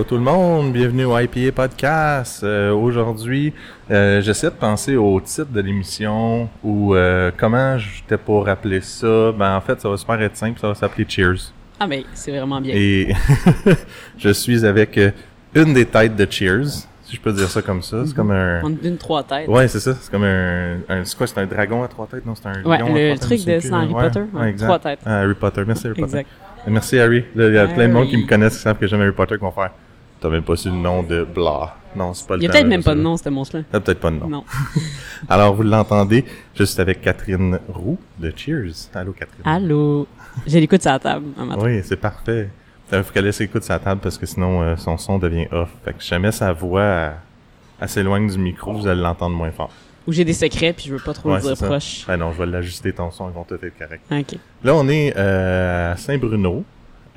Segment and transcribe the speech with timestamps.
[0.00, 2.42] Allô tout le monde, bienvenue au IPA Podcast.
[2.42, 3.52] Euh, Aujourd'hui,
[3.90, 9.30] euh, j'essaie de penser au titre de l'émission ou euh, comment j'étais pour rappeler ça.
[9.32, 11.52] Ben en fait, ça va super être simple, ça va s'appeler Cheers.
[11.78, 12.74] Ah ben, c'est vraiment bien.
[12.74, 13.12] Et
[14.16, 15.10] je suis avec euh,
[15.54, 18.06] une des têtes de Cheers, si je peux dire ça comme ça.
[18.06, 18.62] C'est comme un...
[18.64, 19.48] On une trois têtes.
[19.48, 19.94] Ouais, c'est ça.
[20.00, 20.78] C'est comme un...
[20.88, 22.24] un c'est quoi, c'est un dragon à trois têtes?
[22.24, 24.02] Non, c'est un Ouais, lion à le trois têtes, truc de plus, Harry ouais.
[24.04, 24.22] Potter.
[24.32, 24.66] Ouais, exact.
[24.66, 25.00] Trois têtes.
[25.04, 25.62] Ah, Harry Potter.
[25.66, 26.18] Merci Harry Potter.
[26.20, 26.30] Exact.
[26.68, 27.24] Merci Harry.
[27.34, 29.12] Là, il y a plein de monde qui me connaissent qui savent que j'aime Harry
[29.12, 29.72] Potter qui vont faire.
[30.20, 31.76] T'as même pas su le nom de blah.
[31.96, 33.64] Non, c'est pas le Il y a peut-être même pas de nom, ce monstre-là.
[33.72, 34.28] Ah, peut-être pas de nom.
[34.28, 34.44] Non.
[35.28, 36.24] Alors, vous l'entendez,
[36.54, 38.90] juste avec Catherine Roux de Cheers.
[38.94, 39.42] Allô, Catherine.
[39.44, 40.06] Allô.
[40.46, 41.62] J'ai l'écoute sur la table un matin.
[41.64, 42.50] Oui, c'est parfait.
[42.92, 45.70] Il faut qu'elle laisse écoute sa table parce que sinon, euh, son son devient off.
[45.84, 47.12] Fait que si jamais sa voix euh,
[47.86, 49.70] s'éloigne du micro, vous allez l'entendre moins fort.
[50.06, 52.04] Ou j'ai des secrets puis je veux pas trop Ouais, le dire proche.
[52.06, 54.00] Ben non, je vais l'ajuster ton son, ils vont tout être corrects.
[54.10, 54.38] Ok.
[54.64, 56.64] Là, on est euh, à Saint-Bruno.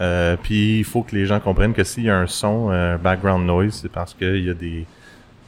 [0.01, 2.97] Euh, puis il faut que les gens comprennent que s'il y a un son, euh,
[2.97, 4.85] background noise, c'est parce qu'il y a des,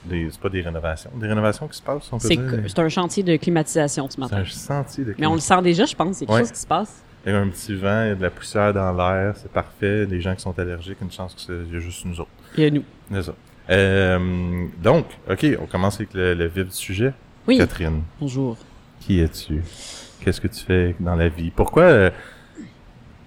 [0.06, 2.64] des c'est pas des rénovations, des rénovations qui se passent, on peut C'est dire.
[2.68, 4.38] c'est un chantier de climatisation ce C'est matin.
[4.38, 6.22] un sentier de Mais on le sent déjà, je pense.
[6.22, 6.40] Il y a quelque Ouais.
[6.42, 7.02] chose qui se passe.
[7.26, 9.52] Il y a un petit vent, il y a de la poussière dans l'air, c'est
[9.52, 10.06] parfait.
[10.06, 12.30] Les gens qui sont allergiques, une chance que c'est il y a juste nous autres.
[12.56, 12.84] Il y a nous.
[13.12, 13.34] C'est ça.
[13.72, 17.14] Euh, donc, ok, on commence avec le, le vif du sujet.
[17.48, 17.58] Oui.
[17.58, 18.58] Catherine, Bonjour.
[19.00, 19.64] qui es-tu?
[20.22, 21.50] Qu'est-ce que tu fais dans la vie?
[21.50, 22.10] Pourquoi euh,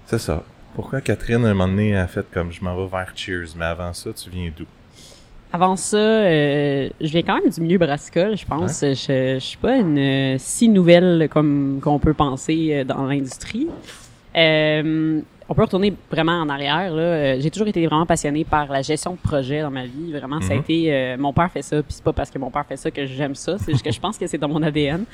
[0.06, 0.44] C'est ça.
[0.78, 3.64] Pourquoi Catherine, à un moment donné, a fait comme je m'en vais vers Cheers, mais
[3.64, 4.64] avant ça, tu viens d'où?
[5.52, 8.82] Avant ça, euh, je viens quand même du milieu brassicole, je pense.
[8.82, 8.94] Je,
[9.34, 13.66] je suis pas une euh, si nouvelle comme qu'on peut penser euh, dans l'industrie.
[14.36, 16.92] Euh, on peut retourner vraiment en arrière.
[16.94, 17.40] Là.
[17.40, 20.12] J'ai toujours été vraiment passionnée par la gestion de projet dans ma vie.
[20.12, 20.60] Vraiment, ça a Mhm.
[20.62, 20.92] été...
[20.94, 23.04] euh, mon père fait ça, puis c'est pas parce que mon père fait ça que
[23.04, 23.56] j'aime ça.
[23.58, 25.04] C'est juste que je pense que c'est dans mon ADN.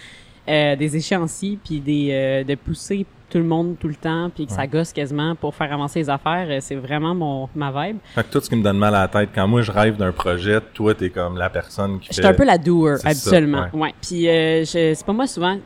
[0.47, 4.47] Euh, des échéanciers, puis des euh, de pousser tout le monde tout le temps, puis
[4.47, 6.47] que ça gosse quasiment pour faire avancer les affaires.
[6.49, 7.99] euh, C'est vraiment mon ma vibe.
[8.15, 9.97] Fait que tout ce qui me donne mal à la tête, quand moi je rêve
[9.97, 13.15] d'un projet, toi t'es comme la personne qui Je suis un peu la doer C'est
[13.15, 13.71] ça, ouais.
[13.73, 13.95] ouais.
[14.01, 15.59] Puis euh, je- c'est pas moi souvent.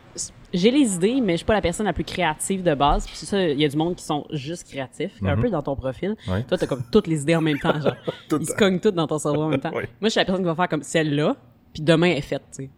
[0.54, 3.06] J'ai les idées, mais je suis pas la personne la plus créative de base.
[3.06, 5.42] Puis c'est ça, il y a du monde qui sont juste créatifs, un Mhm.
[5.42, 6.16] peu dans ton profil.
[6.26, 6.42] Ouais.
[6.44, 7.92] Toi, t'as comme toutes les idées en même temps, genre.
[8.40, 9.72] Ils se cognent toutes dans ton cerveau en même temps.
[9.72, 11.36] Moi, je suis la personne qui va faire comme celle-là,
[11.74, 12.70] puis demain est faite, tu sais.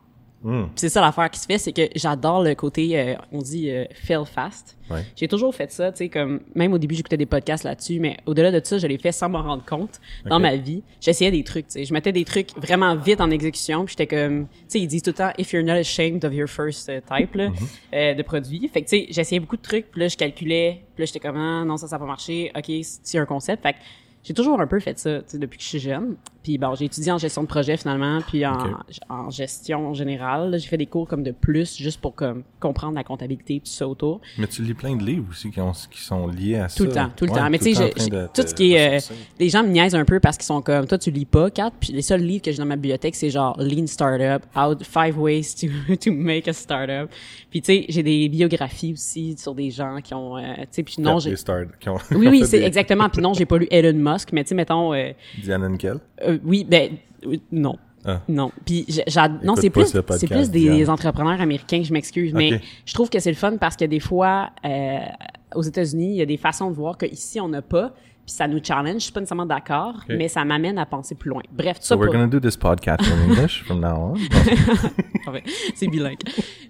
[0.43, 3.71] Hmm, c'est ça l'affaire qui se fait, c'est que j'adore le côté, euh, on dit
[3.71, 4.79] euh, fail fast.
[4.91, 5.05] ouais.
[5.15, 8.17] J'ai toujours fait ça, tu sais, comme même au début j'écoutais des podcasts là-dessus, mais
[8.25, 10.83] au-delà de ça, je l'ai fait sans m'en rendre compte dans ma vie.
[10.99, 14.07] J'essayais des trucs, tu sais, je mettais des trucs vraiment vite en exécution, puis j'étais
[14.17, 16.89] comme, tu sais, ils disent tout le temps if you're not ashamed of your first
[16.89, 17.51] euh, type là,
[17.93, 18.67] euh, de produit.
[18.73, 21.21] Fait que tu sais, j'essayais beaucoup de trucs, puis là je calculais, puis là j'étais
[21.21, 23.63] comme ah, non ça ça va pas marcher, ok c'est un concept.
[23.63, 23.79] Fait que
[24.23, 26.17] j'ai toujours un peu fait ça, tu sais, depuis que je suis jeune.
[26.43, 28.57] Puis bon, j'ai étudié en gestion de projet finalement, puis en,
[29.09, 30.57] en gestion générale.
[30.59, 33.67] J'ai fait des cours comme de plus, juste pour comme comprendre la comptabilité et tout
[33.67, 34.21] ça autour.
[34.39, 36.77] Mais tu lis plein de livres aussi qui, ont, qui sont liés à ça.
[36.79, 37.51] Tout le temps, tout le Ouais, temps.
[37.51, 37.91] Mais tu sais,
[38.35, 40.87] tout ce qui est, euh, les gens me niaisent un peu parce qu'ils sont comme,
[40.87, 43.31] toi, tu lis pas, Kat, puis les seuls livres que j'ai dans ma bibliothèque, c'est
[43.31, 47.11] genre Lean Startup, How, Five Ways to, to Make a Startup.
[47.51, 50.83] Puis tu sais, j'ai des biographies aussi sur des gens qui ont, euh, tu sais,
[50.83, 51.31] puis non, j'ai...
[52.13, 53.09] Oui, oui, c'est exactement.
[53.09, 55.11] Puis non, j'ai pas lu Elon Musk, mais tu sais, mettons, euh,
[55.43, 55.99] Diane Henkel.
[56.31, 56.93] Euh, oui, ben,
[57.27, 57.77] euh, non.
[58.05, 58.23] Ah.
[58.29, 58.51] Non.
[58.65, 58.87] Puis
[59.43, 60.89] non, c'est plus ce plus des Diane.
[60.89, 64.51] entrepreneurs américains, je m'excuse, mais je trouve que c'est le fun parce que des fois
[64.65, 64.99] euh,
[65.55, 67.93] aux États-Unis, il y a des façons de voir que ici on n'a pas,
[68.31, 71.31] puis ça nous challenge, je suis pas nécessairement d'accord, mais ça m'amène à penser plus
[71.31, 71.43] loin.
[71.51, 74.15] Bref, tout So ça we're pour gonna do this podcast in English from now on.
[75.27, 75.33] Ah
[75.75, 76.17] c'est bilingue.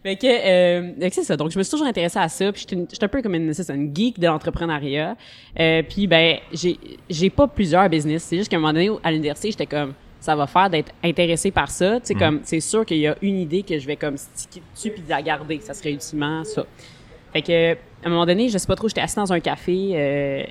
[0.02, 1.36] fait que, euh, c'est ça.
[1.36, 2.50] Donc, je me suis toujours intéressée à ça.
[2.52, 5.16] Puis, une- j'étais un peu comme une, ça, une geek de l'entrepreneuriat.
[5.58, 6.76] Euh, puis, ben, j'ai,
[7.08, 8.24] j'ai pas plusieurs business.
[8.24, 11.50] C'est juste qu'à un moment donné, à l'université, j'étais comme, ça va faire d'être intéressé
[11.52, 12.00] par ça.
[12.00, 14.62] Tu sais, comme, c'est sûr qu'il y a une idée que je vais comme sticker
[14.74, 15.60] dessus puis la garder.
[15.62, 16.64] Ça serait ultimement ça.
[17.32, 19.90] Fait que, à un moment donné, je sais pas trop, j'étais assise dans un café,
[19.94, 20.42] euh,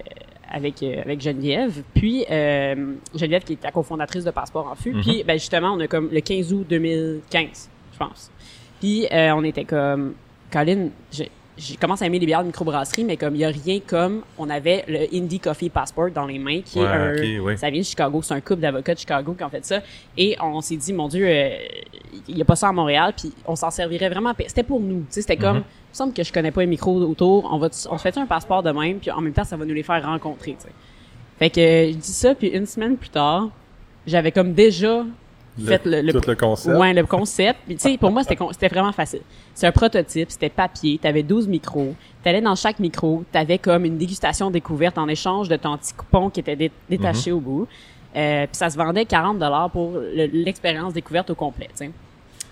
[0.52, 4.94] avec euh, avec Geneviève, puis euh, Geneviève qui est la cofondatrice de Passeport en Fût,
[5.02, 8.32] puis ben justement on a comme le 15 août 2015, je pense.
[8.80, 10.14] Puis euh, on était comme
[10.52, 13.80] Colin, je commence à aimer les bières de microbrasserie, mais comme il y a rien
[13.86, 17.46] comme on avait le Indie Coffee Passport dans les mains, qui Ouais, est un, ok,
[17.46, 17.58] ouais.
[17.58, 19.82] ça vient de Chicago, c'est un couple d'avocats de Chicago qui ont fait ça,
[20.18, 21.50] et on s'est dit mon Dieu, euh,
[22.30, 24.34] il y a pas ça à Montréal, puis on s'en servirait vraiment.
[24.48, 25.64] C'était pour nous, tu sais, c'était comme, Mhm.
[25.90, 28.18] Il me semble que je connais pas les micros autour, on va, on se fait
[28.18, 30.66] un passeport de même, puis en même temps ça va nous les faire rencontrer, tu
[30.68, 30.74] sais.
[31.40, 33.50] Fait que euh, je dis ça, puis une semaine plus tard,
[34.06, 35.04] j'avais comme déjà
[35.66, 36.78] fait le, le- tout le concept.
[36.78, 37.60] Ouais, le concept.
[37.66, 39.22] Puis, tu sais, pour moi, c'était vraiment facile.
[39.54, 41.96] C'est un prototype, c'était papier, t'avais 12 micros.
[42.24, 46.30] T'allais dans chaque micro, t'avais comme une dégustation découverte en échange de ton petit coupon
[46.30, 47.68] qui était dé- détaché au bout.
[48.16, 51.86] Euh, puis ça se vendait 40 dollars pour le- l'expérience découverte au complet, tu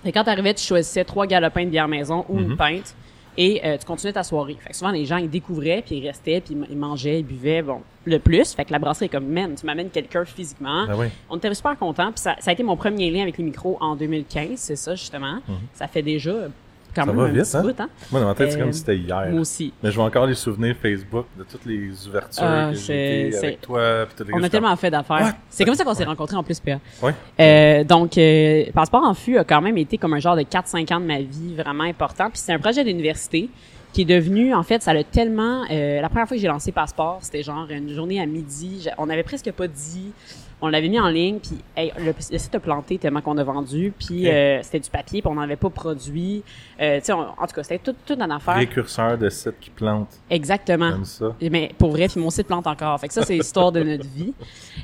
[0.04, 0.12] sais.
[0.14, 2.96] Quand t'arrivais, tu choisissais trois galopins de bière maison ou une pinte.
[3.38, 4.58] Et euh, tu continuais ta soirée.
[4.60, 7.62] Fait que souvent, les gens, ils découvraient, puis ils restaient, puis ils mangeaient, ils buvaient,
[7.62, 8.54] bon, le plus.
[8.54, 10.88] Fait que la brasserie est comme, man, tu m'amènes quelqu'un physiquement.
[10.88, 11.08] Ben oui.
[11.30, 12.12] On était super contents.
[12.12, 14.96] Puis ça, ça a été mon premier lien avec les micros en 2015, c'est ça,
[14.96, 15.40] justement.
[15.74, 16.50] Ça fait déjà
[16.98, 17.06] quand.
[17.06, 17.62] Ça même va un vite, petit hein?
[17.62, 17.90] bout, hein?
[18.12, 19.28] Moi, dans ma tête, c'est Euh, comme si c'était hier.
[19.30, 19.74] Moi aussi.
[19.82, 23.62] Mais je vois encore les souvenirs Facebook de toutes les ouvertures Ah, que j'ai avec
[23.62, 24.06] toi.
[24.16, 25.34] Puis On a tellement fait d'affaires.
[25.50, 26.80] C'est comme ça qu'on s'est rencontrés en plus, PA.
[27.02, 27.14] Ouais.
[27.40, 30.92] Euh, donc, euh, Passeport en fût a quand même été comme un genre de 4-5
[30.94, 32.30] ans de ma vie vraiment important.
[32.30, 33.50] Puis c'est un projet d'université
[33.94, 35.64] qui est devenu, en fait, ça l'a tellement...
[35.72, 38.88] euh, la première fois que j'ai lancé Passeport, c'était genre une journée à midi.
[38.98, 40.12] On n'avait presque pas dit.
[40.60, 43.44] On l'avait mis en ligne, puis hey, le, le site a planté tellement qu'on a
[43.44, 43.94] vendu.
[43.98, 46.44] Puis euh, c'était du papier, puis on n'en avait pas produit.
[46.82, 48.56] Euh, on- en tout cas, c'était tout, toute une affaire.
[48.56, 50.20] Précurseur de sites qui plantent.
[50.32, 50.92] Exactement.
[50.92, 51.36] Comme ça.
[51.42, 53.00] Mais pour vrai, puis mon site plante encore.
[53.00, 54.34] Fait que ça, c'est l'histoire de notre vie.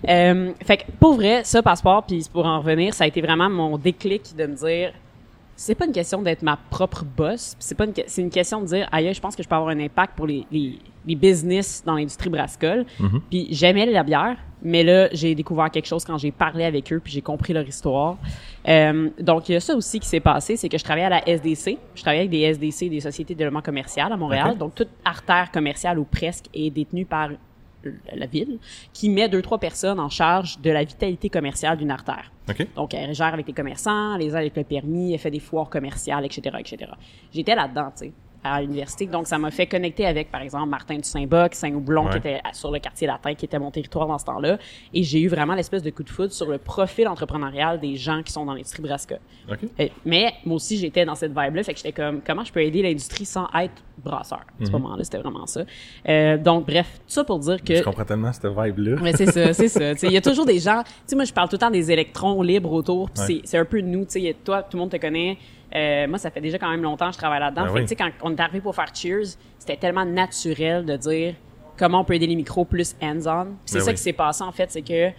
[0.08, 3.50] Euh, fait que pour vrai, ça, passeport, puis pour en revenir, ça a été vraiment
[3.50, 4.92] mon déclic de me dire,
[5.56, 8.68] c'est pas une question d'être ma propre boss, c'est pas une, c'est une question de
[8.68, 11.84] dire, aïe, je pense que je peux avoir un impact pour les, les, les business
[11.86, 12.86] dans l'industrie brassicole.
[13.00, 13.22] Mhm.
[13.30, 17.00] Puis j'aimais la bière, mais là, j'ai découvert quelque chose quand j'ai parlé avec eux,
[17.04, 18.18] puis j'ai compris leur histoire.
[18.68, 21.10] Euh, donc, il y a ça aussi qui s'est passé, c'est que je travaillais à
[21.10, 21.78] la SDC.
[21.96, 24.58] Je travaillais avec des SDC, des sociétés de développement commercial à Montréal.
[24.58, 27.30] Donc, toute artère commerciale ou presque est détenue par
[28.14, 28.60] la ville,
[28.94, 32.32] qui met deux, trois personnes en charge de la vitalité commerciale d'une artère.
[32.50, 32.68] OK?
[32.76, 35.70] Donc, elle gère avec les commerçants, les aide avec le permis, elle fait des foires
[35.70, 36.92] commerciales, etc., etc.
[37.32, 39.06] J'étais là-dedans, tu sais, à l'université.
[39.06, 42.12] Donc, ça m'a fait connecter avec, par exemple, Martin du Saint-Boc, Saint-Houblon, Ouais.
[42.12, 44.58] qui était sur le quartier latin, qui était mon territoire dans ce temps-là.
[44.94, 48.22] Et j'ai eu vraiment l'espèce de coup de foudre sur le profil entrepreneurial des gens
[48.24, 49.16] qui sont dans l'industrie brassica.
[49.50, 49.60] OK?
[49.80, 51.64] Euh, mais moi aussi, j'étais dans cette vibe-là.
[51.64, 54.42] Fait que j'étais comme, comment je peux aider l'industrie sans être brasseur?
[54.62, 55.62] À ce moment-là, c'était vraiment ça.
[56.10, 57.76] Euh, donc, bref, tout ça pour dire que...
[57.76, 58.98] Je comprends tellement cette vibe-là.
[59.02, 59.94] Mais c'est ça, c'est ça.
[60.08, 60.84] Il y a toujours des gens.
[60.84, 63.10] Tu sais, moi, je parle tout le temps des électrons libres autour.
[63.10, 63.42] puis Ouais.
[63.46, 64.06] c'est- un peu nous.
[64.06, 65.38] Tu sais, toi, tout le monde te connaît.
[65.76, 67.64] Euh, moi, ça fait déjà quand même longtemps que je travaille là-dedans.
[67.64, 67.86] Ben fait que, oui.
[67.86, 71.34] tu sais, quand on est arrivé pour faire Cheers, c'était tellement naturel de dire
[71.78, 73.48] comment on peut aider les micros plus hands-on.
[73.66, 73.96] C'est Ben ça oui.
[73.96, 75.10] qui s'est passé, en fait, c'est que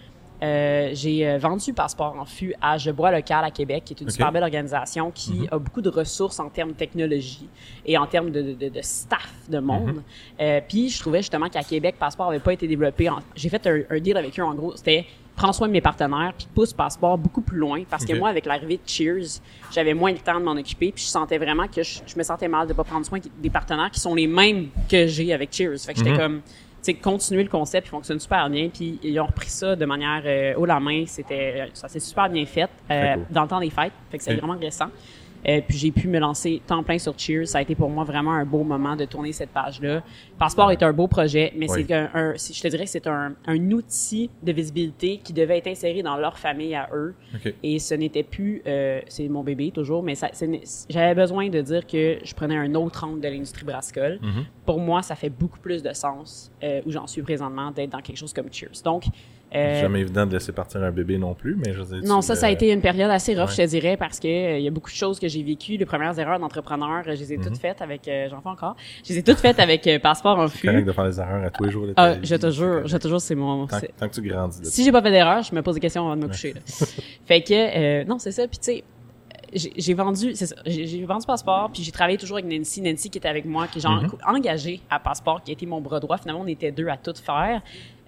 [0.45, 4.01] euh, j'ai euh, vendu Passeport en fût à Je bois local à Québec, qui est
[4.01, 5.47] une super belle organisation qui Mhm.
[5.51, 7.47] a beaucoup de ressources en termes de technologie
[7.85, 9.95] et en termes de, de, de- de staff de monde.
[9.95, 10.03] Mhm.
[10.41, 13.09] Euh, puis je trouvais justement qu'à Québec, Passeport avait pas été développé.
[13.35, 15.05] J'ai fait un, un deal avec eux, en gros, c'était
[15.35, 18.45] prends soin de mes partenaires puis pousse Passeport beaucoup plus loin parce que moi, avec
[18.45, 21.83] l'arrivée de Cheers, j'avais moins le temps de m'en occuper puis je sentais vraiment que
[21.83, 24.67] je, je me sentais mal de pas prendre soin des partenaires qui sont les mêmes
[24.89, 25.77] que j'ai avec Cheers.
[25.79, 26.17] Fait que j'étais Mhm.
[26.17, 26.41] comme
[26.85, 28.69] sais, continuer le concept, il fonctionne super bien.
[28.69, 31.05] Puis ils ont repris ça de manière euh, haut la main.
[31.05, 33.25] C'était, ça s'est super bien fait euh, cool.
[33.31, 33.93] dans le temps des fêtes.
[34.09, 34.89] Fait que c'est vraiment récent.
[35.47, 37.47] Euh, puis j'ai pu me lancer temps plein sur Cheers.
[37.47, 40.03] Ça a été pour moi vraiment un beau moment de tourner cette page-là.
[40.39, 41.85] Passeport est un beau projet, mais Oui.
[41.87, 45.57] c'est un, un- je te dirais que c'est un, un outil de visibilité qui devait
[45.59, 47.13] être inséré dans leur famille à eux.
[47.63, 50.15] Et ce n'était plus, euh, c'est mon bébé toujours, mais
[50.89, 54.19] j'avais besoin de dire que je prenais un autre angle de l'industrie brassicole.
[54.21, 54.45] Mhm.
[54.65, 58.01] Pour moi, ça fait beaucoup plus de sens euh, où j'en suis présentement d'être dans
[58.01, 58.81] quelque chose comme Cheers.
[58.83, 59.03] Donc,
[59.55, 62.21] euh, jamais évident de laisser partir un bébé non plus, mais je veux dire, non,
[62.21, 63.55] ça, ça a euh, été une période assez rough, ouais.
[63.57, 65.77] je te dirais, parce que euh, il y a beaucoup de choses que j'ai vécues.
[65.77, 67.43] Les premières erreurs d'entrepreneur, euh, je les ai Mhm.
[67.45, 70.37] toutes faites avec, euh, j'en fais encore, je les ai toutes faites avec euh, passeport
[70.39, 70.67] en C'est fût.
[70.67, 72.97] correct de faire des erreurs à tous les jours Ah, je te c'est jure, je
[72.97, 73.67] te jure, c'est mon.
[73.67, 74.59] Tant, tant que tu grandis.
[74.61, 74.69] là.
[74.69, 76.53] Si j'ai pas fait d'erreur, je me pose des questions avant de me coucher.
[76.53, 76.59] là.
[77.25, 77.53] fait que
[78.01, 78.47] euh, non, c'est ça.
[78.47, 78.83] Puis tu sais,
[79.77, 80.33] j'ai vendu,
[80.65, 83.77] j'ai vendu passeport, puis j'ai travaillé toujours avec Nancy, Nancy qui était avec moi, qui
[83.77, 84.09] est genre Mhm.
[84.27, 86.17] engagée à passeport, qui a été mon bras droit.
[86.17, 87.61] Finalement, on était deux à tout faire.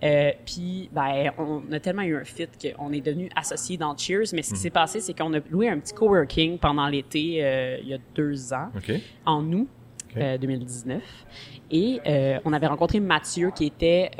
[0.04, 4.28] Euh, puis ben, on a tellement eu un fit qu'on est devenus associés dans Cheers.
[4.34, 7.78] Mais ce qui s'est passé, c'est qu'on a loué un petit coworking pendant l'été euh,
[7.82, 8.70] il y a deux ans
[9.26, 9.68] en août
[10.12, 10.18] Ok.
[10.22, 11.02] euh, 2019.
[11.72, 14.12] Et euh, on avait rencontré Mathieu, qui était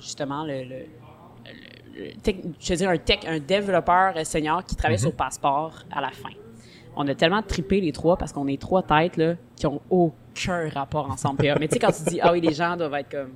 [0.00, 5.12] justement le, le- tech- je veux dire un tech, un développeur senior qui travaillait sur
[5.14, 6.30] Passeport à la fin.
[6.96, 10.68] On a tellement trippé les trois parce qu'on est trois têtes là qui ont aucun
[10.70, 11.42] rapport ensemble.
[11.60, 13.30] Mais tu sais quand tu dis ah oui les gens doivent être comme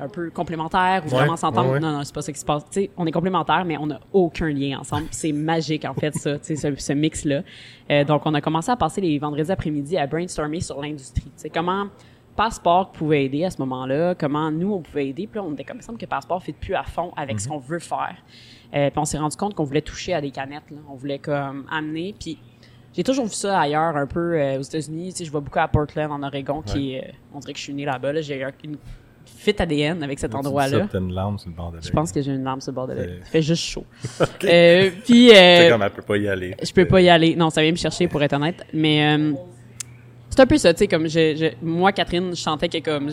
[0.00, 1.68] un peu complémentaires ou Ouais, vraiment s'entendre.
[1.68, 1.80] ouais, ouais.
[1.80, 2.64] Non, non, c'est pas ça qui se passe.
[2.70, 5.06] Tu sais, on est complémentaires, mais on n'a aucun lien ensemble.
[5.10, 7.42] C'est magique, en fait, ça, ce, ce mix-là.
[7.90, 11.30] Euh, donc, on a commencé à passer les vendredis après-midi à brainstormer sur l'industrie.
[11.52, 11.86] Comment
[12.34, 15.26] Passport pouvait aider à ce moment-là, comment nous, on pouvait aider.
[15.26, 17.58] Puis là, on était comme ça, que Passport fit plus à fond avec ce qu'on
[17.58, 18.14] veut faire.
[18.74, 20.70] Euh, puis on s'est rendu compte qu'on voulait toucher à des canettes.
[20.70, 20.76] Là.
[20.90, 22.14] On voulait comme amener.
[22.20, 22.38] Puis
[22.92, 25.12] j'ai toujours vu ça ailleurs, un peu euh, aux États-Unis.
[25.12, 27.02] Tu sais, je vois beaucoup à Portland, en Oregon, qui euh,
[27.32, 28.12] on dirait que je suis né là-bas.
[28.12, 28.20] Là.
[28.20, 28.76] J'ai un- une
[29.52, 30.88] fit ADN avec cet endroit-là.
[30.94, 32.86] une larme sur le bord de Je pense que j'ai une larme sur le bord
[32.88, 33.20] de l'œil.
[33.24, 33.84] Ça fait juste chaud.
[34.44, 36.54] Euh, puis, euh, comme elle peut pas y aller.
[36.62, 37.34] je peux pas y aller.
[37.36, 38.64] Non, ça vient me chercher pour être honnête.
[38.72, 39.32] Mais euh,
[40.30, 43.10] c'est un peu ça, tu sais, comme je, je- moi, Catherine, je sentais que comme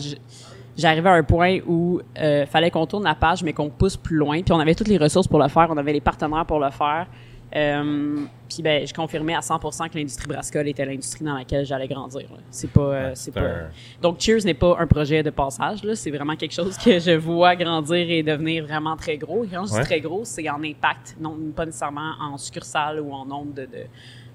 [0.76, 4.16] j'arrivais à un point où euh, fallait qu'on tourne la page, mais qu'on pousse plus
[4.16, 4.42] loin.
[4.42, 6.70] Puis on avait toutes les ressources pour le faire, on avait les partenaires pour le
[6.70, 7.06] faire.
[7.54, 11.86] Euh, puis ben, je confirmais à 100% que l'industrie brassicole était l'industrie dans laquelle j'allais
[11.86, 12.22] grandir.
[12.30, 12.38] là.
[12.50, 13.68] C'est pas, euh, c'est pas.
[14.02, 15.80] Donc Cheers n'est pas un projet de passage.
[15.94, 19.44] C'est vraiment quelque chose que je vois grandir et devenir vraiment très gros.
[19.44, 23.12] Et quand je dis très gros, c'est en impact, non pas nécessairement en succursale ou
[23.12, 23.86] en nombre de, de,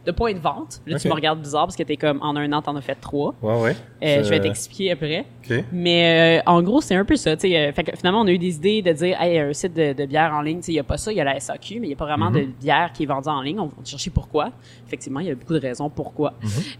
[0.06, 0.82] de points de vente.
[0.88, 2.96] Là, tu me regardes bizarre parce que t'es comme en un an t'en as fait
[2.96, 3.36] trois.
[3.41, 3.75] Ouais, ouais.
[4.01, 5.25] Euh, je vais Euh, t'expliquer après.
[5.50, 5.63] OK.
[5.72, 7.36] Mais euh, en gros, c'est un peu ça.
[7.38, 10.06] fait que finalement, on a eu des idées de dire, hey, un site de, de
[10.06, 11.89] bière en ligne, il n'y a pas ça, il y a la SAQ, mais il
[11.89, 13.60] n'y a pas vraiment de bière qui est vendue en ligne.
[13.60, 14.51] On va chercher pourquoi.
[14.88, 16.34] Effectivement, il y a beaucoup de raisons pourquoi.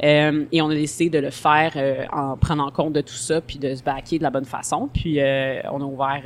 [0.04, 1.74] Euh, et on a décidé de le faire
[2.12, 4.90] en prenant en compte de tout ça, puis de se baquer de la bonne façon.
[4.94, 6.24] Puis on a ouvert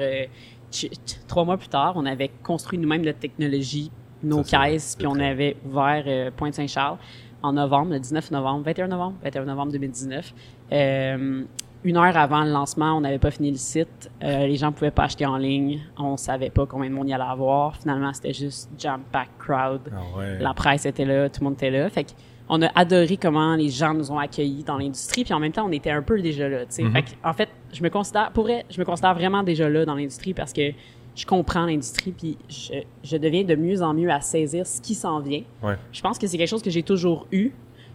[1.28, 3.92] trois mois plus tard, on avait construit nous-mêmes notre technologie,
[4.24, 6.98] nos caisses, puis on avait ouvert euh, Pointe-Saint-Charles
[7.42, 10.34] en novembre, le 19 novembre, 21 novembre, 21 novembre 2019.
[10.72, 11.44] Euh,
[11.84, 14.10] une heure avant le lancement, on n'avait pas fini le site.
[14.24, 15.82] Euh, les gens pouvaient pas acheter en ligne.
[15.98, 17.76] On savait pas combien de monde y allait avoir.
[17.76, 19.82] Finalement, c'était juste jam-pack crowd.
[19.92, 20.40] Ah ouais.
[20.40, 21.90] La presse était là, tout le monde était là.
[21.90, 22.12] Fait que
[22.50, 25.66] on a adoré comment les gens nous ont accueillis dans l'industrie, puis en même temps,
[25.66, 26.60] on était un peu déjà là.
[26.60, 26.84] tu sais.
[26.84, 26.92] Mhm.
[26.92, 29.86] Fait que, en fait, je me considère, pour vrai, je me considère vraiment déjà là
[29.86, 30.72] dans l'industrie parce que
[31.16, 34.96] je comprends l'industrie, puis je, je deviens de mieux en mieux à saisir ce qui
[34.96, 35.44] s'en vient.
[35.62, 35.76] Ouais.
[35.92, 37.52] Je pense que c'est quelque chose que j'ai toujours eu.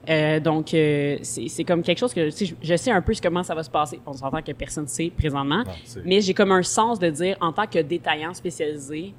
[0.09, 3.55] Euh, donc, euh, c'est comme quelque chose que je, je sais un peu comment ça
[3.55, 4.01] va se passer.
[4.07, 5.65] On s'entend que personne ne sait présentement.
[5.65, 5.73] Non,
[6.05, 9.13] Mais j'ai comme un sens de dire, en tant que détaillant spécialisé,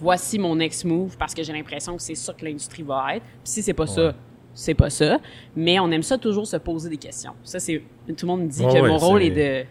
[0.00, 3.22] voici mon next move parce que j'ai l'impression que c'est ça que l'industrie va être.
[3.22, 4.12] Puis si c'est pas ça, Ouais.
[4.54, 5.20] c'est pas ça.
[5.54, 7.34] Mais on aime ça toujours se poser des questions.
[7.44, 9.64] Ça, c'est tout le monde me dit que ouais, mon rôle est de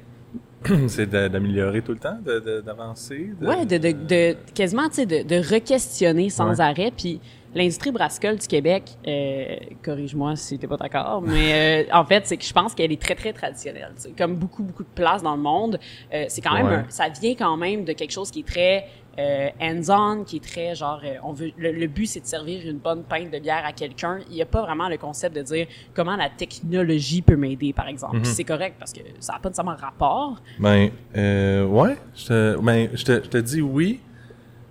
[0.87, 3.31] c'est d'améliorer tout le temps, de- de- d'avancer.
[3.39, 6.61] De, Ouais, de, de, de quasiment, tu sais, de, de re-questionner sans Ouais.
[6.61, 6.91] arrêt.
[6.95, 7.19] Puis
[7.55, 12.37] l'industrie brassicole du Québec, euh, corrige-moi si t'es pas d'accord, mais euh, en fait, c'est
[12.37, 13.91] que je pense qu'elle est très, très traditionnelle.
[13.95, 14.11] tu sais.
[14.17, 15.79] Comme beaucoup, beaucoup de places dans le monde,
[16.13, 16.75] euh, c'est quand même, Ouais.
[16.75, 18.85] un- ça vient quand même de quelque chose qui est très
[19.19, 22.65] euh, hands-on, qui est très genre, euh, on veut, le, le but c'est de servir
[22.67, 24.19] une bonne pinte de bière à quelqu'un.
[24.29, 27.87] Il n'y a pas vraiment le concept de dire comment la technologie peut m'aider, par
[27.87, 28.21] exemple.
[28.21, 30.41] Puis c'est correct parce que ça n'a pas nécessairement rapport.
[30.59, 33.99] Ben, euh, ouais, je te, ben, je te, je te dis oui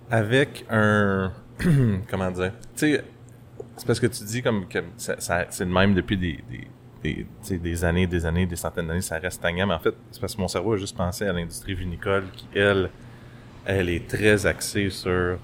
[0.09, 1.31] avec un,
[2.09, 3.03] comment dire, tu sais,
[3.77, 6.39] c'est parce que tu dis comme que ça, ça- c'est le même depuis des,
[7.03, 7.25] des,
[7.57, 10.35] des années, des années, des centaines d'années, ça reste stagnant, mais en fait, c'est parce
[10.35, 12.89] que mon cerveau a juste pensé à l'industrie vinicole qui, elle,
[13.65, 15.37] elle est très axée sur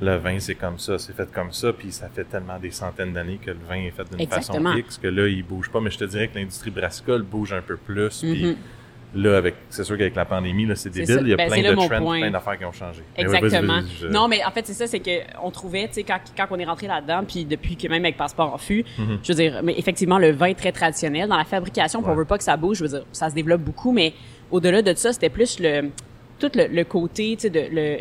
[0.00, 3.12] le vin, c'est comme ça, c'est fait comme ça, puis ça fait tellement des centaines
[3.12, 5.90] d'années que le vin est fait d'une façon X que là, il bouge pas, mais
[5.90, 8.56] je te dirais que l'industrie brassicole bouge un peu plus, puis Mhm.
[9.16, 11.18] Là, avec, c'est sûr qu'avec la pandémie, là, c'est débile.
[11.22, 12.18] Il y a Ben, plein de trends, point.
[12.18, 13.04] plein d'affaires qui ont changé.
[13.16, 13.80] Mais ouais, Exactement.
[14.00, 16.46] je- Non, mais en fait, c'est ça, c'est que on trouvait, tu sais, quand, quand
[16.50, 19.18] on est rentré là-dedans, puis depuis que même avec Passeport en fût, Mhm.
[19.22, 21.28] je veux dire, mais effectivement, le vin est très traditionnel.
[21.28, 22.18] Dans la fabrication, puis on Ouais.
[22.18, 24.14] veut pas que ça bouge, je veux dire, ça se développe beaucoup, mais
[24.50, 25.90] au-delà de ça, c'était plus le
[26.48, 27.98] tout le, le côté, tu sais, de le,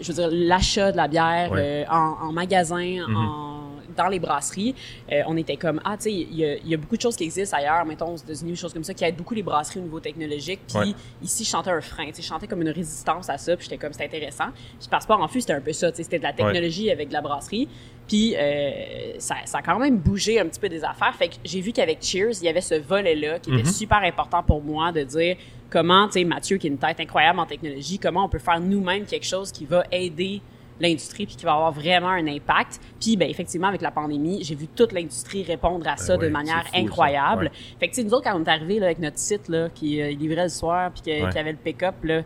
[0.00, 1.58] je veux dire, l'achat de la bière Ouais.
[1.60, 3.16] euh, en, en magasin, Mhm.
[3.16, 3.55] en
[3.96, 4.74] dans les brasseries,
[5.12, 7.02] euh, on était comme ah tu sais il y a, il y a beaucoup de
[7.02, 9.42] choses qui existent ailleurs, mettons aux États-Unis, des choses comme ça qui aident beaucoup les
[9.42, 10.60] brasseries au niveau technologique.
[10.68, 10.94] Puis Ouais.
[11.22, 13.64] ici je chantais un frein, tu sais, je chantais comme une résistance à ça, puis
[13.64, 14.48] j'étais comme c'était intéressant.
[14.78, 17.08] Puis passeport en fût c'était un peu ça, tu sais, c'était de la technologie avec
[17.08, 17.68] de la brasserie.
[18.08, 21.14] Puis euh, ça, ça a quand même bougé un petit peu des affaires.
[21.16, 23.72] Fait que j'ai vu qu'avec Cheers il y avait ce volet là qui était Mhm.
[23.72, 25.36] super important pour moi de dire
[25.70, 28.60] comment tu sais Mathieu qui a une tête incroyable en technologie, comment on peut faire
[28.60, 30.40] nous-mêmes quelque chose qui va aider
[30.80, 32.80] l'industrie puis qui va avoir vraiment un impact.
[33.00, 36.26] Puis ben effectivement avec la pandémie, j'ai vu toute l'industrie répondre à ça Ben de
[36.26, 36.78] oui, manière fou, ça.
[36.80, 37.44] incroyable.
[37.44, 37.50] Ouais.
[37.80, 39.68] Fait que tu sais nous autres quand on est arrivé là avec notre site là
[39.74, 41.30] qui euh, livrait le soir puis que- Ouais.
[41.32, 42.22] qui avait le pick-up là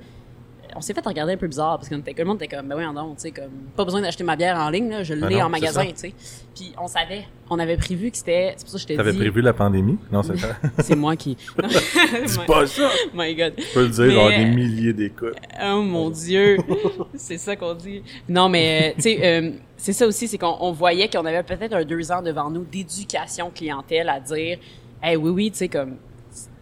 [0.76, 2.76] on s'est fait regarder un peu bizarre parce que tout le monde était comme ben
[2.76, 5.28] oui non tu sais comme pas besoin d'acheter ma bière en ligne là, je Ben
[5.28, 6.14] l'ai non, en magasin tu sais
[6.54, 9.12] puis on savait on avait prévu que c'était c'est pour ça que je t'ai T'avais
[9.12, 9.98] dit prévu la pandémie?
[10.12, 10.56] Non, c'est ça.
[10.78, 11.36] c'est moi qui.
[11.56, 12.90] Dis pas ça!
[13.14, 15.34] my god Tu peux le dire, genre des milliers d'écoutes.
[15.60, 16.58] Oh mon Dieu,
[17.14, 18.02] c'est ça qu'on dit.
[18.28, 21.42] Non, mais euh, tu sais, euh, c'est ça aussi, c'est qu'on on voyait qu'on avait
[21.42, 24.58] peut-être un deux ans devant nous d'éducation clientèle à dire,
[25.02, 25.96] hey, oui, oui, tu sais, comme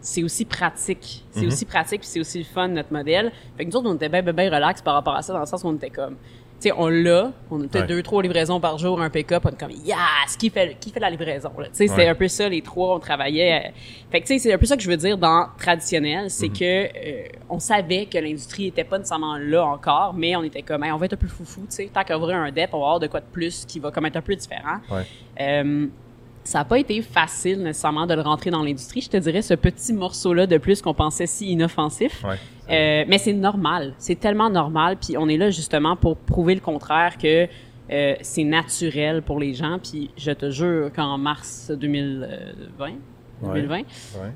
[0.09, 1.47] c'est aussi pratique, c'est Mhm.
[1.47, 3.31] aussi pratique, puis c'est aussi le fun notre modèle.
[3.57, 5.63] Fait que nous autres, on était bien, relax par rapport à ça, dans le sens
[5.63, 6.15] où on était comme,
[6.61, 7.87] tu sais, on l'a, on a peut-être Ouais.
[7.87, 10.99] deux, trois livraisons par jour, un pick-up, on est comme, yes, qui fait, qui fait
[10.99, 11.67] la livraison, là.
[11.67, 13.67] Tu sais, c'est un peu ça, les trois, on travaillait.
[13.67, 13.71] euh,
[14.11, 16.49] Fait que, tu sais, c'est un peu ça que je veux dire dans traditionnel, c'est
[16.49, 16.53] Mhm.
[16.57, 20.83] que euh, on savait que l'industrie était pas nécessairement là encore, mais on était comme,
[20.83, 22.85] Hey, on va être un peu foufou, tu sais, tant ouvrir un DEP, on va
[22.85, 24.79] avoir de quoi de plus qui va comme être un peu différent.
[24.91, 25.03] Ouais.
[25.39, 25.87] Euh,
[26.49, 29.01] ça n'a pas été facile nécessairement de le rentrer dans l'industrie.
[29.01, 32.23] Je te dirais ce petit morceau-là de plus qu'on pensait si inoffensif.
[32.23, 32.37] Ouais.
[32.71, 33.93] Euh, mais c'est normal.
[33.99, 34.97] C'est tellement normal.
[34.97, 37.47] Puis on est là justement pour prouver le contraire que
[37.91, 39.77] euh, c'est naturel pour les gens.
[39.77, 42.93] Puis je te jure qu'en mars 2020,
[43.41, 43.75] 2020.
[43.77, 43.83] Ouais.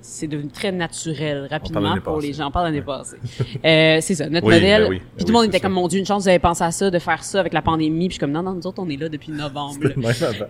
[0.02, 2.48] C'est devenu très naturel, rapidement, pour les gens.
[2.48, 3.18] On parle l'année passée.
[3.66, 4.84] Euh, c'est ça, notre Oui, modèle.
[4.84, 5.64] ben oui, ben puis oui, tout le monde était ça.
[5.64, 7.62] comme, mon Dieu, une chance, vous avez pensé à ça, de faire ça avec la
[7.62, 8.08] pandémie.
[8.08, 9.80] Puis je suis comme, non, non, nous autres, on est là depuis novembre.
[9.84, 9.90] là.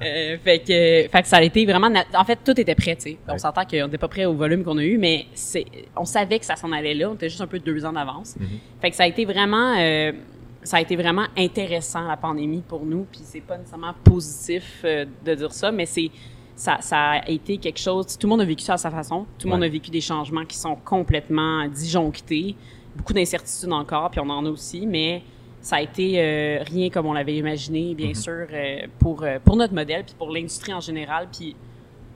[0.03, 3.01] Euh, fait que, fait que ça a été vraiment, en fait, tout était prêt, tu
[3.11, 3.17] sais.
[3.27, 6.39] On s'entend qu'on n'était pas prêt au volume qu'on a eu, mais c'est, on savait
[6.39, 7.09] que ça s'en allait là.
[7.09, 8.35] On était juste un peu deux ans d'avance.
[8.39, 8.47] Mhm.
[8.81, 10.11] Fait que ça a été vraiment, euh,
[10.63, 13.05] ça a été vraiment intéressant la pandémie pour nous.
[13.11, 16.09] Puis c'est pas nécessairement positif euh, de dire ça, mais c'est,
[16.55, 18.17] ça, ça a été quelque chose.
[18.17, 19.25] Tout le monde a vécu ça à sa façon.
[19.39, 22.55] Tout le monde a vécu des changements qui sont complètement disjonctés,
[22.95, 25.23] beaucoup d'incertitudes encore, puis on en a aussi, mais
[25.61, 29.55] ça a été euh, rien comme on l'avait imaginé, bien sûr, euh, pour euh, pour
[29.55, 31.55] notre modèle, puis pour l'industrie en général, puis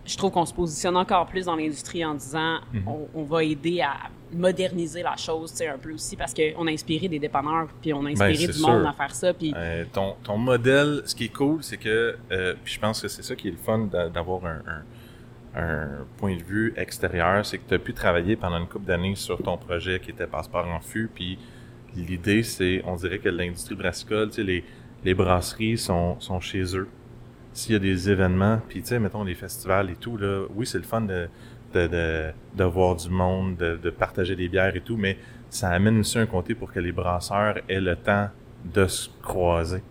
[0.05, 3.81] je trouve qu'on se positionne encore plus dans l'industrie en disant on, on va aider
[3.81, 7.67] à moderniser la chose, tu sais, un peu aussi, parce qu'on a inspiré des dépanneurs,
[7.81, 8.87] puis on a inspiré Ben, du monde sûr.
[8.89, 12.53] à faire ça, puis Euh, ton, ton modèle, ce qui est cool, c'est que, euh,
[12.63, 14.61] puis je pense que c'est ça qui est le fun d'a- d'avoir un,
[15.55, 18.85] un, un point de vue extérieur, c'est que tu as pu travailler pendant une couple
[18.85, 21.39] d'années sur ton projet qui était Passeport en fût, puis
[21.95, 24.63] l'idée, c'est, on dirait que l'industrie brassicole, tu sais, les,
[25.05, 26.87] les brasseries sont, sont chez eux.
[27.53, 30.67] S'il y a des événements, puis tu sais, mettons les festivals et tout, là, oui,
[30.67, 31.27] c'est le fun de,
[31.73, 35.17] de, de, de voir du monde, de, de partager des bières et tout, mais
[35.49, 38.29] ça amène aussi un côté pour que les brasseurs aient le temps
[38.65, 39.81] de se croiser,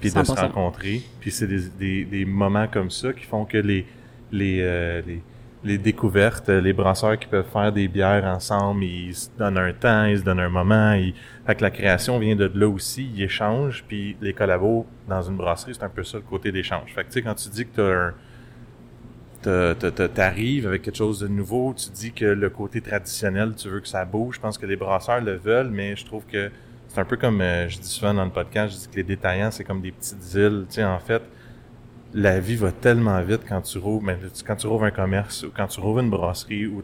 [0.00, 0.40] puis de se 100%.
[0.40, 1.02] rencontrer.
[1.20, 3.86] Puis c'est des, des, des moments comme ça qui font que les,
[4.32, 5.22] les, euh, les,
[5.64, 10.04] les découvertes, les brasseurs qui peuvent faire des bières ensemble, ils se donnent un temps,
[10.06, 10.92] ils se donnent un moment.
[10.94, 11.14] Ils...
[11.46, 15.36] Fait que la création vient de là aussi, ils échangent, puis les collabos dans une
[15.36, 16.92] brasserie, c'est un peu ça le côté d'échange.
[16.94, 18.14] Fait que tu sais, quand tu dis que un t'as- t'as- t'as-
[19.42, 23.88] t'arrives avec quelque chose de nouveau, tu dis que le côté traditionnel, tu veux que
[23.88, 24.36] ça bouge.
[24.36, 26.50] Je pense que les brasseurs le veulent, mais je trouve que
[26.88, 29.02] c'est un peu comme euh, je dis souvent dans le podcast, je dis que les
[29.04, 30.66] détaillants, c'est comme des petites îles.
[30.68, 31.22] Tu sais, en fait,
[32.12, 34.06] la vie va tellement vite quand tu rouvres,
[34.46, 36.82] quand tu rouvres un commerce ou quand tu rouvres une brasserie ou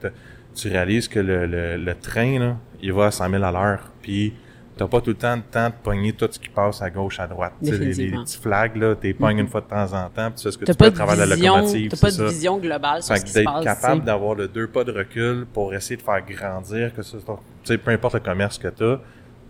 [0.54, 3.90] tu réalises que le train, là, il va à 100 000 à l'heure.
[4.02, 4.34] Puis
[4.78, 7.20] t'as pas tout le temps de temps de pogner tout ce qui passe à gauche,
[7.20, 7.52] à droite.
[7.60, 10.42] Les, les petits flags, là, t'es pognes une fois de temps en temps, puis tu
[10.42, 11.90] sais ce que t'as tu peux pas à travers la de vision, locomotive.
[11.90, 12.26] t'as pas de ça.
[12.28, 13.64] vision globale sur Fait ce que qui se d'être passe.
[13.64, 14.06] capable tu sais.
[14.06, 17.72] d'avoir le deux pas de recul pour essayer de faire grandir, que ce soit, tu
[17.72, 19.00] sais, peu importe le commerce que tu as,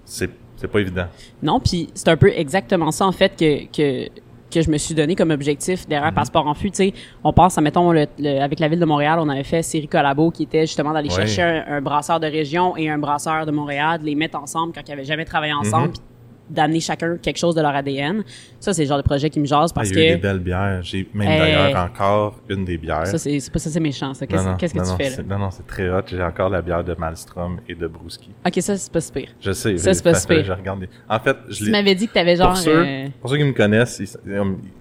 [0.05, 1.07] c'est, c'est pas évident.
[1.43, 4.09] Non, puis c'est un peu exactement ça en fait que que
[4.51, 5.89] que je me suis donné comme objectif Mhm.
[5.91, 6.71] derrière Passeport en fût.
[6.71, 9.45] Tu sais, on passe, à, mettons, le, le- avec la ville de Montréal, on avait
[9.45, 11.15] fait série collabo qui était justement d'aller Ouais.
[11.27, 14.73] chercher un, un brasseur de région et un brasseur de Montréal, de les mettre ensemble
[14.75, 15.95] quand ils avaient jamais travaillé ensemble, Mhm.
[16.51, 18.23] D'amener chacun quelque chose de leur ADN.
[18.61, 20.09] Ça, c'est le genre de projet qui me jase Ah, parce il y a eu
[20.15, 20.81] des que belles bières.
[20.83, 23.07] J'ai même Euh, d'ailleurs encore une des bières.
[23.07, 24.15] ça, c'est c'est pas ça, c'est méchant.
[24.15, 24.43] Ça, qu'est-ce
[24.75, 25.23] que non, tu fais là?
[25.29, 26.03] Non, non, c'est très hot.
[26.07, 28.31] J'ai encore la bière de Malmstrom et de Brouski.
[28.47, 29.25] Ok, ça c'est pas super.
[29.41, 29.77] Je sais.
[29.79, 32.49] Ça, c'est pas regarde des- En fait, je Tu m'avais dit que t'avais genre.
[32.49, 34.09] Pour ceux, euh, pour ceux qui me connaissent, ils,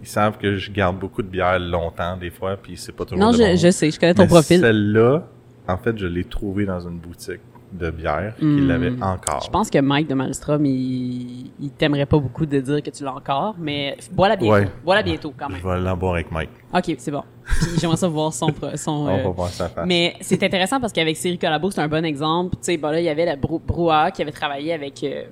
[0.01, 3.23] ils savent que je garde beaucoup de bières longtemps, des fois, puis c'est pas toujours
[3.23, 3.56] Non, je, bon.
[3.58, 4.60] je sais, je connais ton Mais profil.
[4.60, 5.23] Celle-là,
[5.67, 8.67] en fait, je l'ai trouvée dans une boutique de bière qui Hmm.
[8.67, 9.41] l'avait encore.
[9.45, 13.03] Je pense que Mike de Malmstrom, il, il t'aimerait pas beaucoup de dire que tu
[13.03, 14.53] l'as encore, mais bois-la bientôt.
[14.53, 14.69] Ouais.
[14.86, 15.60] Bois-la bientôt quand même.
[15.62, 16.49] Je vais l'en boire avec Mike.
[16.73, 17.23] Ok, c'est bon.
[17.45, 18.47] Puis j'aimerais ça voir son.
[18.75, 19.86] son On euh, va voir sa face.
[19.86, 22.51] mais c'est intéressant parce qu'avec Série Collabo, c'est un bon exemple.
[22.56, 25.03] Tu sais, bon là, il y avait la Brou- Brouhaha qui avait travaillé avec.
[25.03, 25.23] euh,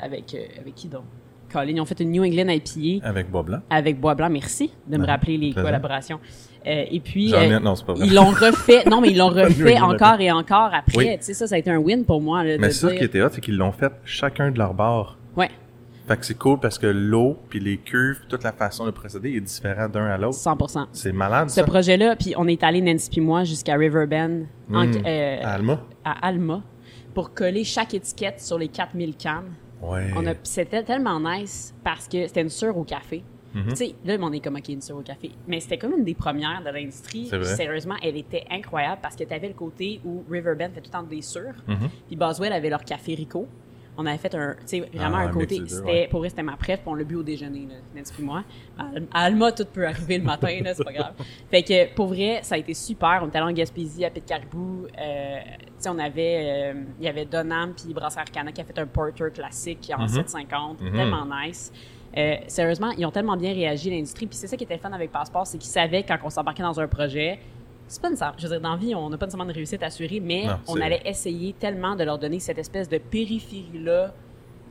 [0.00, 1.02] avec, euh, avec qui donc?
[1.52, 3.58] Colin, ils ont fait une New England IPA Avec Bois Blanc.
[3.70, 4.28] avec Bois Blanc.
[4.28, 5.62] Merci de me rappeler les plaisir.
[5.62, 6.18] collaborations.
[6.66, 7.32] Euh, et puis.
[7.32, 8.06] Ai, euh, non, c'est pas vrai.
[8.06, 8.84] ils l'ont refait.
[8.90, 10.96] Non, mais ils l'ont refait encore et encore après.
[10.96, 11.16] Oui.
[11.18, 12.42] Tu sais, ça, ça a été un win pour moi.
[12.44, 15.16] Là, Mais ça, dire- qui était hot, c'est qu'ils l'ont fait chacun de leur bord.
[15.36, 15.50] Ouais,
[16.08, 19.30] Fait que c'est cool parce que l'eau, puis les cuves, toute la façon de procéder
[19.34, 20.36] est différente d'un à l'autre.
[20.38, 20.86] 100%.
[20.92, 24.92] C'est malade, Ce projet-là, puis on est allé, Nancy puis moi, jusqu'à Riverbend, en- Mm.
[25.06, 25.80] euh, À Alma?
[26.04, 26.62] à Alma,
[27.14, 29.52] pour coller chaque étiquette sur les 4000 cannes.
[29.82, 30.10] Ouais.
[30.16, 33.22] On a, puis c'était tellement nice parce que c'était une sure au café.
[33.56, 33.68] Mhm.
[33.70, 35.30] Tu sais, là, on est comme, OK, une sure au café.
[35.48, 37.26] Mais c'était comme une des premières de l'industrie.
[37.42, 40.98] Sérieusement, elle était incroyable parce que tu avais le côté où Riverbend fait tout le
[40.98, 41.54] temps des sûrs.
[41.66, 41.88] Mhm.
[42.06, 43.46] Puis Boswell avait leur café Rico.
[43.98, 46.06] On avait fait un, tu sais, vraiment Ah, un un côté, ouais.
[46.10, 48.44] pour vrai, c'était ma préf, puis on l'a bu au déjeuner, là, Nancy puis moi.
[48.76, 51.14] À Al- à Alma, tout peut arriver le matin, là, c'est pas grave.
[51.50, 53.20] Fait que, pour vrai, ça a été super.
[53.22, 54.84] On était allé en Gaspésie, à Pit-Caribou.
[55.00, 58.64] Euh, tu sais, on avait, euh, il y avait Donham puis Brasserie Cana qui a
[58.64, 60.08] fait un porter classique en Mhm.
[60.08, 60.82] 750.
[60.82, 60.92] Mhm.
[60.92, 61.72] Tellement nice.
[62.16, 64.26] Euh, sérieusement, ils ont tellement bien réagi, l'industrie.
[64.26, 66.80] Puis c'est ça qui était fun avec Passeport, c'est qu'ils savaient quand on s'embarquait dans
[66.80, 67.38] un projet,
[67.88, 68.34] c'est pas nécessaire.
[68.38, 70.56] Je veux dire, dans la vie, on n'a pas nécessairement de réussite assurée, mais Non,
[70.68, 74.14] on allait essayer tellement de leur donner cette espèce de périphérie-là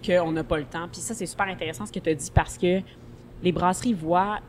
[0.06, 0.88] qu'on n'a pas le temps.
[0.92, 2.82] Puis ça, c'est super intéressant ce que tu as dit parce que
[3.44, 4.40] les brasseries voient,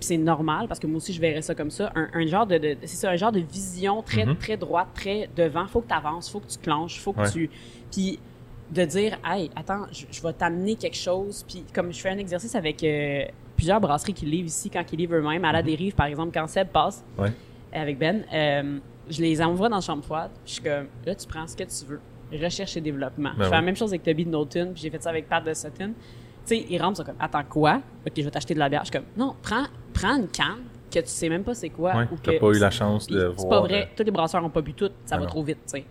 [0.00, 2.46] puis c'est normal parce que moi aussi je verrais ça comme ça, un, un genre
[2.46, 4.36] de, de- c'est ça, un genre de vision très Mhm.
[4.36, 5.66] très droite, très devant.
[5.66, 7.30] Faut que tu avances, faut que tu clenches, faut que Ouais.
[7.30, 7.50] tu,
[7.92, 8.18] puis
[8.74, 11.44] de dire, hey, attends, je, je vais t'amener quelque chose.
[11.48, 13.24] Puis comme je fais un exercice avec euh,
[13.56, 16.46] plusieurs brasseries qui livrent ici quand ils livrent eux-mêmes à la dérive, par exemple, quand
[16.46, 17.32] Seb passe Ouais.
[17.72, 18.24] avec Ben.
[18.32, 20.30] euh, je les envoie dans la chambre froide.
[20.32, 22.00] puis Je suis comme, là, tu prends ce que tu veux.
[22.32, 23.30] Recherche et développement.
[23.36, 25.28] Ben je fais la même chose avec Toby de Knowlton, puis j'ai fait ça avec
[25.28, 25.92] Pat de Sutton.
[26.46, 27.80] Tu sais, ils rentrent, sont comme, attends, quoi?
[28.06, 28.80] Ok, je vais t'acheter de la bière.
[28.84, 31.94] Je suis comme, non, prends, prends une canne que tu sais même pas c'est quoi.
[31.94, 33.48] Ouais, ou t'as que- pas eu la chance de C'est voir.
[33.62, 33.82] pas vrai.
[33.82, 34.88] euh, Tous les brasseurs ont pas bu tout.
[35.04, 35.28] Ça Ah va non.
[35.28, 35.84] trop vite, tu sais.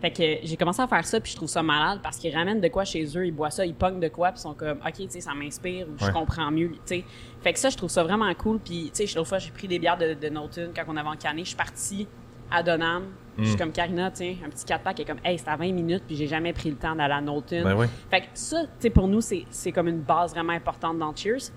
[0.00, 2.60] Fait que j'ai commencé à faire ça, puis je trouve ça malade parce qu'ils ramènent
[2.60, 4.78] de quoi chez eux, ils boivent ça, ils pognent de quoi, puis ils sont comme,
[4.78, 6.12] OK, tu sais, ça m'inspire ou je Ouais.
[6.12, 7.04] comprends mieux, tu sais.
[7.42, 8.58] Fait que ça, je trouve ça vraiment cool.
[8.60, 10.28] Puis, tu sais, l'autre fois, j'ai pris des bières de, de
[10.74, 11.42] quand on avait encané.
[11.42, 12.08] Je suis partie
[12.50, 13.04] à Donham.
[13.36, 13.46] Je Mm.
[13.46, 16.02] suis comme Karina, tiens, un petit 4-pack qui est comme, hey, c'était à 20 minutes,
[16.06, 17.62] puis j'ai jamais pris le temps d'aller à Knowlton.
[17.64, 17.86] Ben oui.
[18.10, 21.14] Fait que ça, tu sais, pour nous, c'est c'est comme une base vraiment importante dans
[21.14, 21.50] Cheers.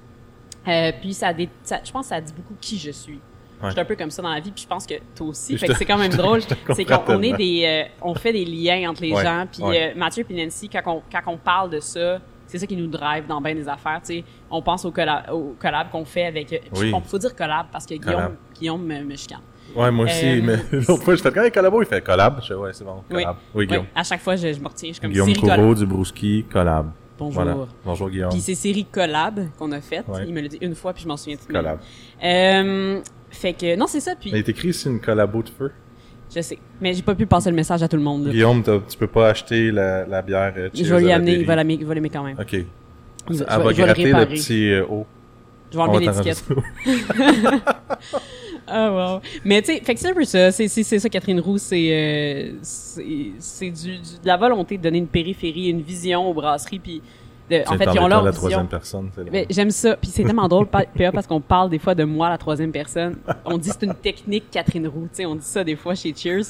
[0.67, 3.19] Euh, puis ça, ça- je pense que ça dit beaucoup qui je suis.
[3.67, 5.53] Je suis un peu comme ça dans la vie, puis je pense que toi aussi.
[5.53, 6.41] Je Fait que te- c'est quand même drôle.
[6.41, 9.45] je C'est qu'on on est des, euh, on fait des liens entre les Ouais, gens.
[9.51, 9.91] Puis ouais.
[9.93, 12.87] euh, Mathieu et Nancy, quand on, quand on parle de ça, c'est ça qui nous
[12.87, 14.01] drive dans bien des affaires.
[14.05, 16.51] Tu sais, on pense au collab, au collab qu'on fait avec.
[16.53, 16.91] euh, Oui.
[16.95, 18.35] Il faut dire collab parce que Guillaume, Collab.
[18.59, 19.39] Guillaume me, me chicane.
[19.75, 22.39] Ouais, moi aussi, Euh, mais l'autre fois, j'étais quand même collabo, il fait collab.
[22.41, 23.37] Je fais, ouais, c'est bon, collab.
[23.55, 23.85] Oui, Guillaume.
[23.95, 24.89] À chaque fois, je, je me retiens.
[24.89, 25.33] Je suis comme Guillaume.
[25.33, 26.91] Corot du Brouski, collab.
[27.17, 27.43] Bonjour.
[27.43, 27.55] Voilà.
[27.85, 28.29] Bonjour, Guillaume.
[28.31, 30.05] Puis c'est série collab qu'on a faite.
[30.09, 30.25] Ouais.
[30.27, 31.53] Il me l'a dit une fois, puis je m'en souviens plus.
[31.53, 31.79] Collab.
[32.23, 32.99] Euh,
[33.33, 34.13] fait que non, c'est ça.
[34.19, 35.71] Puis Il est écrit ici une collabo de feu.
[36.33, 38.25] je sais, mais j'ai pas pu passer le message à tout le monde.
[38.25, 38.31] là.
[38.31, 41.55] Guillaume, tu peux pas acheter la, la bière euh, Je vais lui amener, il va
[41.55, 42.37] l'aimer, il va l'aimer quand même.
[42.39, 42.53] OK.
[42.53, 45.05] Il va- Elle va le gratter le petit euh, haut.
[45.71, 46.43] Je vais enlever l'étiquette.
[48.65, 49.21] Ah wow.
[49.43, 50.51] Mais tu sais, fait que c'est un peu ça.
[50.51, 54.77] C'est, c'est, c'est ça, Catherine Roux, c'est, euh, c'est, c'est du, du- de la volonté
[54.77, 57.01] de donner une périphérie, une vision aux brasseries, puis
[57.49, 59.09] de, en fait, ils ont leur la troisième personne.
[59.31, 59.95] Mais j'aime ça.
[59.97, 62.71] Puis c'est tellement drôle, pa- PA, parce qu'on parle des fois de moi la troisième
[62.71, 63.17] personne.
[63.45, 65.07] On dit c'est une technique Catherine Roux.
[65.09, 66.45] Tu sais, on dit ça des fois chez Cheers.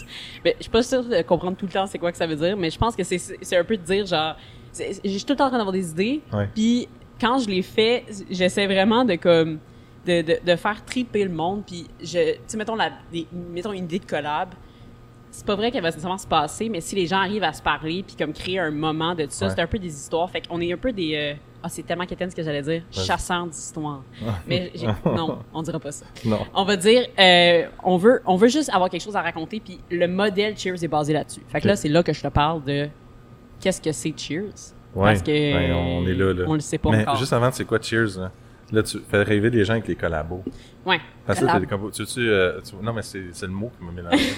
[0.46, 2.36] Mais je suis pas sûre de comprendre tout le temps c'est quoi que ça veut
[2.36, 3.18] dire, mais je pense que c'est,
[3.58, 4.36] un peu de dire genre,
[4.74, 6.22] suis tout le temps en train d'avoir des idées.
[6.32, 6.48] Ouais.
[6.54, 6.88] Puis
[7.20, 9.60] quand je les fais, j'essaie vraiment de comme
[10.06, 11.64] de, de, de faire triper le monde.
[11.66, 14.50] Puis je, tu sais, mettons la, des- mettons une idée de collab.
[15.36, 17.62] C'est pas vrai qu'elle va nécessairement se passer, mais si les gens arrivent à se
[17.62, 19.52] parler puis comme créer un moment de tout ça, Ouais.
[19.56, 20.30] c'est un peu des histoires.
[20.30, 22.84] Fait qu'on est un peu des euh, ah c'est tellement quétaine ce que j'allais dire,
[22.92, 24.04] chasseurs d'histoires.
[24.48, 26.06] Mais j'ai- non, on dira pas ça.
[26.24, 26.40] Non.
[26.54, 29.80] On va dire, euh, on veut, on veut juste avoir quelque chose à raconter, puis
[29.90, 31.42] le modèle Cheers est basé là-dessus.
[31.48, 32.88] Fait que là, c'est là que je te parle de
[33.60, 34.52] qu'est-ce que c'est Cheers?
[34.94, 35.06] Ouais.
[35.14, 36.44] Parce que Ouais, on est là, là.
[36.48, 37.16] on le sait pas Mais encore.
[37.16, 38.20] juste avant, c'est quoi Cheers?
[38.20, 38.32] Là?
[38.72, 40.44] Là, tu fais rêver les gens avec les collabos.
[40.86, 41.00] Ouais.
[41.26, 41.90] Parce que.
[41.92, 44.18] Tu, tu, euh, tu- non, mais c'est c'est le mot qui m'a mélangé.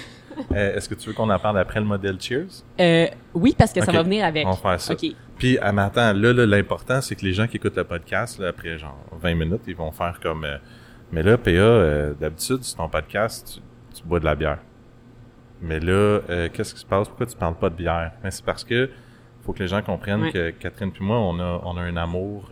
[0.52, 2.62] Euh, Est-ce que tu veux qu'on en parle après le modèle Cheers?
[2.78, 4.46] Euh, oui, parce que ça va venir avec.
[4.46, 4.92] On va faire ça.
[4.92, 5.06] Ok.
[5.38, 8.38] Puis, ah, mais attends, là, là, l'important, c'est que les gens qui écoutent le podcast,
[8.38, 10.44] là, après genre 20 minutes, ils vont faire comme.
[10.44, 10.58] euh,
[11.10, 13.62] mais là, PA, d'habitude, sur ton podcast,
[13.94, 14.58] tu, bois de la bière.
[15.62, 16.20] Mais là,
[16.52, 17.08] qu'est-ce qui se passe?
[17.08, 18.12] Pourquoi tu parles pas de bière?
[18.22, 18.90] Mais c'est parce que
[19.42, 20.32] faut que les gens comprennent Ouais.
[20.32, 22.50] que Catherine puis moi, on a, on a un amour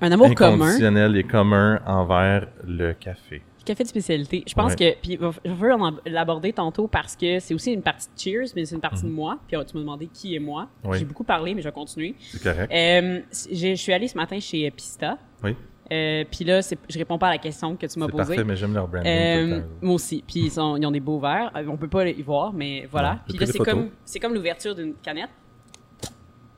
[0.00, 0.54] Un amour commun.
[0.66, 3.42] inconditionnel et commun envers le café.
[3.64, 4.44] Café de spécialité.
[4.46, 4.94] Je pense Ouais.
[4.94, 5.70] que, puis je veux
[6.06, 9.10] l'aborder tantôt parce que c'est aussi une partie de Cheers, mais c'est une partie Mhm.
[9.10, 9.38] de moi.
[9.46, 10.68] Puis euh, tu m'as demandé qui est moi.
[10.84, 10.98] Oui.
[10.98, 12.14] J'ai beaucoup parlé, mais je vais continuer.
[12.18, 12.72] C'est correct?
[12.72, 13.20] Euh,
[13.52, 15.18] je suis allée ce matin chez Pista.
[15.44, 15.54] Oui.
[15.92, 18.24] Euh, puis là, c'est- je réponds pas à la question que tu m'as C'est posée.
[18.36, 19.10] parfait, mais j'aime leur branding.
[19.10, 20.22] Euh, moi aussi.
[20.26, 21.50] Puis ils, ils ont des beaux verres.
[21.56, 23.12] Euh, On peut pas y voir, mais voilà.
[23.12, 25.30] Ouais, Puis là, c'est comme, c'est comme l'ouverture d'une canette.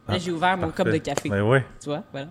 [0.09, 1.29] Là, j'ai ouvert mon cup de café.
[1.29, 1.65] Ben ouais.
[1.81, 2.29] Tu vois, voilà.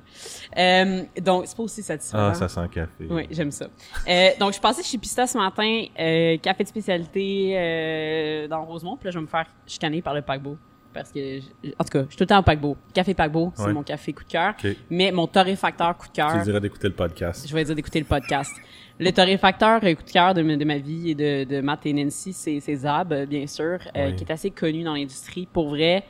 [0.58, 2.28] Euh, donc, c'est pas aussi satisfaisant.
[2.30, 3.08] Ah, ça sent le café.
[3.10, 3.68] Oui, j'aime ça.
[4.08, 8.98] Euh, donc, je suis passée chez Pista ce matin, euh, café de spécialité dans Rosemont.
[8.98, 10.58] Puis là, je vais me faire chicaner par le paquebot.
[10.94, 12.76] Parce que, je- en tout cas, je suis tout le temps au paquebot.
[12.94, 13.74] Café paquebot, c'est Ouais.
[13.74, 14.56] mon café coup de cœur.
[14.90, 17.48] Mais mon torréfacteur coup de Tu cœur, dirais d'écouter le podcast.
[17.48, 18.52] je vais dire d'écouter le podcast.
[19.00, 21.94] Le torréfacteur coup de cœur de, ma- de ma vie et de, de Matt et
[21.94, 24.16] Nancy, c'est Zab, bien sûr, Oui.
[24.16, 25.48] qui est assez connu dans l'industrie.
[25.54, 26.04] Pour vrai,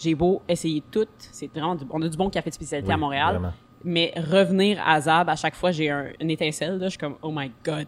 [0.00, 1.06] j'ai beau essayer tout.
[1.18, 3.30] C'est vraiment, du- on a du bon café de spécialité Oui, à Montréal.
[3.36, 3.52] vraiment.
[3.82, 6.76] Mais revenir à Zab, à chaque fois, j'ai un, une étincelle.
[6.78, 7.86] Là, je suis comme, oh my god.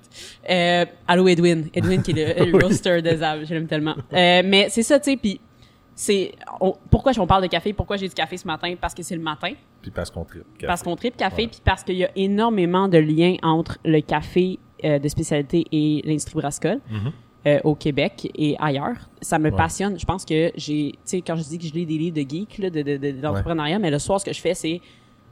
[0.49, 1.69] Euh, allô Edwin.
[1.75, 2.63] Edwin qui est le, Oui.
[2.63, 3.45] roaster de Zab.
[3.45, 3.95] Je l'aime tellement.
[4.13, 5.17] Euh, mais c'est ça, tu sais.
[5.19, 5.39] Puis
[5.95, 6.33] c'est
[6.91, 7.75] pourquoi on parle de café?
[7.75, 8.75] Pourquoi j'ai du café ce matin?
[8.81, 9.53] Parce que c'est le matin.
[9.83, 10.45] Puis parce qu'on tripe.
[10.55, 10.67] café.
[10.67, 11.49] Parce qu'on tripe café, Ouais.
[11.49, 16.01] puis parce qu'il y a énormément de liens entre le café euh, de spécialité et
[16.07, 17.13] l'industrie brassicole Mhm.
[17.47, 18.97] Euh, au Québec et ailleurs.
[19.21, 19.57] Ça me Ouais.
[19.57, 19.99] passionne.
[19.99, 22.29] Je pense que j'ai, tu sais, quand je dis que je lis des livres de
[22.29, 24.81] geek, là, de, de, de- d'entrepreneuriat, mais le soir, ce que je fais, c'est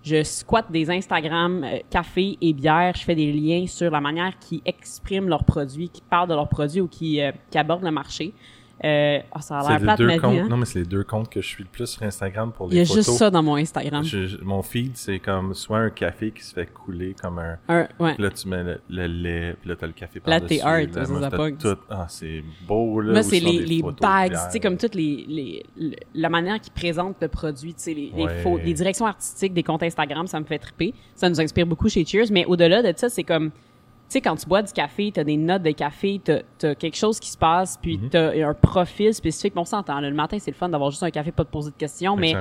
[0.03, 2.95] je squatte des Instagram euh, café et bière.
[2.97, 6.49] Je fais des liens sur la manière qu'ils expriment leurs produits, qui parlent de leurs
[6.49, 8.33] produits ou qui, euh, qui abordent le marché.
[8.83, 10.39] Euh, ah, ça a C'est l'air plate, deux ma comptes.
[10.39, 10.47] hein?
[10.49, 12.77] Non, mais c'est les deux comptes que je suis le plus sur Instagram pour les
[12.77, 13.05] Il y a photos.
[13.05, 14.03] juste ça dans mon Instagram.
[14.03, 17.59] Je- mon feed, c'est comme soit un café qui se fait couler comme un.
[17.69, 18.15] Un, ouais.
[18.15, 20.61] Puis là, tu mets le, le lait, puis là, t'as le café Là, par-dessus.
[20.61, 21.31] t'es art, là, ça, moi, ça
[21.75, 21.81] tout.
[21.91, 23.13] Ah, c'est beau, là.
[23.13, 26.59] Moi, c'est les, les photos bags, tu sais, comme toutes les, les, le- la manière
[26.61, 30.27] qu'ils présentent le produit, tu sais, les, les, faux- les directions artistiques des comptes Instagram,
[30.27, 30.95] ça me fait triper.
[31.15, 33.51] Ça nous inspire beaucoup chez Cheers, mais au-delà de ça, c'est comme,
[34.13, 36.39] sais, quand tu bois du café, t'as des notes de café, t'as
[36.71, 39.55] as quelque chose qui se passe, puis t'as un profil spécifique.
[39.55, 41.71] Bon, on s'entend, le matin, c'est le fun d'avoir juste un café, pas de poser
[41.71, 42.33] de questions, mais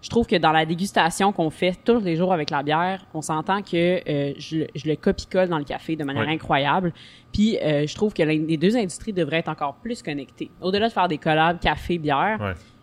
[0.00, 3.20] je trouve que dans la dégustation qu'on fait tous les jours avec la bière, on
[3.20, 6.92] s'entend que euh, je, le- je le copie-colle dans le café de manière incroyable.
[7.32, 10.50] Puis euh, je trouve que les deux industries devraient être encore plus connectées.
[10.60, 12.38] Au-delà de faire des collabs café-bière,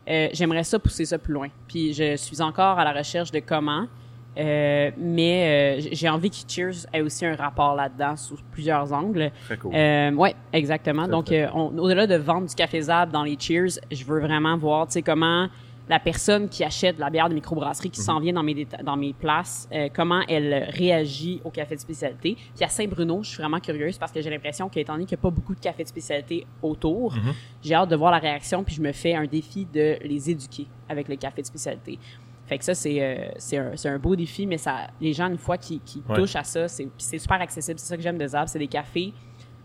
[0.09, 1.47] euh, j'aimerais ça pousser ça plus loin.
[1.69, 3.87] Puis je suis encore à la recherche de comment.
[4.37, 9.31] Euh, mais euh, j'ai envie que Cheers ait aussi un rapport là-dedans sous plusieurs angles.
[9.45, 9.73] Très cool.
[9.73, 11.03] Euh, ouais, exactement.
[11.03, 14.19] Très, Donc, euh, on- au-delà de vendre du café Zab dans les Cheers, je veux
[14.19, 15.47] vraiment voir, tu sais, comment
[15.87, 17.91] la personne qui achète de la bière de microbrasserie, Mhm.
[17.93, 21.79] qui s'en vient dans mes déta- dans mes places, comment elle réagit au café de
[21.79, 22.35] spécialité.
[22.55, 25.19] Puis à Saint-Bruno, je suis vraiment curieuse parce que j'ai l'impression qu'étant donné qu'il n'y
[25.21, 27.33] a pas beaucoup de café de spécialité autour, Mhm.
[27.63, 28.63] j'ai hâte de voir la réaction.
[28.63, 31.99] Puis je me fais un défi de les éduquer avec le café de spécialité.
[32.47, 35.57] Fait que ça, c'est euh, un, un beau défi, mais ça, les gens, une fois
[35.57, 36.15] qu'ils Ouais.
[36.15, 37.79] touchent à ça, c'est super accessible.
[37.79, 39.13] C'est ça que j'aime de Zab, c'est des cafés.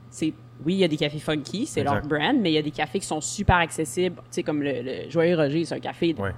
[0.09, 0.33] C'est
[0.65, 2.71] oui, il y a des cafés funky, c'est leur brand, mais il y a des
[2.71, 4.17] cafés qui sont super accessibles.
[4.17, 6.35] Tu sais, comme le, le Joyeux Roger, c'est un café, Ouais.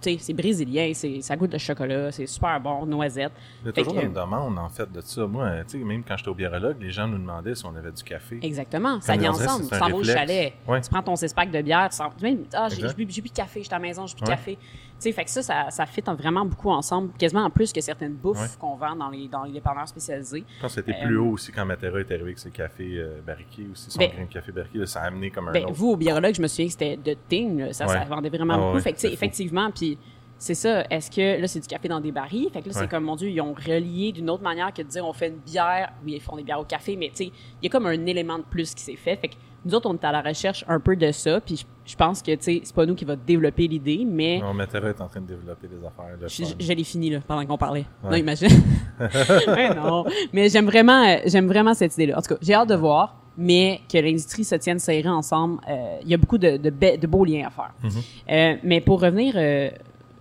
[0.00, 3.32] c'est brésilien, ça goûte le chocolat, c'est super bon, noisette.
[3.62, 5.26] Il y a toujours que- une demande, en fait, de ça.
[5.26, 7.90] Moi, tu sais, même quand j'étais au biérologue, les gens nous demandaient si on avait
[7.92, 8.38] du café.
[8.40, 9.68] Exactement, ça vient ensemble.
[9.68, 10.80] Tu s'en vas au chalet, Ouais.
[10.80, 12.10] tu prends ton six pack de bière, tu s'en...
[12.22, 14.34] même, ah, j'ai bu de café, j'étais à la maison, j'ai bu de Ouais.
[14.36, 14.58] café.
[14.98, 18.14] Sais, fait que ça, ça, ça fit vraiment beaucoup ensemble, quasiment en plus que certaines
[18.14, 18.48] bouffes Ouais.
[18.58, 20.44] qu'on vend dans les, dans les dépanneurs spécialisés.
[20.56, 22.94] Je pense que c'était Euh, plus haut aussi quand Matera est arrivé avec ses cafés
[22.98, 24.78] euh, barriqués aussi, son Ben- grain de café barriqué.
[24.78, 25.74] là, ça a amené comme un Ben, autre.
[25.74, 27.72] vous, au biérologue, je me souviens que c'était de Ting, là.
[27.72, 28.04] ça, ça Ouais.
[28.06, 28.74] vendait vraiment Ah beaucoup.
[28.76, 29.96] ouais, fait que, effectivement, puis
[30.36, 30.84] c'est ça.
[30.90, 32.48] Est-ce que là, c'est du café dans des barils?
[32.52, 32.80] Fait que là, Ouais.
[32.82, 35.28] c'est comme, mon Dieu, ils ont relié d'une autre manière que de dire on fait
[35.28, 35.92] une bière.
[36.04, 38.06] Oui, ils font des bières au café, mais tu sais, il y a comme un
[38.06, 39.16] élément de plus qui s'est fait.
[39.16, 39.34] Fait que
[39.68, 41.40] nous autres, on est à la recherche un peu de ça.
[41.40, 44.40] Puis je, je pense que, tu sais, c'est pas nous qui va développer l'idée, mais
[44.40, 46.16] Non, Matera est en train de développer des affaires.
[46.20, 47.84] de je, je l'ai fini, là, pendant qu'on parlait.
[48.02, 48.10] Ouais.
[48.10, 48.48] Non, imagine.
[49.00, 50.04] ouais, non.
[50.32, 52.18] Mais j'aime vraiment, euh, j'aime vraiment cette idée-là.
[52.18, 55.60] En tout cas, j'ai hâte de voir, mais que l'industrie se tienne serrée ensemble.
[55.68, 57.72] euh, Il y a beaucoup de, de, be- de beaux liens à faire.
[57.82, 57.90] Mhm.
[58.30, 59.70] Euh, mais pour revenir euh,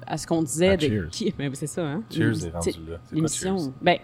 [0.06, 1.10] à ce qu'on disait À de Cheers.
[1.12, 2.04] qui, ben, c'est ça, hein?
[2.12, 2.98] Cheers est rendu là.
[3.06, 3.58] C'est L'émission?
[3.58, 3.72] Cheers?
[3.82, 3.98] Ben,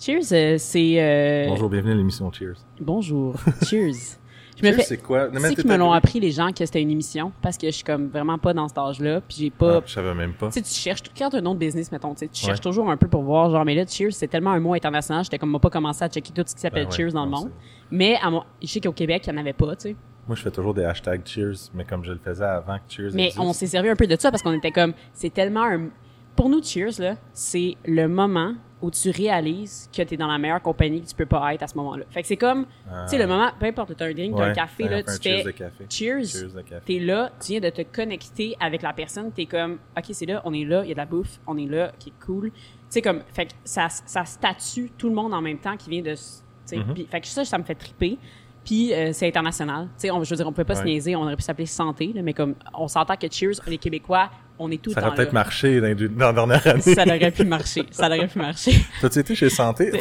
[0.00, 1.46] Cheers, c'est.
[1.48, 2.56] Bonjour, bienvenue à l'émission Cheers.
[2.80, 3.36] Bonjour.
[3.68, 4.18] Cheers.
[4.64, 4.82] Je me Cheers, fais.
[4.88, 5.28] c'est quoi?
[5.28, 7.66] Non, Tu sais qu'ils me l'ont appris les gens que c'était une émission parce que
[7.66, 10.32] je suis comme vraiment pas dans cet âge-là puis j'ai Ah, pas je savais même
[10.34, 10.48] pas.
[10.48, 12.58] tu sais, tu cherches, quand un de business, mettons, tu cherches Ouais.
[12.58, 15.38] toujours un peu pour voir, genre, mais là, Cheers, c'est tellement un mot international, j'étais
[15.38, 17.50] comme, pas commencé à checker tout ce qui s'appelle Ben ouais, Cheers dans le monde.
[17.90, 18.30] Mais à
[18.62, 19.96] je sais qu'au Québec, il n'y en avait pas, tu sais.
[20.26, 23.10] Moi, je fais toujours des hashtags Cheers, mais comme je le faisais avant que Cheers
[23.12, 23.40] Mais existe.
[23.40, 25.88] on s'est servi un peu de ça parce qu'on était comme, c'est tellement un,
[26.36, 30.60] pour nous, Cheers, c'est le moment où tu réalises que tu es dans la meilleure
[30.60, 32.04] compagnie que tu peux pas être à ce moment-là.
[32.10, 33.04] Fait que c'est comme, Ah.
[33.04, 35.02] tu sais, le moment, peu importe, t'as un drink, t'as un Ouais, café, ouais, là,
[35.02, 35.84] tu un cheers fais de café.
[35.88, 36.24] Cheers.
[36.26, 36.82] Cheers café.
[36.84, 40.42] T'es là, tu viens de te connecter avec la personne, t'es comme, ok, c'est là,
[40.44, 42.50] on est là, il y a de la bouffe, on est là, qui est cool.
[42.50, 42.58] Tu
[42.90, 46.02] sais, comme, fait que ça, ça statue tout le monde en même temps qui vient
[46.02, 48.18] de, tu puis- fait que ça, ça me fait triper.
[48.64, 49.84] Puis euh, c'est international.
[49.88, 50.86] Tu sais, on- je veux dire, on peut pas se Ouais.
[50.92, 54.30] niaiser, on aurait pu s'appeler santé, là, mais comme, on s'entend que Cheers, les Québécois,
[54.58, 56.80] on est tout Ça aurait peut-être marché dans, dans la dernière année.
[56.80, 58.72] Ça aurait pu marcher, ça aurait pu marcher.
[59.00, 59.92] T'as-tu été chez Santé?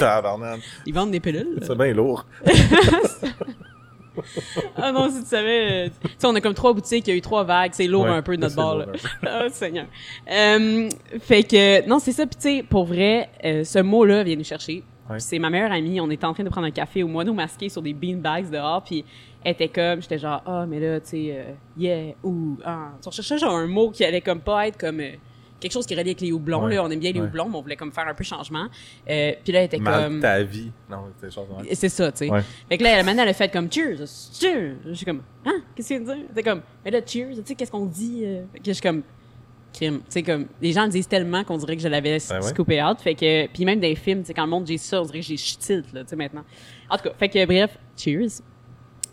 [0.85, 1.59] Ils vendent des pilules.
[1.61, 2.25] C'est bien lourd.
[4.77, 7.13] Ah non, si tu savais, euh, tu sais, on a comme trois boutiques, il y
[7.13, 8.85] a eu trois vagues, c'est lourd Ouais, un peu de notre bord, là.
[9.25, 9.85] oh, Seigneur.
[10.31, 10.89] Euh,
[11.19, 14.43] fait que, non, c'est ça, puis tu sais, pour vrai, euh, ce mot-là vient nous
[14.43, 14.83] chercher.
[15.09, 15.19] Ouais.
[15.19, 17.69] C'est ma meilleure amie, on était en train de prendre un café au moineau masqué
[17.69, 19.03] sur des beanbags dehors, puis
[19.45, 22.91] était comme, j'étais genre, ah, mais là, tu sais, euh, yeah, ou, ah.
[23.06, 24.99] On cherchait genre un mot qui allait comme pas être comme...
[24.99, 25.12] euh,
[25.60, 26.75] quelque chose qui reliait avec les houblons, Ouais.
[26.75, 27.25] là, on aime bien les Ouais.
[27.27, 28.65] houblons, mais on voulait comme faire un peu changement.
[29.10, 30.19] Euh, puis là, elle était Mal comme...
[30.19, 30.71] ta vie.
[30.89, 31.29] Non, c'est.
[31.69, 32.29] Et C'est ça, tu sais.
[32.29, 32.41] Ouais.
[32.67, 33.97] Fait que là, la manière, elle a fait comme cheers,
[34.39, 34.75] cheers.
[34.86, 36.25] Je suis comme, hein, qu'est-ce qu'il de dire?
[36.36, 38.25] C'est comme, mais là, cheers, tu sais, qu'est-ce qu'on dit?
[38.51, 39.03] Fait que je suis comme,
[39.73, 39.99] crime.
[39.99, 42.84] Tu sais, comme, les gens le disent tellement qu'on dirait que je l'avais Ben scoopé
[42.84, 42.99] out.
[42.99, 45.06] Fait que, puis même dans les films, tu sais, quand le monde dit ça, on
[45.06, 46.43] dirait que j'ai ch'tilt, là, tu sais, maintenant.
[46.89, 48.41] En tout cas, fait que, bref, cheers.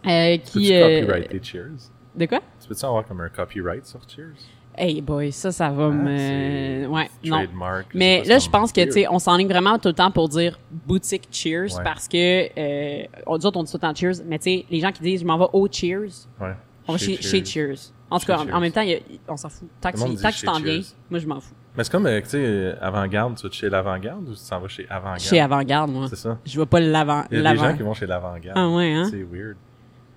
[0.06, 1.90] Euh, qui, euh, copyrighter Cheers?
[2.16, 2.40] de quoi?
[2.60, 4.34] Tu peux-tu avoir comme un copyright sur Cheers?
[4.78, 7.44] Hey boy, ça, ça va Ah, me, ouais, non.
[7.92, 10.58] Mais là, je pense que, tu sais, on s'enligne vraiment tout le temps pour dire
[10.70, 11.84] boutique Cheers Ouais.
[11.84, 12.16] parce que,
[12.58, 15.02] euh, on dit on dit tout le temps Cheers, mais tu sais, les gens qui
[15.02, 16.54] disent je m'en vais au Cheers, Ouais.
[16.88, 17.92] on va chez, chez Cheers.
[18.10, 19.68] En tout cas, en- même temps, a- on s'en fout.
[19.80, 19.96] Tant que
[20.38, 21.54] tu t'en viens, moi, je m'en fous.
[21.76, 24.60] Mais c'est comme, euh, tu sais, euh, avant-garde, tu vas chez l'avant-garde ou tu t'en
[24.60, 25.20] vas chez avant-garde?
[25.20, 26.06] Chez Avant-Garde, moi.
[26.08, 26.38] C'est ça.
[26.44, 27.24] Je vois pas l'avant.
[27.30, 28.56] Il y a des gens qui vont chez l'avant-garde.
[28.58, 29.08] Ah ouais, hein?
[29.10, 29.56] C'est weird.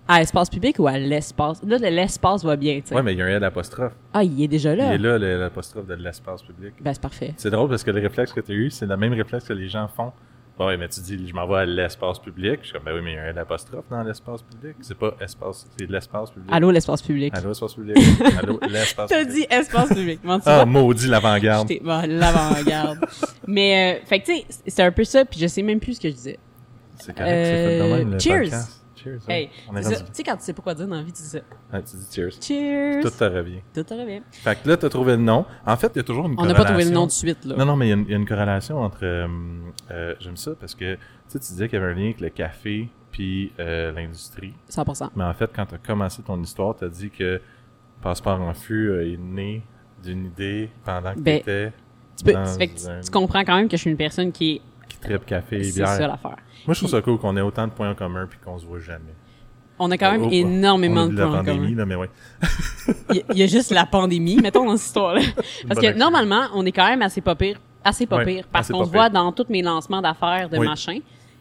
[0.08, 1.62] À l'espace public ou à l'espace?
[1.63, 2.96] Là, le- l'espace va bien, tu sais.
[2.96, 3.94] Ouais, mais il y a un L apostrophe.
[4.13, 4.94] Ah, il est déjà là.
[4.94, 6.74] Il est là, l'apostrophe de l'espace public.
[6.82, 7.34] Ben, c'est parfait.
[7.38, 9.54] C'est drôle parce que le réflexe que tu as eu, c'est le même réflexe que
[9.54, 10.12] les gens font.
[10.60, 12.60] Bon, ouais, mais tu dis, je m'en vais à l'espace public.
[12.62, 14.76] Je suis comme, ben oui, mais il y a un L apostrophe dans l'espace public.
[14.82, 16.50] C'est pas espace, c'est l'espace public.
[16.54, 17.34] Allô, l'espace public.
[17.36, 17.98] Allô, espace public.
[18.44, 19.34] Allô, l'espace T'as public.
[19.36, 20.20] dit espace public.
[20.46, 21.72] Ah, maudit l'avant-garde.
[21.82, 23.00] Bon, l'avant-garde.
[23.48, 25.94] mais, euh, fait que, tu sais, c'est un peu ça, puis je sais même plus
[25.96, 26.39] ce que je disais.
[27.00, 28.39] C'est correct, c'est fait de même, le cheers.
[28.42, 28.83] podcast.
[29.04, 29.20] Cheers.
[29.28, 29.32] hein.
[29.32, 31.12] Hey, On est rendu- Tu sais, quand tu sais pas quoi dire dans la vie,
[31.12, 31.39] tu dis ça.
[31.72, 32.32] Tu dis cheers.
[32.42, 33.02] Cheers!
[33.04, 33.62] Tout te revient.
[33.74, 34.22] Tout te revient.
[34.32, 35.46] Fait que là, t'as trouvé le nom.
[35.66, 36.63] En fait, il y a toujours une On n'a corrélation.
[36.63, 37.56] pas trouvé le nom de suite, là.
[37.58, 39.00] Non, non, mais il y a une- il y, a une corrélation entre.
[39.04, 39.28] euh,
[39.92, 42.22] euh, J'aime ça parce que tu sais, tu disais qu'il y avait un lien avec
[42.22, 44.54] le café puis euh, l'industrie.
[44.70, 45.10] 100%.
[45.16, 47.42] Mais en fait, quand tu as commencé ton histoire, tu as dit que
[48.02, 49.62] Passeport en fût est né
[50.04, 51.72] d'une idée pendant que Ben, tu étais
[52.18, 53.98] Tu, peux, dans fait que tu, un- tu comprends quand même que je suis une
[53.98, 55.63] personne qui qui tripe café et.
[55.63, 56.08] C'est ça bière.
[56.10, 56.38] l'affaire.
[56.65, 58.65] Moi, je trouve ça cool qu'on ait autant de points en commun puis qu'on se
[58.65, 59.13] voit jamais.
[59.80, 61.76] On a quand même Oh, oh, énormément on de points en commun.
[61.76, 62.10] là, mais ouais.
[63.32, 65.22] Il y, a- juste la pandémie, mettons dans cette histoire-là.
[65.67, 68.69] Parce que normalement, on est quand même assez pas pire, assez pas Ouais, pire, parce
[68.72, 70.67] qu'on se voit dans tous mes lancements d'affaires, de Oui.
[70.67, 71.00] machin.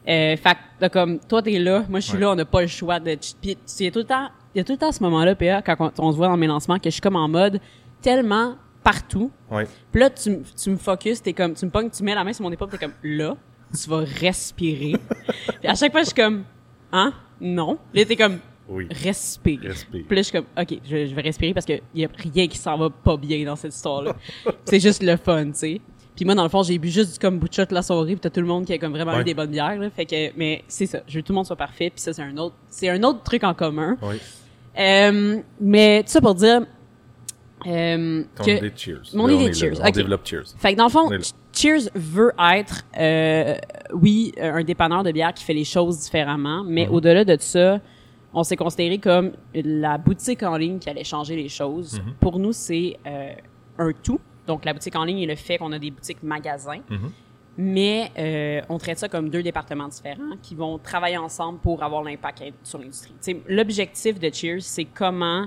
[0.09, 2.21] Euh, fait que, comme, toi, t'es là, moi, je suis Ouais.
[2.23, 3.15] là, on n'a pas le choix de...
[3.41, 5.35] Puis, il y a tout le temps, il y a tout le temps ce moment-là,
[5.37, 7.61] PA, quand on, on se voit dans mes lancements, que je suis comme en mode
[8.01, 9.31] tellement partout.
[9.51, 9.67] Ouais.
[9.91, 12.33] Puis là, tu, tu me focuses, t'es comme, tu me pognes, tu mets la main
[12.33, 13.37] sur mon épaule, t'es comme, là,
[13.73, 14.95] tu vas respirer.
[15.61, 16.45] Puis à chaque fois, je suis comme,
[16.93, 17.13] hein?
[17.41, 17.79] Non.
[17.95, 18.87] Là, t'es comme, Oui.
[18.91, 19.61] respire.
[19.63, 20.05] Respire.
[20.07, 22.49] Puis là, je suis comme, OK, je, je vais respirer parce qu'il y a rien
[22.49, 24.15] qui s'en va pas bien dans cette histoire-là.
[24.65, 25.81] c'est juste le fun, tu sais.
[26.15, 28.29] Puis moi, dans le fond, j'ai bu juste du kombucha toute la soirée, puis t'as
[28.29, 29.23] tout le monde qui a comme vraiment Ouais.
[29.23, 29.89] eu des bonnes bières, là.
[29.89, 31.01] Fait que, mais c'est ça.
[31.09, 33.03] Je veux que tout le monde soit parfait, puis ça, c'est un autre, c'est un
[33.03, 33.97] autre truc en commun.
[34.03, 34.17] Oui.
[34.79, 36.63] Euh, mais tout ça pour dire,
[37.67, 39.01] euh, Ton que, idée de cheers.
[39.15, 39.81] Mon Là, idée on cheers, là.
[39.85, 39.95] On ok.
[39.95, 40.45] développe cheers.
[40.59, 41.11] fait que dans le fond,
[41.55, 43.57] Cheers veut être, euh,
[43.93, 46.95] oui, euh, un dépanneur de bière qui fait les choses différemment, mais Mhm.
[46.95, 47.79] au-delà de ça,
[48.33, 52.01] on s'est considéré comme la boutique en ligne qui allait changer les choses.
[52.01, 52.15] Mhm.
[52.21, 53.33] Pour nous, c'est euh,
[53.79, 54.19] un tout.
[54.47, 56.81] Donc, la boutique en ligne et le fait qu'on a des boutiques magasins.
[56.89, 57.11] Mhm.
[57.59, 62.03] Mais euh, on traite ça comme deux départements différents qui vont travailler ensemble pour avoir
[62.03, 63.13] l'impact sur l'industrie.
[63.47, 65.47] L'objectif de Cheers, c'est comment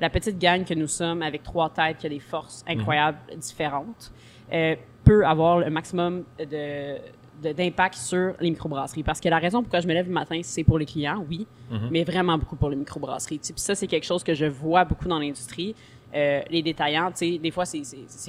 [0.00, 4.12] la petite gang que nous sommes, avec trois têtes qui a des forces incroyables, différentes,
[4.52, 6.96] euh, peut avoir le maximum de
[7.42, 9.02] d'impact sur les microbrasseries.
[9.02, 11.46] Parce que la raison pourquoi je me lève le matin, c'est pour les clients, oui,
[11.90, 13.38] mais vraiment beaucoup pour les microbrasseries.
[13.38, 15.74] Puis ça, c'est quelque chose que je vois beaucoup dans l'industrie.
[16.14, 17.82] Euh, les détaillants, tu sais, des fois, c'est-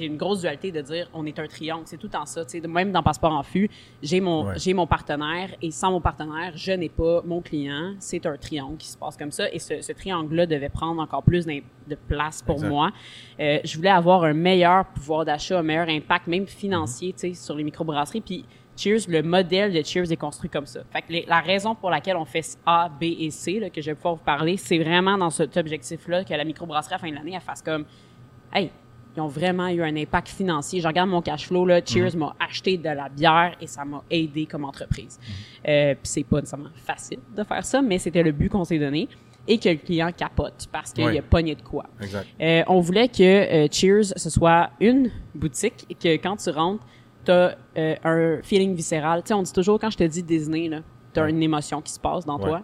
[0.04, 1.84] une grosse dualité de dire on est un triangle.
[1.86, 2.44] C'est tout en ça.
[2.44, 3.70] Tu sais, même dans Passeport en fût,
[4.02, 4.54] j'ai mon, Ouais.
[4.58, 7.94] j'ai mon partenaire et sans mon partenaire, je n'ai pas mon client.
[8.00, 9.50] C'est un triangle qui se passe comme ça.
[9.52, 11.62] Et ce, ce triangle-là devait prendre encore plus de
[12.08, 12.68] place pour Exact.
[12.68, 12.90] moi.
[13.40, 17.34] Euh, je voulais avoir un meilleur pouvoir d'achat, un meilleur impact, même financier, tu sais,
[17.34, 18.20] sur les microbrasseries.
[18.20, 18.44] Puis
[18.78, 20.80] Cheers, le modèle de Cheers est construit comme ça.
[20.92, 23.80] Fait que les- la raison pour laquelle on fait A, B et C, là, que
[23.80, 27.00] je vais pouvoir vous parler, c'est vraiment dans cet objectif-là que la microbrasserie, à la
[27.00, 27.84] fin de l'année, elle fasse comme,
[28.54, 28.70] hey,
[29.16, 30.80] ils ont vraiment eu un impact financier.
[30.80, 34.02] Je regarde mon cash flow, là, Cheers m'a acheté de la bière et ça m'a
[34.10, 35.18] aidé comme entreprise.
[35.66, 38.78] Euh, Puis c'est pas nécessairement facile de faire ça, mais c'était le but qu'on s'est
[38.78, 39.08] donné
[39.48, 41.18] et que le client capote parce qu'il Ouais.
[41.18, 41.86] a pogné de quoi.
[42.00, 42.26] Exact.
[42.40, 43.22] Euh, on voulait que
[43.64, 46.84] euh, Cheers, ce soit une boutique et que quand tu rentres,
[47.24, 49.22] t'as euh, un feeling viscéral.
[49.22, 50.80] Tu sais, on dit toujours, quand je te dis Disney, là,
[51.12, 51.30] t'as Ouais.
[51.30, 52.48] une émotion qui se passe dans Ouais.
[52.48, 52.62] toi.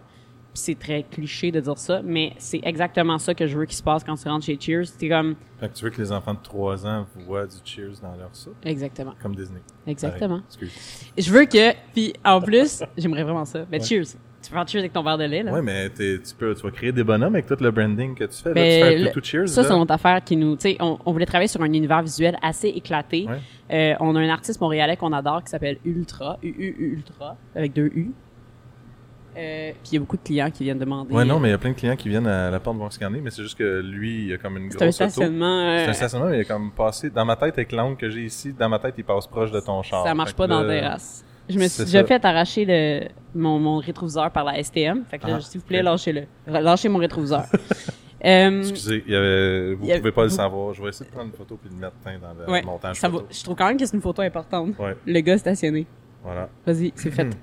[0.57, 3.83] C'est très cliché de dire ça, mais c'est exactement ça que je veux qu'il se
[3.83, 4.85] passe quand tu rentres chez Cheers.
[4.87, 5.35] C'est comme...
[5.59, 8.33] Fait que tu veux que les enfants de 3 ans voient du cheers dans leur
[8.33, 9.13] soupe, Exactement.
[9.21, 9.59] comme Disney.
[9.85, 10.39] Exactement.
[10.39, 10.43] Pareil.
[10.47, 11.11] Excuse.
[11.17, 11.73] Je veux que...
[11.93, 13.65] Puis en plus, j'aimerais vraiment ça.
[13.69, 13.81] Mais.
[13.81, 14.15] Cheers.
[14.45, 15.51] Tu peux faire Cheers avec ton verre de lait, là.
[15.51, 18.41] Ouais, mais tu peux, tu vas créer des bonhommes avec tout le branding que tu
[18.41, 18.53] fais.
[18.53, 19.47] Là, tu fais le- tout cheers.
[19.49, 20.55] Ça, c'est notre affaire qui nous.
[20.55, 23.25] Tu sais, on, on voulait travailler sur un univers visuel assez éclaté.
[23.27, 23.39] Ouais.
[23.73, 27.87] Euh, on a un artiste montréalais qu'on adore qui s'appelle Ultra, U-U Ultra, avec deux
[27.95, 28.11] U.
[29.37, 31.13] Euh, puis il y a beaucoup de clients qui viennent demander.
[31.13, 32.89] Ouais, non, mais il y a plein de clients qui viennent à la porte vont
[32.89, 35.59] scanner, mais c'est juste que lui, il a comme une c'est un grosse stationnement.
[35.59, 38.09] euh, C'est un stationnement, mais il est comme passé dans ma tête avec l'angle que
[38.09, 38.53] j'ai ici.
[38.57, 40.05] Dans ma tête, il passe proche de ton char.
[40.05, 41.24] ça marche pas dans la terrasse.
[41.49, 42.05] Je me suis déjà ça.
[42.07, 45.03] fait arracher le, mon, mon rétroviseur par la STM.
[45.09, 45.85] Fait que là, Ah, s'il vous plaît, ok.
[45.85, 46.23] lâchez-le.
[46.47, 47.43] Lâchez mon rétroviseur.
[48.25, 50.73] euh, Excusez, il y avait, vous a- pouvez pas le savoir.
[50.73, 52.97] Je vais essayer de prendre une photo puis de le mettre dans le ouais, montage
[52.97, 54.77] ça va, je trouve quand même que c'est une photo importante.
[54.79, 55.85] Ouais, Le gars stationné.
[56.23, 56.49] voilà.
[56.65, 57.27] Vas-y, c'est fait.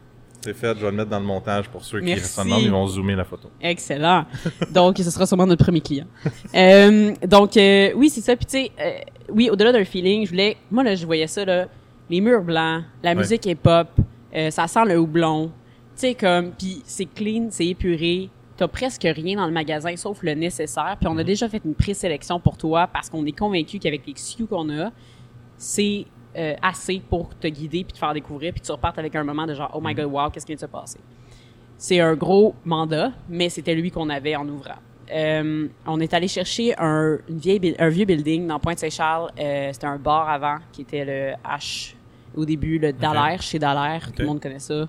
[0.45, 2.25] C'est fait, je vais le mettre dans le montage pour ceux qui Merci.
[2.25, 3.49] se demandent, ils vont zoomer la photo.
[3.61, 4.25] Excellent.
[4.73, 6.07] Donc, ce sera sûrement notre premier client.
[6.57, 8.35] Euh, donc, euh, oui, c'est ça.
[8.35, 8.91] Puis, tu sais, euh,
[9.33, 10.57] oui, au-delà d'un feeling, je voulais...
[10.69, 11.69] Moi, là, je voyais ça, là,
[12.13, 13.89] les murs blancs, la musique est pop,
[14.37, 15.47] euh, ça sent le houblon.
[15.47, 15.53] Tu
[16.09, 16.53] sais, comme...
[16.53, 18.29] Puis, c'est clean, c'est épuré.
[18.57, 20.97] T'as presque rien dans le magasin, sauf le nécessaire.
[21.01, 24.15] Puis, on a déjà fait une présélection pour toi parce qu'on est convaincu qu'avec les
[24.15, 24.91] SKU qu'on a,
[25.57, 26.05] c'est
[26.37, 29.47] euh, assez pour te guider puis te faire découvrir puis tu repartes avec un moment
[29.47, 30.99] de genre oh my god wow qu'est-ce qui vient de se passer?
[31.77, 34.81] C'est un gros mandat mais c'était lui qu'on avait en ouvrant
[35.13, 39.69] Euh, on est allé chercher un une vieille buil- un vieux building dans Pointe-Saint-Charles Euh,
[39.75, 41.95] c'était un bar avant qui était le H
[42.37, 44.89] au début le Dallaire chez Dallaire tout le monde connaît ça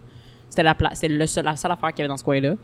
[0.49, 2.39] c'était la place c'était le seul, la seule affaire qu'il y avait dans ce coin
[2.39, 2.55] là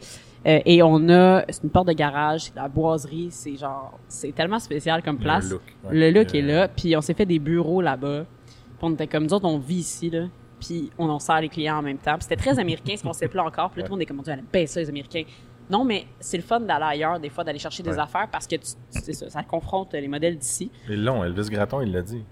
[0.47, 3.99] Euh, et on a c'est une porte de garage c'est de la boiserie c'est genre
[4.07, 5.93] c'est tellement spécial comme place look, ouais.
[6.11, 8.23] le look est là, puis on s'est fait des bureaux là-bas.
[8.23, 10.27] Puis on était comme nous autres, on vit ici là.
[10.61, 12.13] puis on en sert les clients en même temps.
[12.13, 13.69] Puis c'était très américain, ce concept-là encore.
[13.71, 15.23] Puis là, tout le monde est comme, on dit, aime ça, les Américains.
[15.69, 17.99] Non, mais c'est le fun d'aller ailleurs, des fois, d'aller chercher des Ouais.
[17.99, 18.61] affaires parce que tu,
[18.93, 20.71] tu- c'est ça, ça confronte les modèles d'ici.
[20.89, 22.23] Ils l'ont, Elvis Gratton, il l'a dit.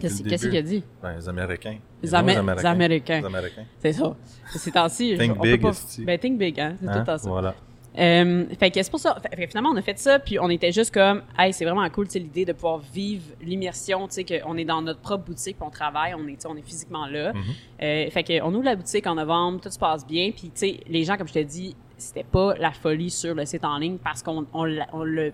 [0.00, 0.82] Qu'est-ce qu'il a dit?
[1.02, 1.78] Ben, les Américains.
[2.02, 3.20] Les, bons Amé- les Américains.
[3.20, 3.64] Les Américains.
[3.78, 4.16] C'est ça.
[4.54, 5.76] Ces temps-ci, Think on big, peut pas...
[6.04, 6.76] Ben, think big, hein.
[6.80, 7.00] C'est Hein?
[7.06, 7.28] tout ça.
[7.28, 7.54] Voilà.
[7.98, 9.16] Euh, fait que c'est pour ça.
[9.34, 12.06] Fait, finalement, on a fait ça, puis on était juste comme, hey, c'est vraiment cool,
[12.14, 15.70] l'idée de pouvoir vivre l'immersion, tu sais, qu'on est dans notre propre boutique, puis on
[15.70, 17.32] travaille, on est, on est physiquement là.
[17.32, 17.42] Mhm.
[17.82, 20.50] Euh, fait que on ouvre la boutique en novembre, tout se passe bien, puis tu
[20.56, 23.78] sais, les gens, comme je te dis, c'était pas la folie sur le site en
[23.78, 25.32] ligne parce qu'on on, on le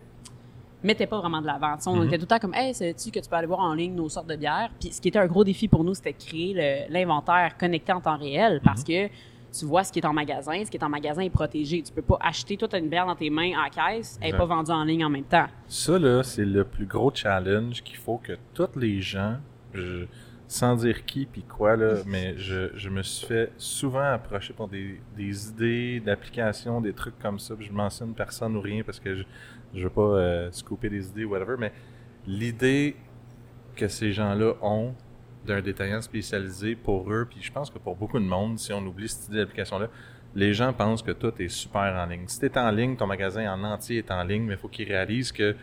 [0.82, 1.76] mettait pas vraiment de l'avant.
[1.86, 2.06] On Mhm.
[2.08, 4.08] était tout le temps comme, hey, sais-tu que tu peux aller voir en ligne nos
[4.08, 4.70] sortes de bières?
[4.80, 8.00] Puis ce qui était un gros défi pour nous, c'était de créer l'inventaire connecté en
[8.00, 10.88] temps réel parce que tu vois ce qui est en magasin, ce qui est en
[10.88, 11.82] magasin est protégé.
[11.82, 14.70] Tu peux pas acheter toute une bière dans tes mains en caisse, elle pas vendue
[14.70, 15.46] en ligne en même temps.
[15.66, 19.36] Ça, là, c'est le plus gros challenge qu'il faut que tous les gens,
[19.74, 20.06] je-
[20.48, 24.68] sans dire qui puis quoi, là, mais je, je me suis fait souvent approcher pour
[24.68, 29.00] des, des idées d'applications, des trucs comme ça, puis je mentionne personne ou rien parce
[29.00, 29.22] que je,
[29.74, 31.72] je veux pas euh, scooper des idées ou whatever, mais
[32.26, 32.96] l'idée
[33.76, 34.94] que ces gens-là ont
[35.46, 38.84] d'un détaillant spécialisé pour eux, puis je pense que pour beaucoup de monde, si on
[38.86, 39.88] oublie cette idée d'application-là,
[40.34, 42.26] les gens pensent que tout est super en ligne.
[42.26, 44.88] Si tu en ligne, ton magasin en entier est en ligne, mais il faut qu'ils
[44.88, 45.54] réalisent que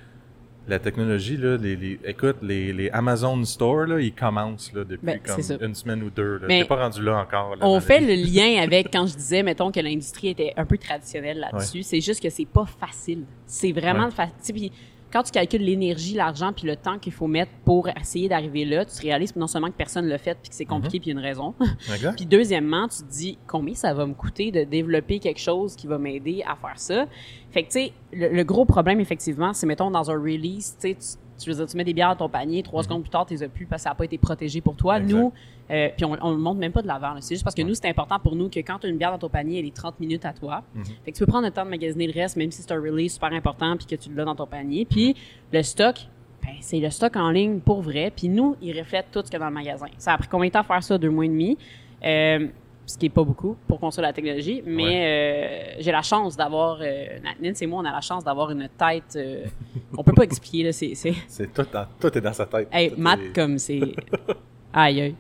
[0.70, 5.06] la technologie, là, les, les- écoute, les, les Amazon Store, là, ils commencent là, depuis
[5.06, 6.40] Ben, comme une semaine ou deux.
[6.48, 7.56] T'es pas rendu là encore.
[7.56, 10.78] là, On fait le lien avec quand je disais, mettons, que l'industrie était un peu
[10.78, 11.84] traditionnelle là-dessus.
[11.84, 13.24] C'est juste que c'est pas facile.
[13.46, 14.12] C'est vraiment Ouais.
[14.12, 14.72] facile.
[15.10, 18.64] Puis quand tu calcules l'énergie, l'argent, puis le temps qu'il faut mettre pour essayer d'arriver
[18.64, 21.10] là, tu réalises non seulement que personne ne l'a fait, puis que c'est compliqué, puis
[21.10, 21.56] il y a une raison.
[22.16, 25.88] Puis deuxièmement, tu te dis combien ça va me coûter de développer quelque chose qui
[25.88, 27.06] va m'aider à faire ça?
[27.52, 30.90] Fait que tu sais, le, le gros problème effectivement, c'est mettons dans un release, tu
[30.90, 33.42] sais, tu- tu mets des bières dans ton panier, trois secondes plus tard, tu les
[33.44, 35.00] as plus parce que ça n'a pas été protégé pour toi.
[35.00, 35.06] Mhm.
[35.06, 35.18] Exact.
[35.20, 35.34] Nous,
[35.72, 37.16] euh, puis on, on le montre même pas de l'avant.
[37.20, 37.68] C'est juste parce que Ouais.
[37.68, 39.66] nous, c'est important pour nous que quand tu as une bière dans ton panier, elle
[39.66, 40.64] est 30 minutes à toi.
[40.76, 40.84] Mhm.
[41.06, 42.80] Fait que tu peux prendre le temps de magasiner le reste, même si c'est un
[42.82, 44.86] release super important puis que tu l'as dans ton panier.
[44.86, 45.16] Puis
[45.52, 45.96] le stock,
[46.44, 48.12] ben, c'est le stock en ligne pour vrai.
[48.16, 49.88] Puis nous, il reflète tout ce qu'il y a dans le magasin.
[49.98, 50.98] Ça a pris combien de temps à faire ça?
[50.98, 51.58] Deux mois et demi.
[52.04, 52.48] Euh,
[52.86, 56.80] ce qui est pas beaucoup pour construire la technologie, mais euh, j'ai la chance d'avoir,
[56.82, 57.06] euh,
[57.44, 59.46] et moi, on a la chance d'avoir une tête, euh,
[59.96, 61.62] on peut pas expliquer, là, c'est, c'est, tout,
[62.00, 62.68] tout est dans sa tête.
[62.72, 63.80] hey, Matt, est- comme c'est,
[64.74, 65.16] aïe, aïe.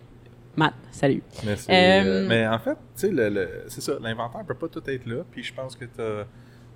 [0.59, 1.23] Matt, salut.
[1.45, 1.73] Mais, Euh,
[2.05, 5.41] euh, mais en fait, tu sais, c'est ça, l'inventaire peut pas tout être là, puis
[5.43, 6.25] je pense que t'as...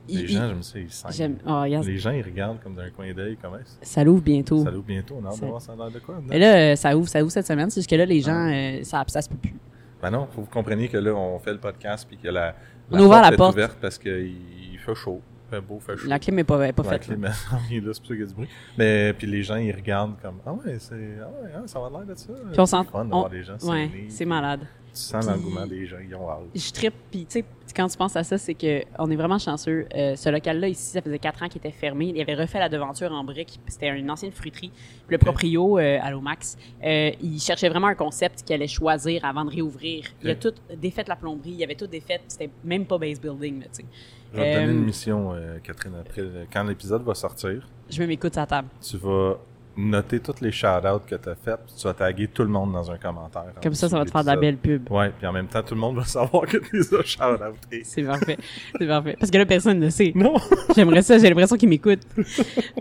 [0.08, 3.14] Les Il- gens, il- j'aime ça, ils oh, Les gens, ils regardent comme d'un coin
[3.14, 4.64] d'œil, comment ça ça l'ouvre bientôt.
[4.64, 6.22] Ça l'ouvre bientôt, on a hâte de Ça- voir ça a l'air de quoi.
[6.32, 7.70] Et là, euh, ça ouvre, ça ouvre cette semaine.
[7.70, 9.56] C'est juste que là, les gens, euh, ça, ça se peut plus.
[10.02, 12.54] Ben non, faut que vous compreniez que là, on fait le podcast puis que la,
[12.92, 13.54] On la est porte.
[13.54, 14.36] ouverte parce qu'il
[14.74, 15.22] il fait chaud.
[15.54, 16.08] Fait beau, fait chaud.
[16.08, 17.01] La clim est pas, est pas La faite.
[17.04, 17.30] clim,
[17.70, 18.47] il est là, c'est pour ça qu'il y a du bruit.
[18.78, 21.89] Mais puis les gens, ils regardent comme Ah ouais, c'est ah ouais, hein, ça va
[21.91, 22.34] l'air de ça.
[22.51, 24.62] Puis on C'est sent, fun de on- voir des gens ouais, c'est malade.
[24.94, 26.41] Tu sens l'engouement des gens, ils ont hâte.
[26.54, 29.39] Je trippe, puis tu sais, quand tu penses à ça, c'est que on est vraiment
[29.39, 29.88] chanceux.
[29.96, 32.12] Euh, ce local-là ici, ça faisait quatre ans qu'il était fermé.
[32.16, 33.60] Il avait refait la devanture en briques.
[33.68, 34.70] C'était une ancienne fruiterie.
[35.08, 39.26] Puis le proprio, euh, Allo Max, euh, il cherchait vraiment un concept qu'il allait choisir
[39.26, 40.06] avant de réouvrir.
[40.22, 42.22] Il a tout défait la plomberie, il avait tout défait.
[42.28, 43.86] C'était même pas base building, tu sais.
[44.32, 45.34] Je vais te donner Euh, une mission,
[45.64, 46.22] Catherine, après.
[46.52, 48.68] Quand l'épisode va sortir, Je me m'écoute à table.
[48.82, 49.38] tu vas
[49.76, 52.71] noter tous les shout-outs que tu as fait, puis tu vas taguer tout le monde
[52.74, 53.45] dans un commentaire.
[53.57, 54.91] en Comme ça, ça va te faire de la belle pub.
[54.91, 57.82] Ouais, puis en même temps, tout le monde va savoir que tu les as shout-outés.
[57.84, 58.38] C'est parfait.
[58.80, 59.15] C'est parfait.
[59.19, 60.11] Parce que là, personne ne le sait.
[60.15, 60.36] Non!
[60.76, 62.05] J'aimerais ça, j'ai l'impression qu'ils m'écoutent.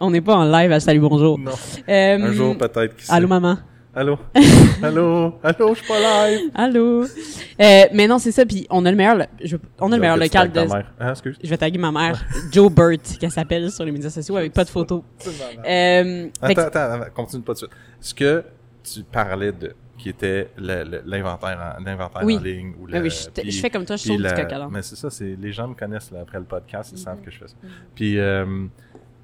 [0.00, 1.38] On n'est pas en live à Salut Bonjour.
[1.38, 1.52] non.
[1.88, 2.94] Euh, Un jour, peut-être.
[3.08, 3.56] Allô, maman.
[3.94, 4.18] Allô?
[4.82, 5.34] Allô?
[5.42, 6.50] Allô, je suis pas live!
[6.54, 7.02] Allô?
[7.04, 8.46] Euh, mais non, c'est ça.
[8.46, 10.60] Puis on a le meilleur, je- on a le meilleur local de.
[10.98, 11.36] Ah, excuse?
[11.44, 14.64] Je vais taguer ma mère, Joe Burt, qu'elle s'appelle sur les médias sociaux avec pas
[14.64, 15.02] de photos.
[15.26, 17.70] Euh, que- Attends, attends, continue pas de suite.
[18.00, 18.42] Ce que
[18.82, 22.38] tu parlais de, qui était l'inventaire en, l'inventaire Oui.
[22.38, 24.68] en ligne ou le, oui, je, fais comme toi, je saute du coq à.
[24.70, 27.04] Mais c'est ça, c'est les gens me connaissent là, après le podcast, ils Mhm.
[27.04, 27.54] savent que je fais ça.
[27.94, 28.46] Puis, euh,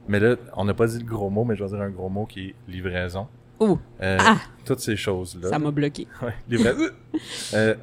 [0.09, 2.11] mais là, on n'a pas dit le gros mot, mais je vais dire un gros
[2.11, 3.29] mot qui est livraison.
[3.61, 4.39] Euh, Ah!
[4.65, 5.49] Toutes ces choses-là.
[5.49, 6.07] ça m'a bloqué.
[6.23, 6.35] Ouais,
[7.55, 7.75] euh,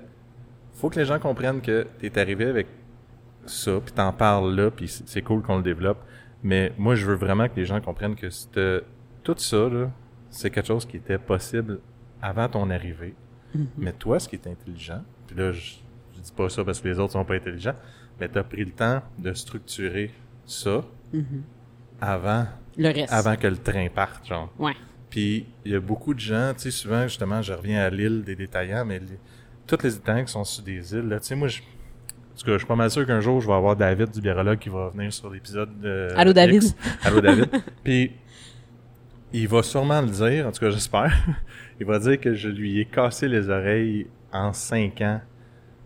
[0.75, 2.67] faut que les gens comprennent que tu es arrivé avec
[3.45, 5.97] ça, puis t'en parles là, puis c'est cool qu'on le développe.
[6.43, 8.27] Mais moi, je veux vraiment que les gens comprennent que
[9.23, 9.67] tout ça,
[10.29, 11.79] c'est quelque chose qui était possible
[12.21, 13.15] avant ton arrivée.
[13.53, 13.67] Mhm.
[13.77, 15.75] Mais toi, ce qui est intelligent, puis là, je,
[16.15, 17.75] je dis pas ça parce que les autres sont pas intelligents,
[18.19, 20.11] mais tu as pris le temps de structurer
[20.45, 20.81] ça
[21.13, 21.43] Mhm.
[22.01, 22.45] avant,
[22.77, 23.11] Le reste.
[23.13, 24.51] avant que le train parte, genre.
[24.59, 24.73] Ouais.
[25.15, 28.21] Puis il y a beaucoup de gens, tu sais, souvent, justement, je reviens à l'île
[28.25, 29.17] des détaillants, mais les-
[29.65, 32.45] toutes les détaillants qui sont sur des îles, là, tu sais, moi, je, en tout
[32.45, 34.67] cas, je suis pas mal sûr qu'un jour, je vais avoir David du Birologue qui
[34.67, 36.09] va venir sur l'épisode de.
[36.17, 36.63] Allô, David.
[36.63, 36.75] X.
[37.05, 37.47] Allô, David.
[37.85, 38.11] Puis
[39.33, 41.13] il va sûrement le dire, en tout cas, j'espère.
[41.79, 45.21] il va dire que je lui ai cassé les oreilles en cinq ans,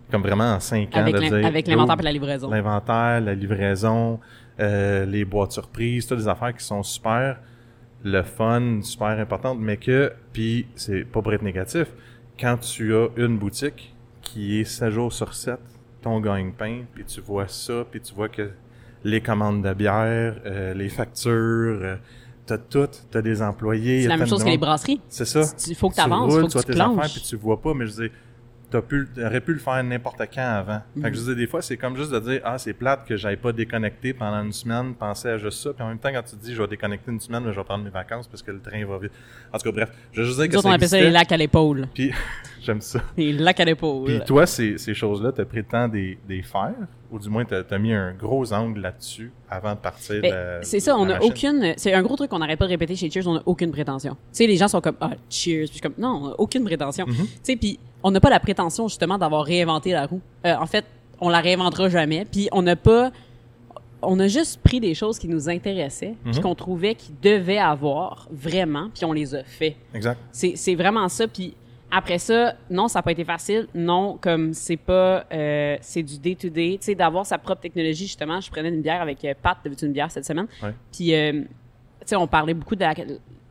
[0.10, 2.50] comme vraiment en cinq ans, Avec de l'in- dire, avec yo, l'inventaire et la livraison.
[2.50, 4.20] L'inventaire, la livraison,
[4.60, 7.40] euh, les boîtes surprises, toutes des affaires qui sont super,
[8.04, 11.88] le fun, super importantes, mais que, puis c'est pas pour être négatif,
[12.40, 15.60] quand tu as une boutique qui est 7 jours sur 7,
[16.02, 18.52] ton gagne-pain, puis tu vois ça, puis tu vois que
[19.04, 21.32] les commandes de bière, euh, les factures,
[21.82, 21.96] euh,
[22.46, 24.04] t'as tout, t'as des employés.
[24.04, 25.02] C'est la même chose que les brasseries.
[25.10, 25.42] C'est ça.
[25.68, 27.14] Il faut que Tu avances, faut que tu tes affaires, planches.
[27.14, 28.12] puis tu vois pas, mais je pu,
[28.70, 30.82] t'aurais pu le faire n'importe quand avant.
[31.02, 33.06] Fait que je veux dire, des fois, c'est comme juste de dire, ah, c'est plate
[33.06, 36.12] que j'aille pas déconnecté pendant une semaine, penser à juste ça, puis en même temps,
[36.12, 38.28] quand tu te dis, je vais déconnecter une semaine, mais je vais prendre mes vacances
[38.28, 39.12] parce que le train va vite.
[39.52, 41.32] En tout cas, bref, je veux juste dire que autres, on appelle ça les lacs
[41.32, 41.88] à l'épaule.
[41.94, 42.12] puis
[42.72, 43.00] j'aime ça.
[43.18, 44.06] Les lacs à l'épaule.
[44.06, 46.74] Puis toi, ces, ces choses-là, t'as pris le temps des, des faire,
[47.12, 50.80] ou du moins, t'as as mis un gros angle là-dessus avant de partir Ben, c'est
[50.80, 51.30] ça, on a machine?
[51.30, 51.74] aucune.
[51.78, 54.14] C'est un gros truc qu'on n'arrête pas de répéter chez Cheers, on n'a aucune prétention.
[54.14, 56.36] Tu sais, les gens sont comme ah Cheers, puis je suis comme non, on a
[56.38, 57.06] aucune prétention.
[57.06, 57.16] Mm-hmm.
[57.18, 60.22] Tu sais, puis on n'a pas la prétention justement d'avoir réinventé la roue.
[60.46, 60.86] Euh, en fait,
[61.20, 62.26] on la réinventera jamais.
[62.32, 63.12] Puis on n'a pas,
[64.02, 66.42] on a juste pris des choses qui nous intéressaient, puis Mhm.
[66.42, 69.76] qu'on trouvait qu'ils devaient avoir vraiment, puis on les a fait.
[69.94, 70.20] Exact.
[70.32, 71.28] C'est vraiment ça.
[71.28, 71.56] Puis
[71.92, 73.68] après ça, non, ça n'a pas été facile.
[73.74, 76.78] Non, comme c'est pas, euh, c'est du day to day.
[76.80, 78.06] Tu sais, d'avoir sa propre technologie.
[78.06, 80.48] Justement, je prenais une bière avec euh, Pat de une bière cette semaine?
[80.62, 80.74] Ouais.
[80.92, 81.48] Puis, euh, tu
[82.06, 82.94] sais, on parlait beaucoup de la,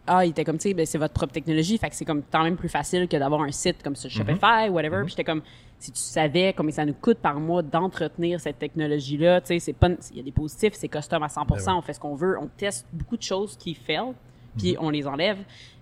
[0.09, 1.77] ah, il était comme, tu sais, ben, c'est votre propre technologie.
[1.79, 4.69] Fait que c'est comme quand même plus facile que d'avoir un site comme sur Shopify,
[4.71, 5.03] whatever.
[5.03, 5.43] Puis j'étais comme,
[5.79, 9.73] si tu savais combien ça nous coûte par mois d'entretenir cette technologie-là, tu sais, c'est
[9.75, 11.63] pas, il y a des positifs, c'est custom à 100%, Ben ouais.
[11.69, 14.13] on fait ce qu'on veut, on teste beaucoup de choses qui fail,
[14.57, 15.39] puis on les enlève.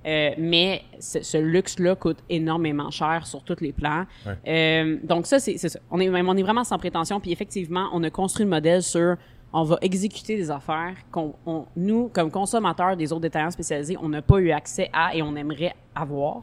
[0.06, 4.04] Euh, mais ce, ce luxe-là coûte énormément cher sur tous les plans.
[4.24, 4.34] Ouais.
[4.46, 5.78] Euh, donc ça, c'est ça.
[5.90, 7.18] On est, on est vraiment sans prétention.
[7.20, 9.16] Puis effectivement, on a construit le modèle sur
[9.52, 14.08] on va exécuter des affaires qu'on, on- nous, comme consommateurs des autres détaillants spécialisés, on
[14.08, 16.42] n'a pas eu accès à et on aimerait avoir.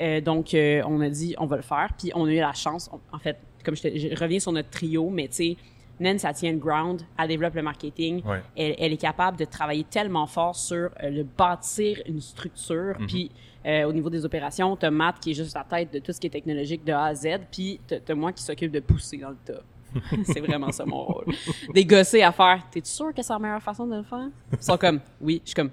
[0.00, 1.88] Euh, donc, on a dit, on va le faire.
[1.98, 2.90] Puis, on a eu la chance.
[2.92, 5.56] on- en fait, comme je, te- je reviens sur notre trio, mais tu sais,
[6.00, 8.22] Nen, ça tient le ground, elle développe le marketing.
[8.24, 8.42] Ouais.
[8.56, 12.96] Elle, elle est capable de travailler tellement fort sur euh, le bâtir une structure.
[13.06, 13.30] Puis,
[13.64, 16.18] euh, au niveau des opérations, t'as Matt qui est juste la tête de tout ce
[16.18, 17.28] qui est technologique de A à Z.
[17.50, 19.62] Puis, t'as moi qui s'occupe de pousser dans le tas.
[20.24, 21.26] c'est vraiment ça mon rôle.
[21.74, 22.62] Des gossés à faire.
[22.70, 24.28] T'es sûr que c'est la meilleure façon de le faire?
[24.52, 25.42] Ils sont comme, oui.
[25.44, 25.70] Je suis comme.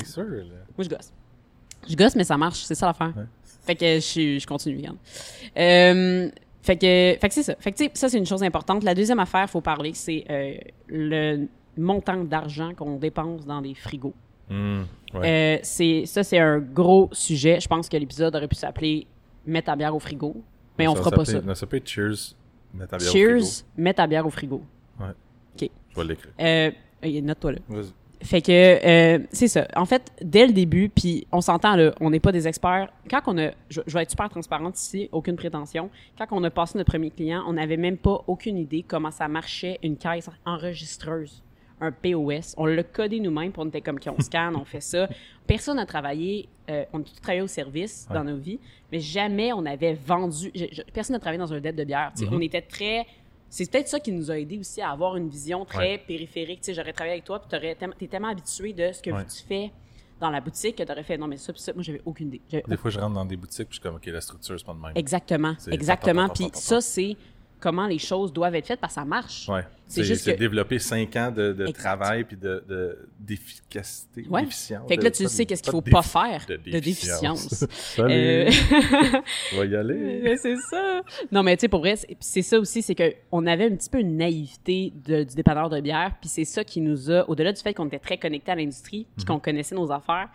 [0.00, 0.42] C'est sûr, là?
[0.76, 1.12] Moi, je gosse.
[1.88, 2.64] Je gosse, mais ça marche.
[2.64, 3.12] C'est ça l'affaire.
[3.16, 3.24] Ouais.
[3.64, 4.96] Fait que je, je continue, regarde.
[5.56, 6.30] Euh,
[6.66, 7.54] fait que, fait que c'est ça.
[7.60, 8.82] Fait que, ça, c'est une chose importante.
[8.82, 10.56] La deuxième affaire, faut parler, c'est euh,
[10.88, 11.46] le
[11.76, 14.14] montant d'argent qu'on dépense dans des frigos.
[14.50, 14.82] Hmm,
[15.14, 15.56] ouais.
[15.56, 17.60] Euh, c'est, ça, c'est un gros sujet.
[17.60, 19.06] Je pense que l'épisode aurait pu s'appeler
[19.46, 20.42] Mets ta bière au frigo.
[20.76, 21.40] Mais on Ça fera pas ça.
[21.40, 22.34] Non, ça peut être Cheers.
[22.74, 23.66] Mets ta bière au Cheers, frigo.
[23.76, 24.62] mets ta bière au frigo.
[24.98, 25.06] Ouais.
[25.62, 25.70] OK.
[25.90, 26.32] Je vais l'écrire.
[26.40, 26.70] Euh,
[27.22, 27.58] note-toi là.
[27.68, 27.92] Vas-y.
[28.22, 29.66] Fait que euh, c'est ça.
[29.76, 32.88] En fait, dès le début, puis on s'entend là, on n'est pas des experts.
[33.10, 35.90] Quand on a, je, je vais être super transparente ici, aucune prétention.
[36.18, 39.28] Quand on a passé notre premier client, on n'avait même pas aucune idée comment ça
[39.28, 41.42] marchait une caisse enregistreuse,
[41.80, 42.54] un POS.
[42.56, 45.08] On l'a codé nous-mêmes, on était comme qu'on scanne, on fait ça.
[45.46, 48.58] Personne n'a travaillé, euh, on a tout travaillé au service dans nos vies,
[48.90, 50.50] mais jamais on avait vendu.
[50.54, 52.12] je- je- personne n'a travaillé dans un dette de bière.
[52.14, 52.24] sais.
[52.32, 53.06] On était très
[53.48, 55.98] c'est peut-être ça qui nous a aidé aussi à avoir une vision très Ouais.
[55.98, 56.60] périphérique.
[56.60, 59.24] Tu sais, j'aurais travaillé avec toi, puis tellement- t'es tellement habitué de ce que Ouais.
[59.24, 59.70] tu fais
[60.20, 62.40] dans la boutique que t'aurais fait non mais ça, puis ça, moi j'avais aucune idée.
[62.66, 64.64] Des fois, je rentre dans des boutiques, puis je suis comme, OK, la structure, c'est
[64.64, 64.92] pas de même.
[64.94, 66.28] Exactement, exactement.
[66.30, 67.16] Puis ça c'est
[67.66, 69.48] comment les choses doivent être faites parce que ça marche.
[69.48, 69.62] Ouais.
[69.88, 74.42] C'est juste que- développer cinq ans de, de travail puis de de- d'efficacité, Ouais.
[74.42, 74.88] d'efficience.
[74.88, 76.78] Fait que là de- tu sais de- qu'est-ce qu'il faut de pas faire de de
[76.78, 77.64] déficience.
[77.70, 78.50] Salut, Euh,
[79.52, 80.20] on va y aller.
[80.24, 81.00] Mais c'est ça.
[81.32, 83.90] Non, mais tu sais, pour vrai, c'est- ça aussi, c'est que on avait un petit
[83.90, 87.52] peu une naïveté de- du dépanneur de bière, puis c'est ça qui nous a, au-delà
[87.52, 90.28] du fait qu'on était très connecté à l'industrie, puis qu'on connaissait nos affaires,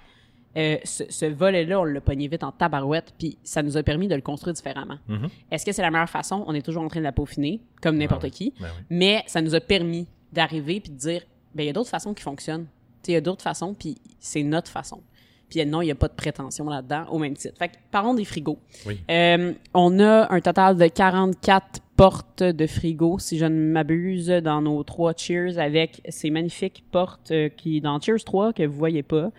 [0.57, 4.07] euh, ce, ce volet-là, on l'a pogné vite en tabarouette, puis ça nous a permis
[4.07, 4.97] de le construire différemment.
[5.07, 5.29] Mhm.
[5.49, 6.43] Est-ce que c'est la meilleure façon?
[6.47, 8.31] On est toujours en train de la peaufiner, comme n'importe oui.
[8.31, 8.83] qui, Ben oui.
[8.89, 11.21] mais ça nous a permis d'arriver puis de dire,
[11.55, 12.67] ben il y a d'autres façons qui fonctionnent.
[13.07, 15.01] Il y a d'autres façons, puis c'est notre façon.
[15.49, 17.57] Puis non, il n'y a pas de prétention là-dedans, au même titre.
[17.57, 18.57] Fait que, parlons des frigos.
[18.85, 19.01] Oui.
[19.09, 24.61] Euh, on a un total de 44 portes de frigo, si je ne m'abuse, dans
[24.61, 29.03] nos trois Cheers, avec ces magnifiques portes euh, qui, dans Cheers 3, que vous voyez
[29.03, 29.31] pas,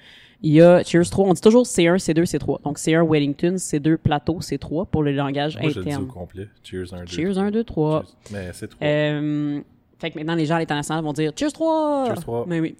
[0.42, 2.62] il y a Cheers 3, on dit toujours C1, C2, C3.
[2.62, 6.06] Donc C1 Wellington, C2 Plateau, C3 pour le langage Moi, je le dis au interne.
[6.08, 6.48] complet.
[6.64, 7.06] Cheers 1, 2.
[7.06, 8.04] Cheers 1, 2, 3.
[8.32, 8.78] Mais c'est trop.
[8.82, 9.60] Euh,
[9.98, 12.06] fait que maintenant, les gens à l'international vont dire Cheers 3!
[12.08, 12.44] Cheers 3.
[12.48, 12.74] Mais oui.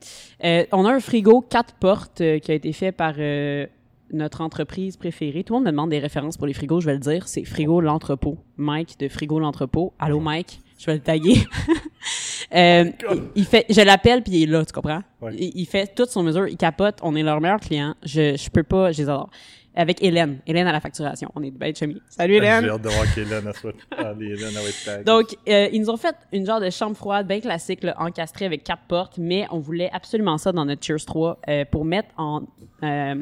[0.45, 3.65] Euh, on a un frigo 4 portes euh, qui a été fait par euh,
[4.13, 5.45] notre entreprise préférée.
[5.45, 7.29] Tout le monde me demande des références pour les frigos, je vais le dire.
[7.29, 8.39] C'est Frigo L'Entrepôt.
[8.57, 9.93] Mike de Frigo L'Entrepôt.
[10.01, 10.59] Allô, Mike?
[10.79, 11.37] Je vais le taguer.
[12.55, 15.03] Euh, il, il fait, je l'appelle puis il est là, tu comprends?
[15.21, 15.35] Ouais.
[15.37, 17.95] Il, il fait toute son mesure, il capote, on est leur meilleur client.
[18.05, 19.31] Je, je peux pas, je les adore.
[19.75, 20.39] avec Hélène.
[20.47, 21.31] Hélène à la facturation.
[21.35, 22.03] On est bien chemis.
[22.11, 22.65] Salut J'ai Hélène!
[22.69, 23.73] hâte de voir qu'Hélène a soit.
[23.97, 25.05] Ah, Hélène.
[25.05, 28.45] Donc, euh, ils nous ont fait une genre de chambre froide bien classique, là, encastrée
[28.45, 32.09] avec quatre portes, mais on voulait absolument ça dans notre Cheers 3 euh, pour mettre
[32.19, 32.43] en
[32.83, 33.15] euh,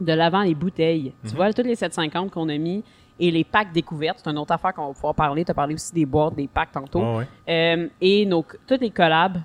[0.00, 1.12] de l'avant les bouteilles.
[1.24, 1.30] Mhm.
[1.30, 2.84] Tu vois, toutes les 750 qu'on a mis
[3.18, 5.44] et les packs découvertes, c'est une autre affaire qu'on va pouvoir parler.
[5.44, 7.18] Tu as parlé aussi des boîtes, des packs tantôt.
[7.18, 7.26] Ouais.
[7.48, 9.38] Euh, et nos, toutes les collabs,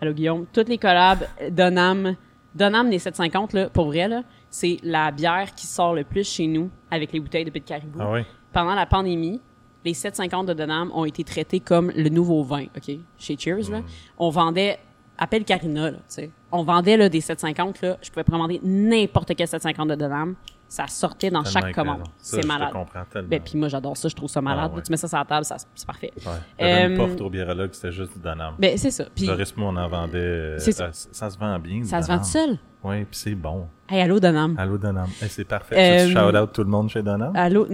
[0.00, 2.14] allô Guillaume, toutes les collabs Donham,
[2.54, 6.46] Donham des 750, là, pour vrai, là, c'est la bière qui sort le plus chez
[6.46, 7.98] nous avec les bouteilles de Pit Caribou.
[8.00, 8.26] Ah ouais.
[8.52, 9.40] Pendant la pandémie,
[9.84, 12.94] les 750 de Donham ont été traités comme le nouveau vin, OK?
[13.18, 13.72] Chez Cheers, Mm.
[13.72, 13.80] là.
[14.18, 14.78] On vendait,
[15.18, 16.30] appelle Carina, là, tu sais.
[16.52, 17.96] On vendait, là, des 750, là.
[18.02, 20.34] Je pouvais commander n'importe quel 750 de Donham.
[20.72, 22.04] Ça sortait dans Tellement chaque commande.
[22.16, 22.70] C'est malade.
[22.70, 23.28] te comprends tellement.
[23.28, 24.08] Ben, puis moi, j'adore ça.
[24.08, 24.70] Je trouve ça malade.
[24.72, 24.82] Ah ouais.
[24.82, 26.10] Tu mets ça sur la table, c'est parfait.
[26.16, 26.32] Ouais.
[26.58, 28.54] Y avait une Euh, porte au biérologue, c'était juste du Danam.
[28.58, 29.04] Ben, c'est ça.
[29.14, 30.16] Puis, Doris, moi, on en vendait.
[30.18, 30.90] euh, C'est ça.
[30.92, 31.84] se vend bien.
[31.84, 32.58] ça se vend tout seul?
[32.82, 33.66] Oui, puis c'est bon.
[33.86, 34.54] Hey, allô, Donham.
[34.58, 35.08] Allô, Danam.
[35.28, 35.76] C'est parfait.
[35.76, 37.36] Euh, Tu shout out tout le monde chez Danam?
[37.36, 37.68] Allô,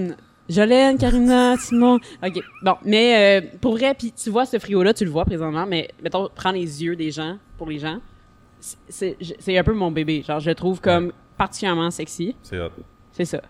[0.49, 2.01] Jolène, Karina, Simon.
[2.27, 2.41] OK.
[2.65, 5.89] Bon, mais euh, pour vrai, puis tu vois ce frigo-là, tu le vois présentement, mais
[6.03, 7.99] mettons, prends les yeux des gens, pour les gens.
[8.89, 10.25] C'est un peu mon bébé.
[10.27, 12.37] Genre, je le trouve comme particulièrement sexy.
[12.43, 12.71] C'est hot.
[13.13, 13.41] C'est ça.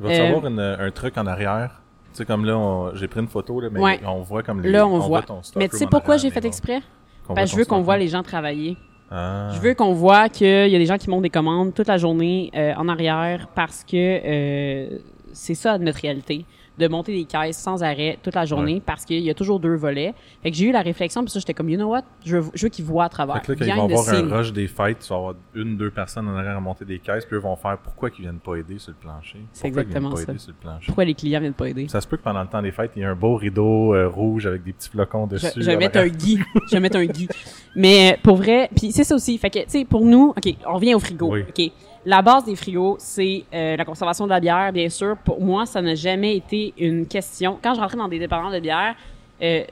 [0.00, 1.80] Va-tu Euh, avoir une- un truc en arrière?
[2.12, 4.00] Tu sais, comme là, on- j'ai pris une photo, là, mais Ouais.
[4.06, 4.70] on voit comme les.
[4.70, 5.22] Là, on, voit.
[5.22, 6.80] ton stock Mais tu sais pourquoi j'ai fait exprès?
[7.26, 8.76] Parce que je veux qu'on voit les gens travailler.
[9.10, 9.50] Ah.
[9.54, 11.96] Je veux qu'on voit qu'il y a des gens qui montent des commandes toute la
[11.96, 14.98] journée euh, en arrière parce que euh,
[15.32, 16.44] c'est ça notre réalité
[16.78, 19.74] de monter des caisses sans arrêt toute la journée parce qu'il y a toujours deux
[19.74, 20.14] volets.
[20.42, 22.50] Fait que j'ai eu la réflexion puis ça j'étais comme you know what, je veux,
[22.54, 23.36] je veux qu'ils voient à travers.
[23.44, 25.76] Fait que là, quand vont the avoir un rush des fêtes, tu vas avoir une,
[25.76, 28.38] deux personnes en arrière à monter des caisses, puis eux vont faire pourquoi ils viennent
[28.38, 29.40] pas aider sur le plancher?
[29.52, 30.22] C'est ils exactement ça.
[30.22, 30.86] aider sur le plancher?
[30.86, 31.88] Pourquoi les clients viennent pas aider?
[31.88, 33.94] Ça se peut que pendant le temps des fêtes, il y ait un beau rideau
[33.94, 35.48] euh, rouge avec des petits flocons dessus.
[35.56, 36.38] je vais mettre un gui.
[36.68, 37.28] Je vais mettre un gui.
[37.74, 39.36] Mais euh, pour vrai, puis c'est ça aussi.
[39.38, 41.32] Fait que, tu sais, pour nous, OK, on revient au frigo.
[41.32, 41.44] Oui.
[41.48, 41.72] OK?
[42.06, 45.16] La base des frigos, c'est euh, la conservation de la bière, bien sûr.
[45.24, 47.58] Pour moi, ça n'a jamais été une question.
[47.60, 48.94] Quand je rentrais dans des dépendants de bière,
[49.42, 49.64] euh,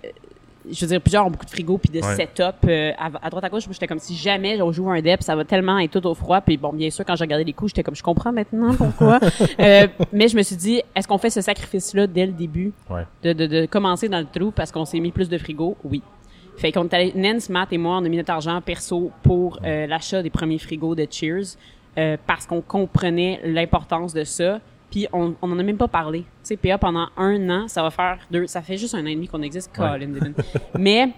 [0.69, 2.17] je veux dire, plusieurs ont beaucoup de frigos puis de Ouais.
[2.17, 3.65] setup euh, à, à droite à gauche.
[3.71, 6.41] J'étais comme si jamais on joue un dep, ça va tellement être tout au froid.
[6.41, 9.21] Puis bon, bien sûr, quand j'ai regardé les coups, j'étais comme, je comprends maintenant pourquoi.
[9.61, 12.73] Euh, mais je me suis dit, est-ce qu'on fait ce sacrifice-là dès le début?
[12.91, 13.03] Ouais.
[13.23, 16.03] de, de, de commencer dans le trou parce qu'on s'est mis plus de frigo, oui.
[16.57, 19.59] Fait qu'on est allé, Nance, Matt et moi, on a mis notre argent perso pour
[19.65, 21.57] euh, l'achat des premiers frigos de Cheers
[21.99, 24.61] euh, parce qu'on comprenait l'importance de ça.
[24.91, 26.21] Puis on, on en a même pas parlé.
[26.21, 29.07] Tu sais, PA pendant un an, ça va faire deux, ça fait juste un an
[29.07, 29.89] et demi qu'on existe, Ouais.
[29.89, 30.33] Colin Devin.
[30.79, 31.11] Mais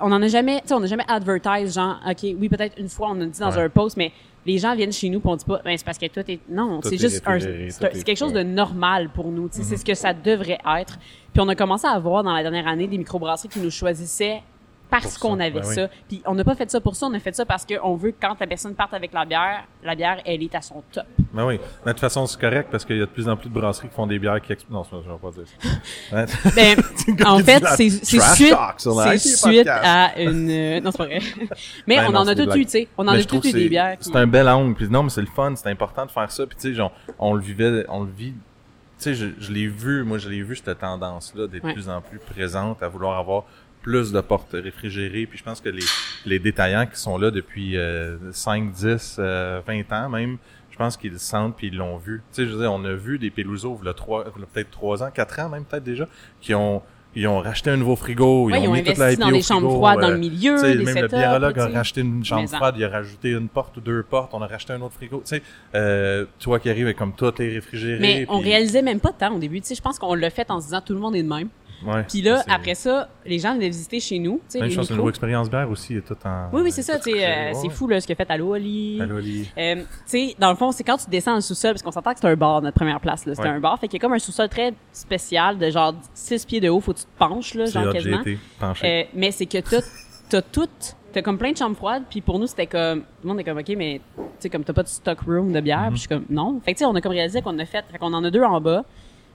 [0.00, 2.88] on en a jamais, tu sais, on n'a jamais advertise genre, ok, oui peut-être une
[2.88, 3.62] fois on a dit dans Ouais.
[3.62, 4.12] un post, mais
[4.46, 6.40] les gens viennent chez nous pis on dit pas, ben c'est parce que tout est,
[6.48, 9.84] non, c'est est juste c'est quelque chose de normal pour nous, tu sais, c'est ce
[9.84, 10.98] que ça devrait être.
[11.32, 14.42] Puis on a commencé à avoir dans la dernière année des microbrasseries qui nous choisissaient
[14.90, 15.74] parce qu'on avait ben oui.
[15.74, 15.88] ça.
[16.08, 18.10] Puis on n'a pas fait ça pour ça, on a fait ça parce qu'on veut
[18.10, 21.04] que quand la personne parte avec la bière, la bière elle est à son top.
[21.32, 21.58] Ben oui.
[21.86, 23.54] Mais de toute façon, c'est correct parce qu'il y a de plus en plus de
[23.54, 24.86] brasseries qui font des bières qui explosent.
[24.92, 26.16] Non, je vais pas dire ça.
[26.16, 26.26] Ouais.
[26.56, 30.50] Ben, en fait, c'est suite, c'est suite à une.
[30.50, 31.20] euh, Non, c'est pas vrai.
[31.86, 32.88] Mais Ben on non, en a tout eu, tu sais.
[32.98, 33.96] On en Mais a tout eu des bières.
[33.98, 34.74] qui- C'est un bel angle.
[34.74, 36.46] Puis non, mais c'est le fun, c'est important de faire ça.
[36.46, 36.82] Puis tu sais,
[37.18, 38.32] on le vivait, on le vit.
[38.32, 41.72] Tu sais, je, je l'ai vu, moi, je l'ai vu cette tendance-là de Ouais.
[41.72, 43.44] plus en plus présente, à vouloir avoir
[43.82, 45.26] plus de portes réfrigérées.
[45.26, 45.84] Puis je pense que les,
[46.26, 50.38] les détaillants qui sont là depuis euh, 5, 10, euh, 20 ans même,
[50.70, 52.22] je pense qu'ils le sentent puis ils l'ont vu.
[52.32, 55.02] Tu sais, je veux dire, on a vu des Peluso, il y a peut-être 3
[55.02, 56.06] ans, 4 ans même peut-être déjà,
[56.40, 56.82] qui ont
[57.14, 59.42] ils ont racheté un nouveau frigo, Ouais, ils ont mis toute la IP dans des
[59.42, 61.12] chambres frigo, froides dans euh, le milieu, tu sais, des même setups.
[61.12, 64.30] le biérologue a racheté une chambre froide, il a rajouté une porte ou deux portes,
[64.32, 65.22] on a racheté un autre frigo.
[65.24, 65.42] Tu sais,
[65.74, 67.98] euh, toi qui arrives comme tout est réfrigéré.
[68.00, 69.60] Mais on puis- réalisait même pas tant au début.
[69.60, 71.28] Tu sais, je pense qu'on l'a fait en se disant tout le monde est de
[71.28, 71.48] même.
[71.86, 74.34] Ouais, Puis là, après ça, les gens venaient visiter chez nous.
[74.38, 74.96] Tu sais, Même les chose, le micros.
[74.96, 76.48] nouveau expérience bière aussi est tout en.
[76.52, 76.98] Oui, oui, c'est ça.
[76.98, 78.98] tout tu sais, euh, c'est Ouais, fou là, ce que fait Allo Oli.
[79.00, 81.90] Euh, tu sais, dans le fond, c'est quand tu descends dans le sous-sol, parce qu'on
[81.90, 83.34] s'entend que c'est un bar, notre première place, là.
[83.34, 83.54] C'était Ouais.
[83.54, 83.78] un bar.
[83.78, 86.80] Fait qu'il y a comme un sous-sol très spécial de genre 6 pieds de haut,
[86.80, 88.20] faut que tu te penches, là, genre quasiment.
[88.20, 88.86] été penché.
[88.86, 89.80] Euh, mais c'est que t'as,
[90.28, 90.68] t'as tout,
[91.12, 93.44] t'as comme plein de chambres froides, puis pour nous, c'était comme, tout le monde est
[93.44, 95.88] comme, OK, mais, tu sais, comme t'as pas de stock room de bière, Mhm.
[95.88, 96.60] puis je suis comme, non.
[96.64, 98.30] Fait que, tu sais, on a comme réalisé qu'on a fait, fait qu'on en a
[98.30, 98.84] deux en bas.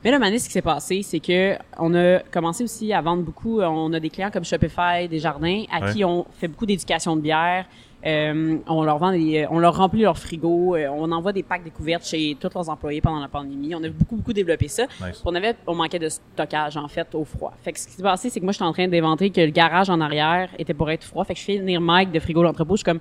[0.04, 3.24] Mais là, maintenant, ce qui s'est passé, c'est que on a commencé aussi à vendre
[3.24, 3.60] beaucoup.
[3.62, 5.94] On a des clients comme Shopify, des jardins, à Ouais.
[5.94, 7.66] qui on fait beaucoup d'éducation de bière.
[8.06, 10.76] Euh, on leur vend des, on leur remplit leur frigo.
[10.76, 13.74] euh, on envoie des packs découvertes chez tous leurs employés pendant la pandémie.
[13.74, 14.84] On a beaucoup, beaucoup développé ça.
[15.04, 15.24] Nice.
[15.26, 17.54] On avait, on manquait de stockage, en fait, au froid.
[17.64, 19.50] Fait que ce qui s'est passé, c'est que moi, j'étais en train d'inventer que le
[19.50, 21.24] garage en arrière était pour être froid.
[21.26, 22.76] Fait que je fais venir Mike de frigo l'entrepôt.
[22.76, 23.00] Je suis comme,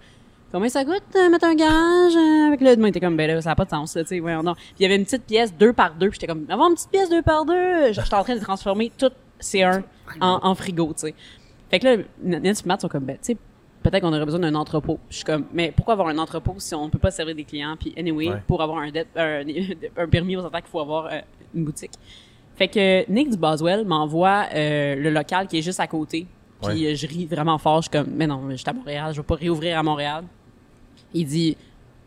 [0.55, 2.15] combien ça coûte euh, mettre un garage?
[2.17, 4.03] euh, avec le, moi, il était comme, ben là, ça n'a pas de sens, là,
[4.03, 4.55] tu sais, ouais, non.
[4.55, 6.09] Puis il y avait une petite pièce deux par deux.
[6.11, 7.93] Puis j'étais comme, avoir une petite pièce deux par deux.
[7.93, 9.83] J'étais en train de transformer tout C1
[10.21, 11.15] en, en frigo, tu sais.
[11.71, 13.37] Fait que là, Nancy et Matt sont comme, ben, tu sais,
[13.83, 14.99] peut-être qu'on aurait besoin d'un entrepôt.
[15.11, 17.77] Je suis comme, mais pourquoi avoir un entrepôt si on peut pas servir des clients?
[17.79, 18.43] Puis anyway, Ouais.
[18.47, 19.43] pour avoir un, dette- un,
[19.97, 21.19] un permis, on s'entend qu'il faut avoir euh,
[21.55, 21.93] une boutique.
[22.57, 26.27] Fait que Nick du Boswell m'envoie le local qui est juste à côté.
[26.63, 26.95] Puis Ouais.
[26.95, 27.83] je ris vraiment fort.
[27.83, 30.23] Je suis comme, mais non, je suis à Montréal, je vais pas réouvrir à Montréal.
[31.15, 31.57] Il dit,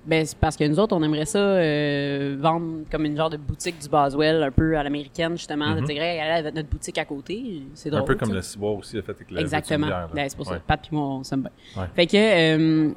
[0.05, 3.37] ben c'est parce que nous autres, on aimerait ça euh, vendre comme une genre de
[3.37, 5.75] boutique du Boswell, un peu à l'américaine justement.
[5.75, 8.03] De dire, hey, allez à notre boutique à côté, c'est drôle.
[8.03, 9.87] Un peu comme le ciboire aussi a fait avec la Exactement.
[9.87, 10.09] là.
[10.13, 10.53] Ben, c'est pour ça.
[10.53, 10.61] Ouais.
[10.65, 11.51] Pat puis moi, on s'aime bien.
[11.75, 11.89] Ouais.
[11.93, 12.91] Fait que, euh,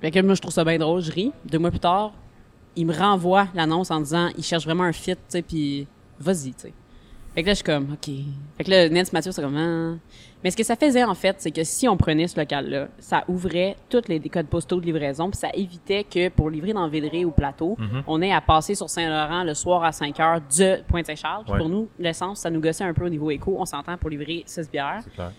[0.00, 1.02] fait que moi, je trouve ça bien drôle.
[1.02, 1.32] Je ris.
[1.44, 2.12] Deux mois plus tard,
[2.76, 5.86] il me renvoie l'annonce en disant, il cherche vraiment un fit, tu sais, puis
[6.18, 6.72] vas-y, tu sais.
[7.34, 8.10] Fait que là, je suis comme, OK.
[8.56, 9.96] Fait que là, Nance Mathieu, c'est comme, ah.
[10.42, 13.24] Mais ce que ça faisait, en fait, c'est que si on prenait ce local-là, ça
[13.28, 17.24] ouvrait toutes les codes postaux de livraison, puis ça évitait que pour livrer dans Villeray
[17.24, 18.02] ou Plateau, Mhm.
[18.06, 21.44] on ait à passer sur Saint-Laurent le soir à 5 heures de Pointe-Saint-Charles.
[21.48, 21.58] Ouais.
[21.58, 23.56] Pour nous, l'essence, ça nous gossait un peu au niveau éco.
[23.58, 25.00] On s'entend pour livrer 16 bières.
[25.02, 25.32] C'est clair.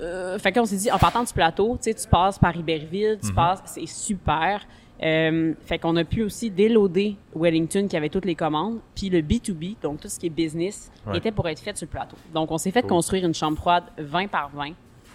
[0.00, 3.18] Euh, fait qu'on s'est dit, en partant du plateau, tu sais, tu passes par Iberville,
[3.22, 3.28] Mhm.
[3.28, 4.60] tu passes, c'est super.
[5.02, 9.20] Euh, fait qu'on a pu aussi déloader Wellington qui avait toutes les commandes, puis le
[9.22, 11.18] B2B, donc tout ce qui est business, Ouais.
[11.18, 12.16] était pour être fait sur le plateau.
[12.34, 12.90] Donc on s'est fait Cool.
[12.90, 14.72] construire une chambre froide 20 par 20,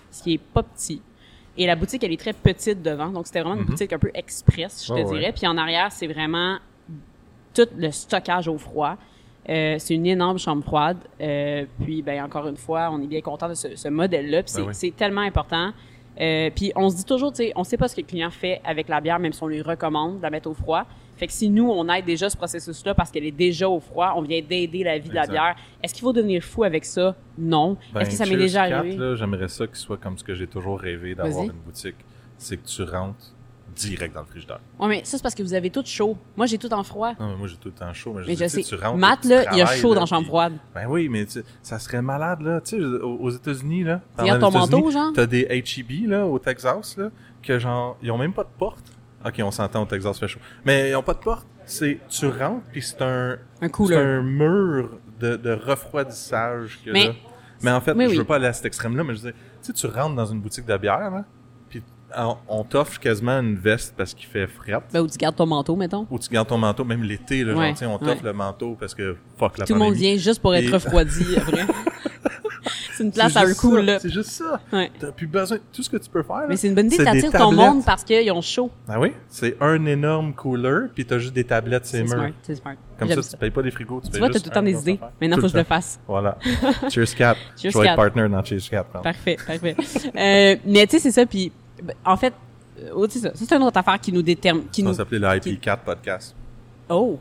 [0.10, 1.02] ce qui est pas petit.
[1.58, 3.68] Et la boutique, elle est très petite devant, donc c'était vraiment une Mhm.
[3.68, 5.04] boutique un peu express, je te ouais.
[5.04, 5.34] dirais.
[5.36, 6.58] Puis en arrière, c'est vraiment
[7.54, 8.96] tout le stockage au froid.
[9.50, 10.98] Euh, c'est une énorme chambre froide.
[11.20, 14.42] Euh, puis, ben, encore une fois, on est bien content de ce, ce modèle-là.
[14.44, 15.72] Puis c'est, Ben c'est tellement important.
[16.20, 18.30] Euh, puis on se dit toujours, tu sais, on sait pas ce que le client
[18.30, 20.86] fait avec la bière, même si on lui recommande de la mettre au froid.
[21.16, 24.14] Fait que si nous, on aide déjà ce processus-là parce qu'elle est déjà au froid,
[24.16, 25.56] on vient d'aider la vie de la bière.
[25.82, 27.16] Est-ce qu'il faut devenir fou avec ça?
[27.38, 27.78] Non.
[27.94, 29.16] Ben, Est-ce que ça m'est déjà 4, arrivé?
[29.16, 31.96] J'aimerais ça qu'il soit comme ce que j'ai toujours rêvé d'avoir une boutique.
[32.38, 33.34] C'est que tu rentres
[33.76, 34.60] direct dans le frigidaire.
[34.80, 36.18] Ouais, mais ça, c'est parce que vous avez tout chaud.
[36.38, 37.14] Moi, j'ai tout en froid.
[37.20, 38.14] Non, mais moi, j'ai tout temps chaud.
[38.16, 38.76] Mais, Mais je, dis, tu sais.
[38.76, 40.54] rentres, Matt, là, il a chaud là, dans la chambre froide.
[40.74, 42.62] Ben oui, mais tu- ça serait malade, là.
[42.62, 44.02] Tu sais, aux, États-Unis, là.
[44.18, 45.12] Regarde ton manteau, genre?
[45.14, 47.10] T'as des HEB, là, au Texas, là,
[47.42, 48.86] que genre, ils ont même pas de porte.
[49.26, 50.40] Ok, on s'entend au Texas, fait chaud.
[50.66, 51.48] Mais ils ont pas de porte.
[51.66, 57.08] C'est, tu rentres, puis c'est un, Un c'est un mur de, de refroidissage que Mais-
[57.08, 57.14] là.
[57.62, 58.18] Mais en fait, Oui, je oui.
[58.18, 60.26] veux pas aller à cet extrême-là, mais je veux dire, tu sais, tu rentres dans
[60.26, 61.24] une boutique de bière, là,
[62.48, 64.74] on, t'offre quasiment une veste parce qu'il fait fret.
[64.92, 66.06] Ben, ou tu gardes ton manteau, mettons.
[66.10, 68.30] Ou tu gardes ton manteau, même l'été, là, Ouais, genre, on t'offre ouais.
[68.30, 71.36] le manteau parce que fuck la Tout le monde vient juste pour être Et- refroidi
[71.38, 71.66] après.
[72.96, 74.00] c'est une place à juste cool, ça, là.
[74.00, 74.60] C'est juste ça.
[74.72, 74.92] Ouais.
[75.00, 75.58] T'as plus besoin.
[75.72, 76.36] Tout ce que tu peux faire.
[76.38, 78.70] là, Mais c'est une bonne idée d'attirer ton monde parce qu'ils ont chaud.
[78.88, 79.12] Ah oui?
[79.28, 82.14] C'est un énorme cooler, puis t'as juste des tablettes, c'est C'est mur.
[82.14, 82.76] smart, c'est smart.
[83.00, 84.02] Comme J'aime ça, tu payes pas des frigos.
[84.02, 85.00] Tu, Tu payes vois, t'as tout le temps des idées.
[85.20, 86.00] Maintenant, faut que je le fasse.
[86.08, 86.38] Voilà.
[86.90, 87.38] Cheers Cap.
[87.58, 89.02] Cheers, je vais être partner dans Cheers Cap.
[89.02, 89.76] Parfait, parfait.
[90.16, 91.26] euh, mais tu sais, c'est ça.
[91.26, 91.52] Puis,
[92.06, 92.34] en fait,
[92.82, 93.30] euh, oh, c'est ça.
[93.36, 94.66] Ça, c'est une autre affaire qui nous détermine.
[94.72, 94.98] Qui Ça va nous...
[94.98, 96.36] s'appeler le IP4 podcast.
[96.90, 97.20] Oh!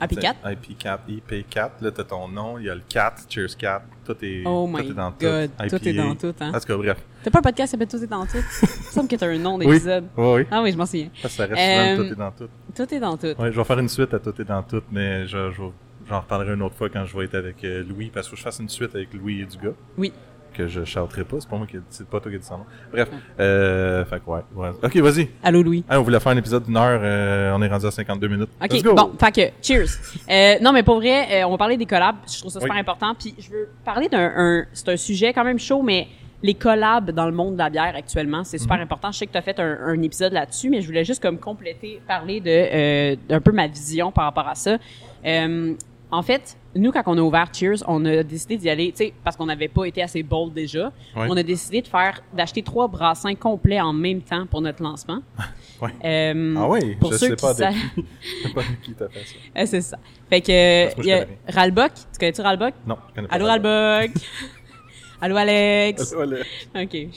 [0.00, 0.34] AP4?
[0.44, 1.70] IP4, IP4.
[1.80, 3.82] Là, t'as ton nom, il y a le 4, Cheers 4.
[4.04, 5.50] Tout est, Oh tout my est dans God.
[5.58, 5.68] tout.
[5.78, 6.52] Tout est dans tout, hein.
[6.54, 6.98] En tout cas, bref.
[7.24, 8.36] T'as pas un podcast qui s'appelle Tout est dans tout?
[8.62, 9.66] Il me semble que t'as un nom Oui.
[9.66, 10.04] d'épisode.
[10.18, 10.46] Oui, oui.
[10.50, 11.08] Ah oui, je m'en souviens.
[11.22, 12.48] Ça, ça reste Euh, souvent, tout est dans tout.
[12.74, 13.42] Tout est dans tout.
[13.42, 15.62] Ouais, je vais faire une suite à Tout est dans tout, mais je, je,
[16.10, 18.42] j'en reparlerai une autre fois quand je vais être avec euh, Louis, parce que je
[18.42, 20.12] fasse une suite avec Louis et Dugas, Oui.
[20.56, 22.64] Que je shouterai pas, c'est pas moi qui c'est pas toi qui dit son nom.
[22.92, 23.08] Bref,
[23.40, 24.70] euh, fait que ouais, ouais.
[24.82, 25.28] Ok, vas-y.
[25.42, 25.84] Allô, Louis.
[25.90, 28.48] On voulait faire un épisode d'une heure, euh, on est rendu à 52 minutes.
[28.62, 28.94] OK, Let's go!
[28.94, 29.88] bon, fait que, cheers.
[30.30, 32.16] Euh, non, mais pour vrai, euh, on va parler des collabs.
[32.32, 32.80] Je trouve ça super Oui.
[32.80, 33.14] important.
[33.18, 34.32] Puis je veux parler d'un...
[34.36, 36.08] un- C'est un sujet quand même chaud, mais
[36.42, 38.62] les collabs dans le monde de la bière actuellement, c'est Mhm.
[38.62, 39.10] super important.
[39.10, 41.38] Je sais que tu as fait un, un épisode là-dessus, mais je voulais juste comme
[41.38, 44.76] compléter, parler de euh, d'un peu ma vision par rapport à ça.
[45.24, 45.74] Euh,
[46.16, 49.12] en fait, nous, quand on a ouvert Cheers, on a décidé d'y aller, tu sais,
[49.24, 50.86] parce qu'on n'avait pas été assez bold déjà.
[51.14, 51.26] Ouais.
[51.28, 55.20] On a décidé de faire, d'acheter trois brassins complets en même temps pour notre lancement.
[55.78, 55.90] Ouais.
[56.06, 58.04] Euh, Ah oui, pour je ceux sais qui pas de savent- qui.
[58.22, 59.34] Je sais pas qui t'a fait ça.
[59.54, 59.98] ah, c'est ça.
[60.30, 61.92] Fait que, il y a Ralbock.
[62.14, 62.72] Tu connais-tu Ralbock?
[62.86, 63.34] Non, je connais pas.
[63.34, 64.10] Allô, Ralbock.
[65.20, 66.12] Allô, Alex.
[66.14, 66.36] Allô, allô.
[66.82, 66.94] OK.
[66.94, 67.08] Il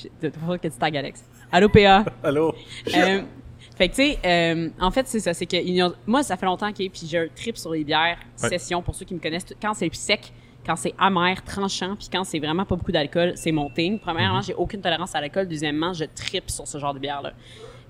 [0.45, 1.23] faut que tu tagues Alex.
[1.49, 2.03] Allô, PA.
[2.21, 2.53] Allô.
[2.93, 3.21] Euh,
[3.79, 5.33] fait que, tu sais, euh, en fait, c'est ça.
[5.33, 8.17] C'est que a- moi, ça fait longtemps que puis j'ai un trip sur les bières,
[8.43, 8.49] Ouais.
[8.49, 9.47] session, pour ceux qui me connaissent.
[9.59, 10.31] Quand c'est sec,
[10.65, 13.97] quand c'est amer, tranchant, puis quand c'est vraiment pas beaucoup d'alcool, c'est mon thing.
[13.99, 14.43] Premièrement, Mhm.
[14.43, 15.47] j'ai aucune tolérance à l'alcool.
[15.47, 17.31] Deuxièmement, je tripe sur ce genre de bière-là.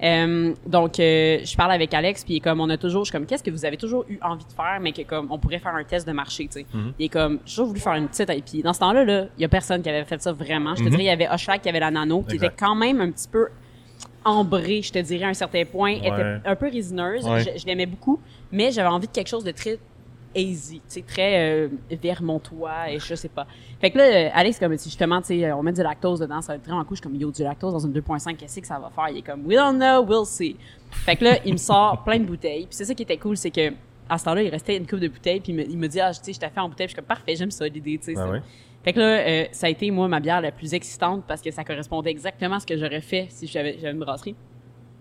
[0.02, 3.26] Euh, donc, euh, je parle avec Alex, puis comme, on a toujours, je suis comme,
[3.26, 5.76] qu'est-ce que vous avez toujours eu envie de faire, mais que comme, on pourrait faire
[5.76, 6.66] un test de marché, tu sais.
[6.74, 6.94] Mhm.
[7.00, 8.64] Il est comme, j'ai toujours voulu faire une petite IP.
[8.64, 10.72] Dans ce temps-là, là, il y a personne qui avait fait ça vraiment.
[10.76, 10.90] Je te Mhm.
[10.92, 12.48] dirais, il y avait Oshlag qui avait la nano, qui Exact.
[12.48, 13.48] était quand même un petit peu
[14.26, 15.98] ambrée, je te dirais, à un certain point.
[16.04, 16.38] Elle Ouais.
[16.38, 17.26] était un peu résineuse.
[17.26, 17.42] Ouais.
[17.42, 18.20] Je, je l'aimais beaucoup,
[18.52, 19.78] mais j'avais envie de quelque chose de très
[20.36, 21.68] easy, tu très euh,
[22.14, 23.48] vermontois et je sais pas.
[23.82, 26.54] Fait que là, euh, Alex, comme si justement, tu on met du lactose dedans, ça
[26.54, 26.98] va être vraiment cool.
[26.98, 29.10] Je suis comme, yo, du lactose dans une 2.5, qu'est-ce que ça va faire?
[29.10, 30.56] Il est comme, we don't know, we'll see.
[30.92, 32.66] Fait que là, il me sort plein de bouteilles.
[32.68, 33.74] Puis c'est ça qui était cool, c'est que
[34.08, 36.00] à ce temps-là, il restait une coupe de bouteilles, puis il me, il me dit,
[36.00, 37.68] ah, tu sais, je t'ai fait en bouteille, puis je suis comme, parfait, j'aime ça,
[37.68, 38.20] l'idée, tu sais.
[38.20, 38.42] Ouais?
[38.84, 41.52] Fait que là, euh, ça a été, moi, ma bière la plus excitante parce que
[41.52, 44.36] ça correspondait exactement à ce que j'aurais fait si j'avais j'avais une brasserie.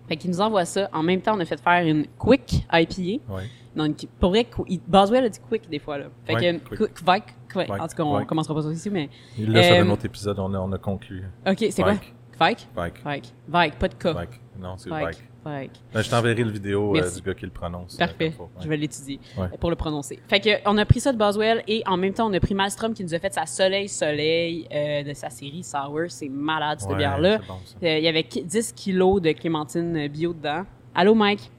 [0.09, 0.89] Fait qu'il nous envoie ça.
[0.93, 3.23] En même temps, on a fait faire une Quick IPA.
[3.33, 3.43] Ouais.
[3.77, 4.47] Non, une, pour vrai,
[4.87, 6.07] Boswell a dit Quick des fois, là.
[6.25, 6.79] Fait Ouais, que, Quick.
[6.95, 9.09] Quick, Quick, En tout cas, on commencera pas ça ici, mais...
[9.39, 11.25] Là, sur Euh, un autre épisode, on a, on a conclu.
[11.47, 11.93] OK, c'est quoi?
[12.41, 12.67] Vike.
[12.75, 13.03] Vike?
[13.05, 13.33] Vike.
[13.49, 13.75] Vike.
[13.79, 14.07] Pas de K.
[14.07, 14.41] Vike.
[14.59, 15.28] Non, c'est Vike.
[15.45, 17.95] Ben, je t'enverrai le vidéo euh, du gars qui le prononce.
[17.95, 18.35] euh, Parfait.
[18.39, 18.47] Ouais.
[18.61, 19.47] Je vais l'étudier Ouais.
[19.59, 20.19] pour le prononcer.
[20.29, 22.55] Fait que on a pris ça de Boswell et en même temps on a pris
[22.55, 26.07] Malmstrom qui nous a fait sa Soleil Soleil euh, de sa série Sour.
[26.09, 27.39] C'est malade cette Ouais, bière là.
[27.39, 27.55] bon.
[27.83, 30.65] Euh, Il y avait qui- 10 kilos de clémentine bio dedans.
[30.95, 31.51] Allô Mike?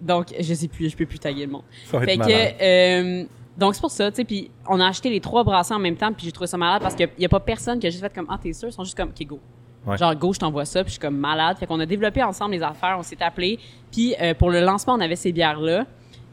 [0.00, 1.62] Donc je sais plus, je peux plus taguer le monde.
[1.86, 3.26] Ça Fait que
[3.58, 5.96] donc c'est pour ça, tu sais, puis on a acheté les trois brassins en même
[5.96, 8.02] temps, puis j'ai trouvé ça malade parce qu'il y a pas personne qui a juste
[8.02, 9.38] fait comme ah t'es sûr, ils sont juste comme ok go.
[9.86, 9.96] Ouais.
[9.96, 11.56] Genre go, je t'envoie ça, puis je suis comme malade.
[11.58, 13.58] Fait qu'on a développé ensemble les affaires, on s'est appelé,
[13.90, 15.84] puis euh, pour le lancement on avait ces bières là.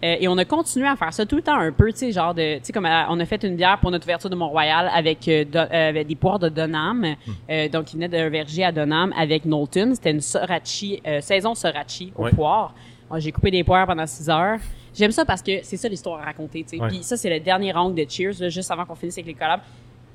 [0.03, 2.33] et on a continué à faire ça tout le temps un peu, tu sais, genre
[2.33, 4.91] de, tu sais, comme euh, on a fait une bière pour notre ouverture de Mont-Royal
[4.93, 7.31] avec, euh, do- euh, avec des poires de Donham, Hmm.
[7.49, 9.93] euh, donc il venait d'un verger à Donham avec Knowlton.
[9.95, 12.73] C'était une Sorachi, euh, saison Sorachi aux poires.
[13.09, 14.59] Moi, J'ai coupé des poires pendant six heures.
[14.93, 16.83] J'aime ça parce que c'est ça l'histoire à raconter, tu sais.
[16.89, 19.33] Puis ça, c'est le dernier round de Cheers, là, juste avant qu'on finisse avec les
[19.35, 19.61] collabs.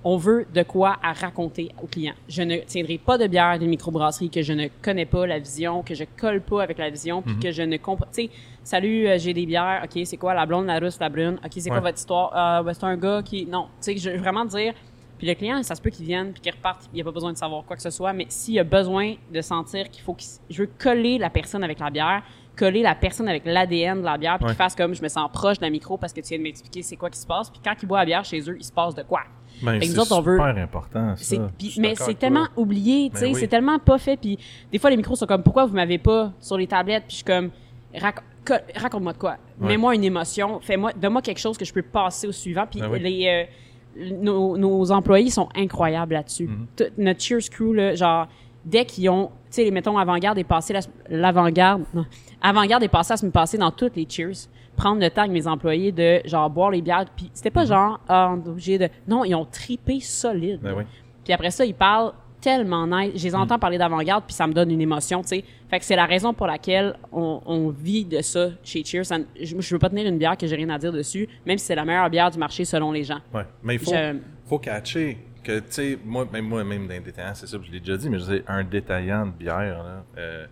[0.05, 2.14] On veut de quoi à raconter aux clients.
[2.28, 5.82] Je ne tiendrai pas de bière d'une microbrasserie que je ne connais pas la vision,
[5.82, 7.22] que je colle pas avec la vision, Mhm.
[7.24, 8.07] puis que je ne comprends.
[8.12, 8.30] Tu sais,
[8.64, 9.82] salut, euh, j'ai des bières.
[9.84, 11.38] Ok, c'est quoi la blonde, la russe, la brune?
[11.44, 12.30] Ok, c'est quoi votre histoire?
[12.34, 13.46] Ah, ben, c'est un gars qui.
[13.46, 14.74] Non, tu sais, je veux vraiment dire.
[15.18, 16.88] Puis le client, ça se peut qu'il vienne puis qu'il reparte.
[16.92, 18.12] Il n'y a pas besoin de savoir quoi que ce soit.
[18.12, 20.28] Mais s'il a besoin de sentir qu'il faut qu'il.
[20.50, 22.24] Je veux coller la personne avec la bière,
[22.57, 24.50] coller la personne avec l'ADN de la bière, puis Ouais.
[24.50, 26.42] qu'il fasse comme je me sens proche de la micro parce que tu viens de
[26.42, 27.50] m'expliquer c'est quoi qui se passe.
[27.50, 29.20] Puis quand ils boivent la bière chez eux, il se passe de quoi?
[29.62, 31.36] Ben, c'est veut- super important, ça.
[31.78, 32.52] Mais c'est tellement toi.
[32.62, 33.34] oublié, tu Ben sais, oui.
[33.38, 34.16] c'est tellement pas fait.
[34.16, 34.38] Puis
[34.70, 37.04] des fois, les micros sont comme, pourquoi vous m'avez pas sur les tablettes?
[37.06, 37.50] Puis je suis comme,
[37.94, 39.36] rac- co- raconte-moi de quoi.
[39.60, 39.68] Ouais.
[39.68, 40.58] Mets-moi une émotion.
[40.60, 42.64] Fais-moi, donne-moi quelque chose que je peux passer au suivant.
[42.70, 42.98] Puis Ben oui.
[43.00, 43.46] les,
[43.98, 46.46] euh, nos, nos employés sont incroyables là-dessus.
[46.48, 46.66] Mhm.
[46.76, 48.26] Tout- Notre Cheers Crew, là, genre,
[48.64, 52.06] dès qu'ils ont, tu sais, mettons, avant-garde est passé, la- l'avant-garde, non,
[52.40, 54.48] avant-garde est passé la semaine passée dans toutes les Cheers.
[54.76, 57.04] Prendre le temps avec mes employés de, genre, boire les bières.
[57.16, 60.60] Puis c'était pas genre, ah, on est obligé de, non, ils ont tripé solide.
[60.62, 60.70] Mhm.
[60.70, 60.84] Ben oui.
[61.24, 63.12] Puis après ça, ils parlent tellement nice.
[63.14, 65.44] Je les entends parler d'avant-garde, puis ça me donne une émotion, tu sais.
[65.70, 69.04] Fait que c'est la raison pour laquelle on, on vit de ça chez Cheers.
[69.06, 71.56] Ça- je, je veux pas tenir une bière que j'ai rien à dire dessus, même
[71.58, 73.20] si c'est la meilleure bière du marché selon les gens.
[73.32, 73.46] Ouais.
[73.62, 74.16] Mais il faut, Je-
[74.46, 77.78] faut catcher que, tu sais, moi, même moi, même d'un détaillant, c'est ça, je l'ai
[77.78, 80.46] déjà dit, mais je dis, un détaillant de bière, là, euh,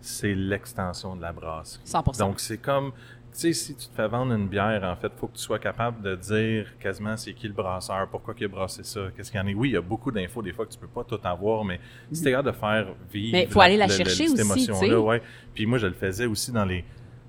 [0.00, 1.82] c'est l'extension de la brasserie.
[1.84, 2.18] 100%.
[2.18, 2.90] Donc, c'est comme,
[3.38, 6.02] sais, si tu te fais vendre une bière, en fait, faut que tu sois capable
[6.02, 9.42] de dire quasiment c'est qui le brasseur, pourquoi il a brassé ça, qu'est-ce qu'il y
[9.42, 9.52] en a.
[9.52, 11.80] Oui, il y a beaucoup d'infos, des fois, que tu peux pas tout avoir, mais
[12.12, 13.32] si t'es capable de faire vivre.
[13.32, 14.94] Mais faut aller la le- chercher cette aussi, émotion-là, tu sais.
[14.96, 15.22] ouais.
[15.54, 16.84] Puis moi, je le faisais aussi dans les.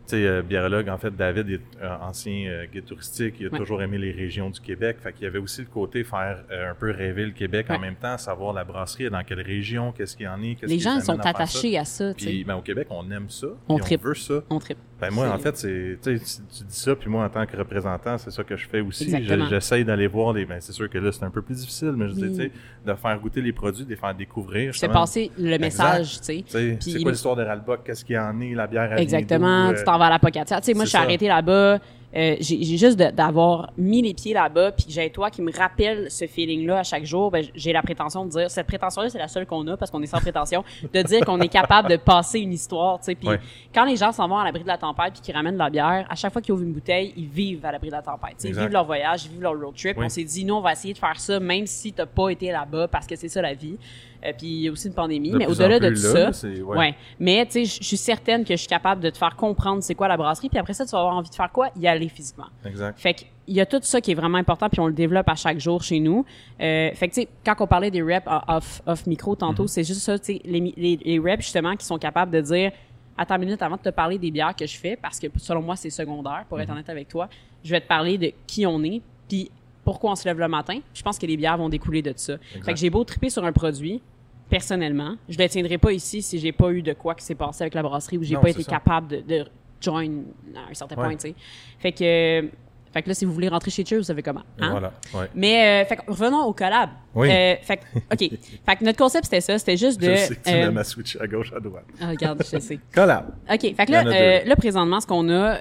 [0.08, 3.50] Tu sais, euh, biérologue, en fait, David est euh, ancien euh, guide touristique, il a
[3.50, 3.58] Ouais.
[3.58, 4.98] toujours aimé les régions du Québec.
[5.04, 7.96] Fait qu'il y avait aussi le côté faire un peu rêver le Québec en même
[7.96, 11.00] temps, savoir la brasserie, dans quelle région, qu'est-ce qu'il y en a, qu'est-ce les gens
[11.02, 11.30] sont à ça.
[11.30, 12.44] attachés à ça, tu Puis sais.
[12.46, 14.00] ben, au Québec, on aime ça, On tripe.
[14.04, 14.36] on veut ça.
[14.50, 14.78] On tripe.
[15.00, 16.24] Ben moi, en fait, c'est, tu dis
[16.70, 19.12] ça, puis moi, en tant que représentant, c'est ça que je fais aussi.
[19.24, 20.46] Je- J'essaye d'aller voir les.
[20.46, 22.52] Ben, c'est sûr que là, c'est un peu plus difficile, mais je Oui.
[22.86, 24.72] de faire goûter les produits, de les faire découvrir.
[24.72, 24.94] Justement.
[24.94, 26.78] passer le message, tu sais.
[26.80, 27.82] C'est quoi l'histoire de Ralbock?
[27.86, 28.56] Qu'est-ce qu'il y en est?
[28.56, 30.60] La bière à Exactement, tu t'en à la pocatière.
[30.60, 31.80] Tu sais, moi, je suis arrêtée là-bas.
[32.18, 36.10] Euh, j'ai juste d'avoir mis les pieds là-bas, puis que j'ai toi qui me rappelle
[36.10, 37.30] ce feeling-là à chaque jour.
[37.30, 40.02] Ben, j'ai la prétention de dire, cette prétention-là, c'est la seule qu'on a parce qu'on
[40.02, 42.98] est sans prétention, de dire qu'on est capable de passer une histoire.
[43.00, 43.40] Tu sais, puis Ouais.
[43.74, 45.70] quand les gens s'en vont à l'abri de la tempête puis qu'ils ramènent de la
[45.70, 48.44] bière, à chaque fois qu'ils ouvrent une bouteille, ils vivent à l'abri de la tempête.
[48.44, 49.98] Ils vivent leur voyage, ils vivent leur road trip.
[49.98, 50.06] Oui.
[50.06, 52.52] On s'est dit, nous, on va essayer de faire ça, même si t'as pas été
[52.52, 53.78] là-bas, parce que c'est ça la vie.
[54.26, 56.48] Euh, puis il y a aussi une pandémie, De mais au-delà de tout là, ça,
[56.48, 56.62] ouais.
[56.64, 56.96] ouais.
[57.20, 59.84] Mais tu sais, je je suis certaine que je suis capable de te faire comprendre
[59.84, 61.70] c'est quoi la brasserie, puis après ça, tu vas avoir envie de faire quoi?
[61.80, 62.48] Y aller physiquement.
[62.66, 63.00] Exact.
[63.00, 65.36] Fait qu'il y a tout ça qui est vraiment important, puis on le développe à
[65.36, 66.26] chaque jour chez nous.
[66.62, 69.68] Euh, fait que tu sais, quand on parlait des reps off, off micro tantôt, Mhm.
[69.68, 72.72] c'est juste ça, tu sais, les, les, les reps justement qui sont capables de dire
[73.20, 75.64] Attends une minute avant de te parler des bières que je fais, parce que selon
[75.64, 76.64] moi, c'est secondaire, pour Mhm.
[76.66, 77.28] être honnête avec toi.
[77.64, 79.50] Je vais te parler de qui on est, puis
[79.84, 80.80] pourquoi on se lève le matin.
[80.94, 82.38] Je pense que les bières vont découler de ça.
[82.64, 84.02] Fait que j'ai beau triper sur un produit,
[84.50, 87.64] personnellement, je le tiendrai pas ici si j'ai pas eu de quoi qui s'est passé
[87.64, 88.70] avec la brasserie ou j'ai pas été ça.
[88.72, 89.46] capable de, de
[89.82, 90.08] join
[90.56, 91.04] à un certain Ouais.
[91.04, 91.36] point, tu sais.
[91.80, 92.50] Fait que,
[92.94, 94.44] fait que là, si vous voulez rentrer chez Cheers, vous savez comment.
[94.60, 94.72] Hein?
[94.72, 94.94] Voilà.
[95.14, 95.30] Ouais.
[95.36, 96.90] Mais, euh, fait que revenons au collab.
[97.14, 97.30] Oui.
[97.30, 98.20] Euh, fait que, OK.
[98.66, 99.60] fait que notre concept, c'était ça.
[99.60, 100.10] C'était juste de...
[100.12, 101.86] Je sais que tu euh, m'aimes à switcher à gauche, à droite.
[102.02, 102.80] ah, regarde, je sais.
[102.94, 103.34] Collab.
[103.52, 103.60] OK.
[103.76, 105.58] Fait que là, euh, là, présentement, ce qu'on a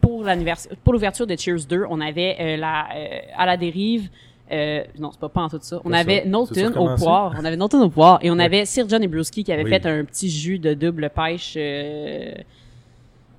[0.00, 2.88] pour l'ouverture de Cheers 2, on avait la
[3.36, 4.08] à la dérive.
[4.52, 5.80] Euh, non, c'est pas pas en tout ça.
[5.86, 6.22] On avait ça.
[6.24, 7.34] C'est Knowlton ça au poire.
[7.40, 9.70] On avait Knowlton au poire et on avait Sir John et Brewski qui avaient Oui.
[9.70, 11.54] fait un petit jus de double pêche.
[11.56, 12.32] euh,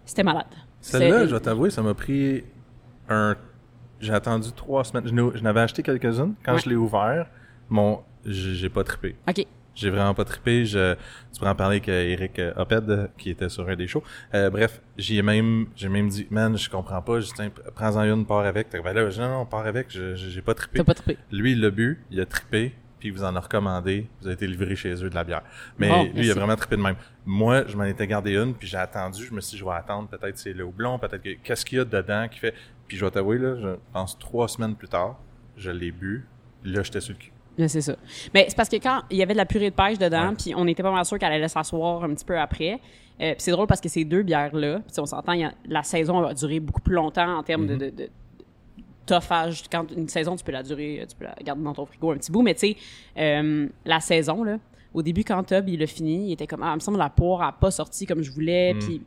[0.06, 0.46] C'était malade.
[0.82, 2.44] Celle-là, je vais t'avouer, ça m'a pris
[3.10, 3.36] un.
[4.00, 5.08] J'ai attendu trois semaines.
[5.08, 6.36] Je n'avais acheté quelques-unes.
[6.44, 6.60] Quand Ouais.
[6.60, 7.28] je l'ai ouvert,
[7.70, 9.16] mon, j'ai pas trippé.
[9.28, 9.46] OK.
[9.74, 10.66] J'ai vraiment pas trippé.
[10.66, 10.94] Je,
[11.34, 14.04] tu pourrais en parler avec euh, Eric euh, Oped, qui était sur un des shows.
[14.34, 17.20] Euh, bref, j'y ai même, j'ai même dit, man, je comprends pas.
[17.36, 18.72] Tiens, prends-en une, pars avec.
[18.72, 19.88] Ben là, non, non, pars avec.
[19.90, 20.78] J'ai pas trippé.
[20.78, 21.18] T'as pas trippé.
[21.32, 22.74] Lui, il l'a bu, il a trippé,
[23.06, 24.08] puis il vous en a recommandé.
[24.20, 25.44] Vous avez été livré chez eux de la bière.
[25.78, 26.96] Mais lui, il a vraiment trippé de même.
[27.26, 29.24] Moi, je m'en étais gardé une, puis j'ai attendu.
[29.24, 30.08] Je me suis dit, je vais attendre.
[30.10, 32.54] Peut-être c'est le houblon, peut-être que qu'est-ce qu'il y a dedans qui fait.
[32.88, 35.18] Puis je vais t'avouer, là, je pense trois semaines plus tard,
[35.58, 36.26] je l'ai bu.
[36.64, 37.32] Là, j'étais sur le cul.
[37.70, 37.96] C'est ça.
[38.34, 40.54] Mais c'est parce que quand il y avait de la purée de pêche dedans, puis
[40.56, 42.74] on était pas mal sûr qu'elle allait s'asseoir un petit peu après.
[43.22, 45.54] Euh, puis c'est drôle parce que ces deux bières-là, puis on s'entend, il y a-
[45.70, 47.78] la saison va durer beaucoup plus longtemps en termes Mm-hmm.
[47.78, 48.10] de, de, de
[49.06, 49.64] toffage.
[49.72, 52.18] Quand une saison, tu peux la durer, tu peux la garder dans ton frigo un
[52.18, 52.78] petit bout, mais tu sais,
[53.18, 54.58] euh, la saison, là,
[54.94, 57.04] au début, quand Tob, il l'a fini, il était comme, ah, il me semble que
[57.04, 58.80] la poire a pas sorti comme je voulais, Mm.
[58.80, 59.02] puis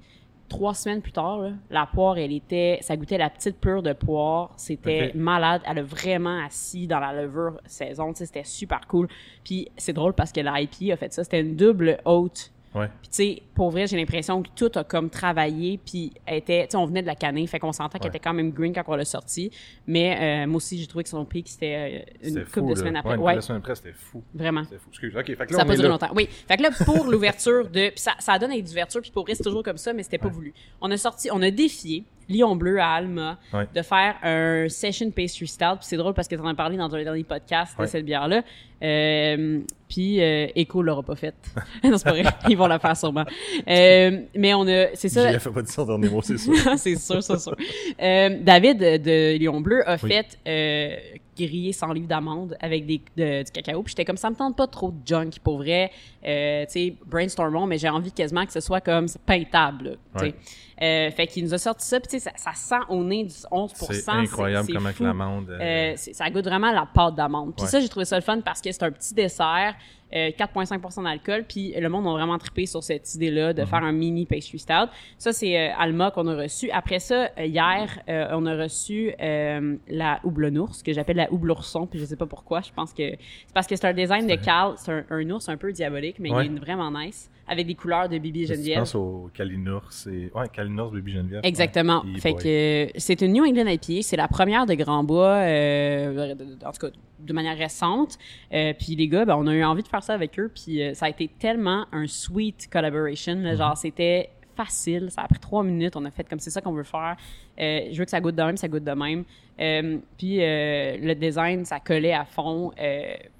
[0.48, 3.92] trois semaines plus tard, là, la poire, elle était, ça goûtait la petite pure de
[3.92, 8.86] poire, c'était malade, elle a vraiment assis dans la levure saison, tu sais, c'était super
[8.86, 9.08] cool.
[9.44, 12.50] Puis c'est drôle parce que la IP a fait ça, c'était une double haute.
[12.74, 12.88] Ouais.
[13.00, 16.72] Puis tu sais, pour vrai, j'ai l'impression que tout a comme travaillé, puis était, tu
[16.72, 18.16] sais, on venait de la canner, fait qu'on sentait qu'elle Ouais.
[18.16, 19.50] était quand même green quand on l'a sortie.
[19.86, 22.74] Mais euh, moi aussi, j'ai trouvé que son pic, c'était euh, une couple fou, de
[22.78, 23.16] semaines après.
[23.16, 24.22] Ouais, une Ouais, semaines après, c'était fou.
[24.34, 24.64] vraiment.
[24.64, 24.88] C'était fou.
[24.90, 25.16] Excuse.
[25.16, 26.10] OK, fait que là, Ça n'a pas duré longtemps.
[26.14, 26.28] Oui.
[26.46, 27.88] Fait que là, pour l'ouverture de.
[27.90, 30.18] Puis ça, ça donne avec d'ouverture, puis pour vrai, c'est toujours comme ça, mais c'était
[30.18, 30.52] pas voulu.
[30.80, 33.66] On a sorti, on a défié Lion Bleu à Alma Ouais.
[33.74, 35.76] de faire un session pastry stout.
[35.78, 37.88] Puis c'est drôle parce que tu en as parlé dans un dernier podcast de Ouais.
[37.88, 38.42] cette bière-là.
[38.80, 41.34] Euh, puis euh, Echo l'aura pas faite.
[41.84, 42.24] non, c'est pas vrai.
[42.48, 43.24] Ils vont la faire sûrement.
[43.68, 44.94] Euh, mais on a.
[44.94, 45.32] C'est ça.
[45.32, 46.54] JF a pas dit son dernier mot, c'est sûr.
[46.76, 47.56] c'est sûr, c'est sûr.
[48.00, 50.10] Euh, David de, de Lion Bleu a Oui.
[50.10, 50.96] fait euh,
[51.36, 53.82] griller 100 livres d'amandes avec des, de- du cacao.
[53.82, 55.90] Puis j'étais comme, ça me tente pas trop de junk pour vrai.
[56.22, 59.84] Tu sais, brainstormons, mais j'ai envie quasiment que ce soit comme peintable.
[59.84, 60.24] là, tu sais.
[60.26, 60.34] Ouais.
[60.80, 61.98] Euh, fait qu'il nous a sorti ça.
[61.98, 65.50] Puis tu sais, ça, ça sent au nez du 11 C'est incroyable comment l'amande.
[65.50, 67.54] euh, Euh, ça goûte vraiment la pâte d'amande.
[67.56, 67.70] Puis Ouais.
[67.70, 69.74] ça, j'ai trouvé ça le fun parce que c'est un petit dessert,
[70.14, 73.52] euh, 4,5 d'alcool, puis le monde a vraiment trippé sur cette idée-là Mhm.
[73.54, 74.88] de faire un mini pastry stout.
[75.18, 76.70] Ça, c'est euh, Alma qu'on a reçu.
[76.70, 81.86] Après ça, euh, hier, euh, on a reçu euh, la houblonnours, que j'appelle la houblourson,
[81.86, 82.60] puis je sais pas pourquoi.
[82.62, 84.74] Je pense que c'est parce que c'est un design de Cal.
[84.76, 86.46] C'est un, un ours un peu diabolique, mais Ouais.
[86.46, 88.78] il est vraiment nice, avec des couleurs de Bibi et Je Geneviève.
[88.78, 89.88] pense au Kalinours.
[89.92, 90.30] C'est...
[90.34, 91.40] Ouais, Kalinours, Baby Geneviève.
[91.44, 92.04] Exactement.
[92.04, 92.20] Ouais.
[92.20, 92.42] Fait boy.
[92.42, 92.48] que
[92.86, 94.02] euh, c'est une New England IPA.
[94.02, 98.16] C'est la première de Grand Bois, euh, en tout cas de manière récente.
[98.52, 100.50] Euh, puis les gars, ben, on a eu envie de faire ça avec eux.
[100.54, 103.36] Puis ça a été tellement un sweet collaboration.
[103.36, 103.56] là.
[103.56, 105.10] Genre, c'était facile.
[105.10, 105.96] Ça a pris trois minutes.
[105.96, 107.16] On a fait comme c'est ça qu'on veut faire.
[107.60, 109.24] Euh, je veux que ça goûte de même, ça goûte de même.
[109.60, 112.72] Euh, puis euh, le design, ça collait à fond.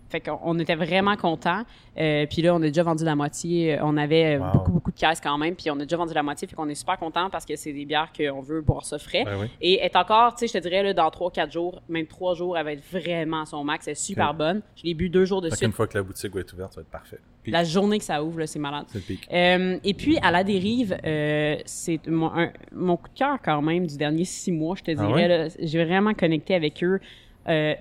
[0.09, 1.63] Fait qu'on on était vraiment contents.
[1.99, 3.79] Euh, puis là, on a déjà vendu la moitié.
[3.83, 4.53] On avait euh, Wow.
[4.53, 5.55] beaucoup, beaucoup de caisses quand même.
[5.55, 6.49] Puis on a déjà vendu la moitié.
[6.49, 9.25] Fait qu'on est super contents parce que c'est des bières qu'on veut boire ça frais.
[9.25, 9.47] Ben oui.
[9.61, 12.57] Et est encore, tu sais, je te dirais, là, dans 3-4 jours, même 3 jours,
[12.57, 13.87] elle va être vraiment à son max.
[13.87, 14.63] Elle est super bonne.
[14.77, 15.61] Je l'ai bu deux jours de suite.
[15.61, 17.19] qu'une fois que la boutique va être ouverte, ça va être parfait.
[17.43, 18.85] Puis, La journée que ça ouvre, c'est malade.
[18.89, 19.29] c'est le pic.
[19.33, 23.61] Euh, et puis, à la dérive, euh, c'est mon, un- mon coup de cœur quand
[23.63, 25.07] même du dernier six mois, je te dirais.
[25.09, 25.29] Ah ouais?
[25.29, 25.49] là.
[25.61, 26.99] J'ai vraiment connecté avec eux.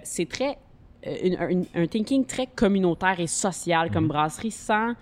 [0.04, 0.58] C'est très...
[1.08, 3.94] euh, une- un, un thinking très communautaire et social Mhm.
[3.94, 4.94] comme brasserie sans...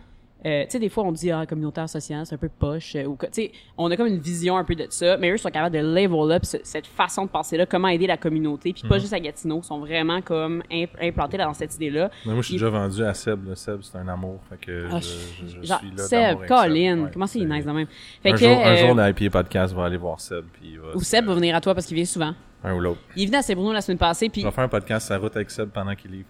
[0.46, 2.96] euh, tu sais, des fois, on dit, ah, communautaire social, c'est un peu poche.
[2.96, 5.38] euh, ou Tu sais, on a comme une vision un peu de ça, mais eux
[5.38, 8.72] sont capables de level up ce- cette façon de penser-là, comment aider la communauté.
[8.72, 8.90] Puis Mhm.
[8.90, 12.12] pas juste à Gatineau, ils sont vraiment comme imp- implantés dans cette idée-là.
[12.26, 13.48] Moi, je suis déjà vendu à Seb.
[13.48, 13.56] là.
[13.56, 14.40] Seb, c'est un amour.
[14.48, 15.08] Fait que Ah, je,
[15.48, 16.04] je, je Genre, suis là.
[16.04, 17.88] Seb, Colin, Ouais, comment c'est nice de même?
[18.22, 20.46] Fait Un, que, jour, un euh, jour, l'IPA Podcast va aller voir Seb.
[20.54, 22.36] Puis ou se- Seb va venir à toi parce qu'il vient souvent.
[22.66, 23.00] Un ou l'autre.
[23.16, 25.20] Il venait à Saint-Bruno la semaine passée, puis Je vais faire un podcast sur la
[25.22, 26.28] route avec Seb pendant qu'il livre.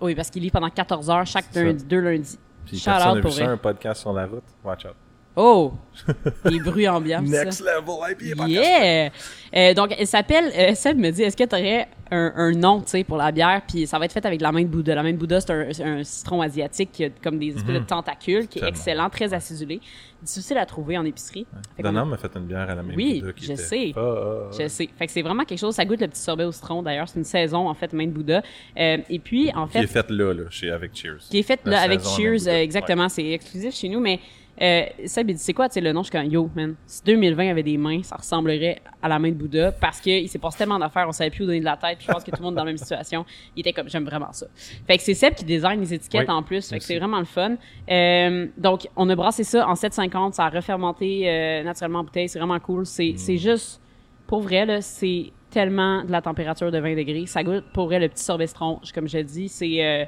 [0.00, 2.38] oui, parce qu'il lit pendant 14 heures chaque lundi, deux lundis.
[2.66, 3.52] Puis Shout personne n'a pour vu ça, vrai.
[3.52, 4.42] un podcast sur la route.
[4.64, 4.94] Watch out.
[5.36, 5.72] Oh!
[6.44, 7.24] Les bruits ambiants.
[7.26, 7.44] ça.
[7.44, 7.96] Next level
[8.34, 8.48] IPA.
[8.48, 9.10] Yeah!
[9.54, 12.80] Euh, donc, elle s'appelle, euh, Seb me dit, est-ce que tu aurais un, un nom,
[12.80, 13.62] tu sais, pour la bière?
[13.68, 14.94] Puis ça va être fait avec la main de Bouddha.
[14.94, 18.46] La main de Bouddha, c'est un, citron asiatique qui a comme des espèces de tentacules,
[18.48, 18.68] qui est Tellement.
[18.76, 19.80] excellent, très acidulé.
[20.22, 21.46] Difficile à trouver en épicerie.
[21.76, 23.92] Qu'on- Donham m'a fait une bière à la même Oui, Bouddha qui je était sais.
[23.96, 24.88] Je sais.
[24.98, 25.74] Fait que c'est vraiment quelque chose.
[25.74, 27.08] Ça goûte le petit sorbet au citron, d'ailleurs.
[27.08, 28.42] C'est une saison, en fait, main de Bouddha.
[28.78, 31.18] Euh, et puis, en Qui fait, est faite là, là, chez, avec Cheers.
[31.30, 33.08] qui est faite là, avec Cheers, Main exactement.
[33.08, 34.20] C'est exclusif chez nous, mais
[34.62, 36.02] euh, Seb, il dit, c'est quoi, tu sais, le nom?
[36.02, 39.30] Je suis comme, yo, man, si 2020 avait des mains, ça ressemblerait à la main
[39.30, 41.76] de Bouddha parce qu'il s'est passé tellement d'affaires, on savait plus où donner de la
[41.76, 43.24] tête, puis je pense que tout le monde est dans la même situation.
[43.56, 44.46] Il était comme, j'aime vraiment ça.
[44.86, 47.18] Fait que c'est Seb qui design les étiquettes Oui, en plus, fait que c'est vraiment
[47.18, 47.56] le fun.
[47.90, 52.28] Euh, donc, on a brassé ça en 7,50, ça a refermenté euh, naturellement en bouteille,
[52.28, 52.82] c'est vraiment cool.
[52.82, 52.84] Mm.
[52.84, 53.80] C'est c'est juste,
[54.26, 57.26] pour vrai, là, c'est tellement de la température de 20 degrés.
[57.26, 59.84] Ça goûte, pour vrai, le petit sorbet citron, comme je l'ai dit, c'est...
[59.84, 60.04] euh,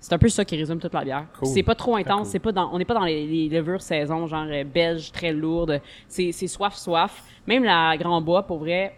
[0.00, 1.26] C'est un peu ça qui résume toute la bière.
[1.38, 1.48] Cool.
[1.48, 2.26] C'est pas trop intense, cool.
[2.30, 5.32] c'est pas dans, on n'est pas dans les, les levures saison, genre euh, belge, très
[5.32, 5.80] lourde.
[6.06, 7.24] C'est, c'est soif, soif.
[7.46, 8.94] Même la Grand Bois, pour vrai,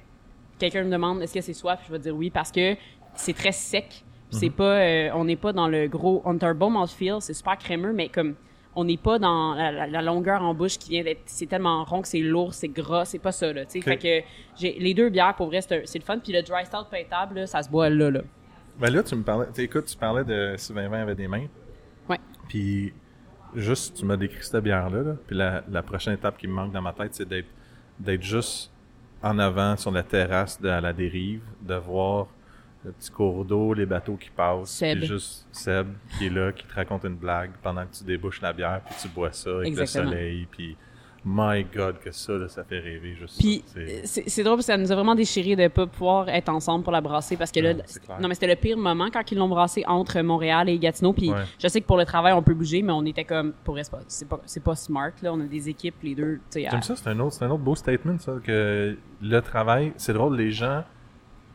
[0.59, 2.75] quelqu'un me demande est-ce que c'est soif, je vais dire oui parce que
[3.15, 4.05] c'est très sec.
[4.33, 4.53] C'est Mhm.
[4.53, 8.35] pas, euh, on n'est pas dans le gros Unterbaum mouthfeel, c'est super crémeux, mais comme
[8.77, 11.83] on n'est pas dans la, la- la longueur en bouche qui vient d'être, c'est tellement
[11.83, 13.65] rond que c'est lourd, c'est gras, c'est pas ça là.
[13.65, 13.85] Tu sais, Ok.
[13.85, 14.27] fait que
[14.61, 16.19] j'ai les deux bières pour vrai, c'est, un- c'est le fun.
[16.19, 18.21] Puis le dry stout peintable, ça se boit là là.
[18.81, 21.47] Ben là, tu me parlais, écoute, tu parlais de si Vinvin avait des mains.
[22.09, 22.19] Ouais.
[22.49, 22.93] Puis,
[23.55, 25.03] juste, tu m'as décrit cette bière-là.
[25.03, 25.17] Là.
[25.27, 27.49] Puis la, la prochaine étape qui me manque dans ma tête, c'est d'être,
[27.99, 28.73] d'être juste
[29.23, 32.29] en avant sur la terrasse de à la dérive, de voir
[32.85, 34.71] le petit cours d'eau, les bateaux qui passent.
[34.71, 34.99] Seb.
[35.01, 38.41] Puis juste Seb qui est là, qui te raconte une blague pendant que tu débouches
[38.41, 40.05] la bière, puis tu bois ça avec Exactement.
[40.05, 40.49] le soleil.
[40.51, 40.77] Puis,
[41.25, 43.63] my God, que ça, là, ça fait rêver juste Puis.
[43.67, 43.79] C'est-
[44.21, 46.83] euh, c'est drôle parce que ça nous a vraiment déchiré de pas pouvoir être ensemble
[46.83, 48.21] pour la brasser parce que là, clair.
[48.21, 51.13] non mais c'était le pire moment quand ils l'ont brassé entre Montréal et Gatineau.
[51.13, 51.45] Puis Ouais.
[51.59, 54.29] je sais que pour le travail on peut bouger, mais on était comme pour c'est
[54.29, 55.33] pas c'est pas smart là.
[55.33, 56.37] On a des équipes les deux.
[56.51, 58.97] tu sais, à- J'aime ça, c'est un autre, c'est un autre beau statement, ça, que
[59.23, 60.85] le travail, c'est drôle, les gens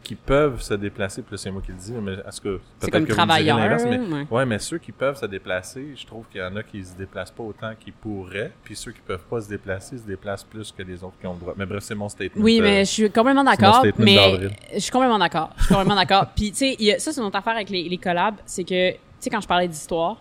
[0.05, 2.91] qui peuvent se déplacer, puis là, c'est moi qui le dis, mais est-ce que peut-être
[2.91, 4.27] comme que vous me direz travailleur, mais, ouais.
[4.29, 6.95] ouais, mais ceux qui peuvent se déplacer, je trouve qu'il y en a qui se
[6.95, 10.71] déplacent pas autant qu'ils pourraient, puis ceux qui peuvent pas se déplacer se déplacent plus
[10.71, 11.53] que les autres qui ont le droit.
[11.57, 12.43] Mais bref, c'est mon statement.
[12.43, 13.83] Oui, euh, mais je suis complètement d'accord.
[13.97, 14.37] Mais
[14.75, 15.49] je suis complètement d'accord.
[15.57, 16.27] Je suis complètement d'accord.
[16.35, 18.97] Puis tu sais, ça c'est une autre affaire avec les, les collabs, c'est que tu
[19.19, 20.17] sais quand je parlais d'histoire,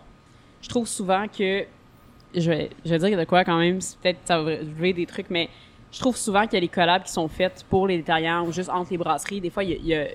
[0.61, 1.63] je trouve souvent que
[2.33, 5.29] je vais je vais dire de quoi quand même, peut-être ça va lever des trucs,
[5.29, 5.47] mais
[5.95, 8.51] je trouve souvent qu'il y a les collabs qui sont faites pour les détaillants ou
[8.51, 9.39] juste entre les brasseries.
[9.39, 10.07] Des fois, il y a,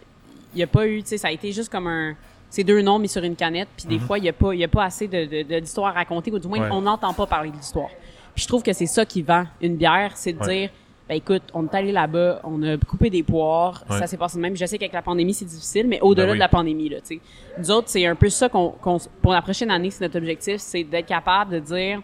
[0.54, 2.14] il y a, pas eu, tu sais, ça a été juste comme un
[2.52, 4.64] c'est deux noms mis sur une canette, puis des fois il y a pas y
[4.64, 6.64] a pas assez de de- de- d'histoire à raconter ou du moins Mhm.
[6.64, 6.70] Ouais.
[6.72, 7.90] on n'entend pas parler de l'histoire.
[8.34, 10.46] Puis je trouve que c'est ça qui vend une bière, c'est de Ouais.
[10.62, 10.70] dire
[11.08, 13.98] ben écoute, on est allé là-bas, on a coupé des poires, Ouais.
[13.98, 14.56] ça s'est passé de même.
[14.56, 16.38] Je sais qu'avec la pandémie, c'est difficile, mais au-delà Ben oui.
[16.38, 17.20] de la pandémie, là, tu sais.
[17.58, 20.56] Nous autres, c'est un peu ça qu'on, qu'on- pour la prochaine année, c'est notre objectif,
[20.58, 22.00] c'est d'être capable de dire,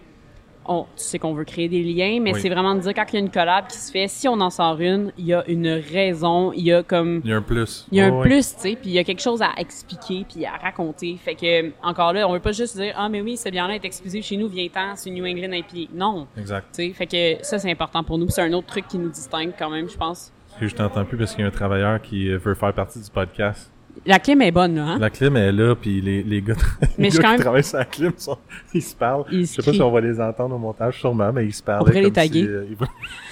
[0.69, 2.41] on, tu sais qu'on veut créer des liens, mais Oui.
[2.41, 4.41] c'est vraiment de dire quand il y a une collab qui se fait, si on
[4.41, 7.37] en sort une, il y a une raison, il y a comme, Il y a
[7.37, 7.87] un plus.
[7.93, 10.25] il y a un plus, tu sais, puis il y a quelque chose à expliquer
[10.29, 11.17] puis à raconter.
[11.23, 13.85] Fait que encore là, on veut pas juste dire ah mais oui, ce bien-là est
[13.85, 15.91] exclusif chez nous, viens-t'en, c'est New England IPA.
[15.95, 16.67] Non, Exact.
[16.75, 19.09] tu sais, fait que ça c'est important pour nous, c'est un autre truc qui nous
[19.11, 20.33] distingue quand même, je pense.
[20.59, 23.11] Que je t'entends plus parce qu'il y a un travailleur qui veut faire partie du
[23.11, 23.71] podcast.
[24.05, 24.99] La clim est bonne là, hein?
[24.99, 26.55] La clim est là, puis les, les gars,
[26.99, 28.39] les qui même- travaillent sur la clim, sont-
[28.75, 29.25] ils se parlent.
[29.33, 31.63] Ils je sais pas si on va les entendre au montage, sûrement, mais ils se
[31.63, 31.85] parlent.
[31.85, 32.45] pourrait les taguer.
[32.47, 32.67] euh,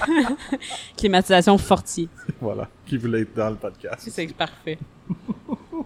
[0.96, 2.08] Climatisation fortier.
[2.40, 4.08] voilà, qui voulaient être dans le podcast.
[4.10, 4.78] C'est parfait.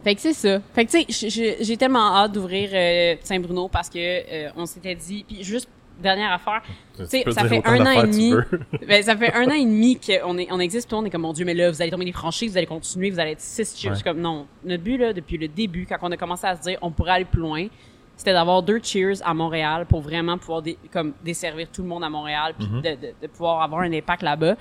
[0.04, 0.60] fait que c'est ça.
[0.74, 4.94] Fait que tu sais, j'ai tellement hâte d'ouvrir euh, Saint-Bruno parce que euh, on s'était
[4.94, 5.68] dit puis juste
[5.98, 6.62] dernière affaire,
[6.96, 8.32] Tu sais, peux ça fait un an et demi.
[8.88, 11.32] ben, ça fait un an et demi qu'on est, on existe, on est comme, mon
[11.32, 13.76] Dieu, mais là, vous allez tomber des franchises, vous allez continuer, vous allez être six
[13.76, 13.90] cheers.
[13.90, 13.94] Ouais.
[13.96, 14.46] Je suis comme, non.
[14.64, 17.12] Notre but, là, depuis le début, quand on a commencé à se dire, on pourrait
[17.12, 17.66] aller plus loin,
[18.16, 22.02] c'était d'avoir deux cheers à Montréal pour vraiment pouvoir, dé- comme, desservir tout le monde
[22.04, 22.80] à Montréal, puis Mhm.
[22.82, 24.56] de, de, de pouvoir avoir un impact là-bas.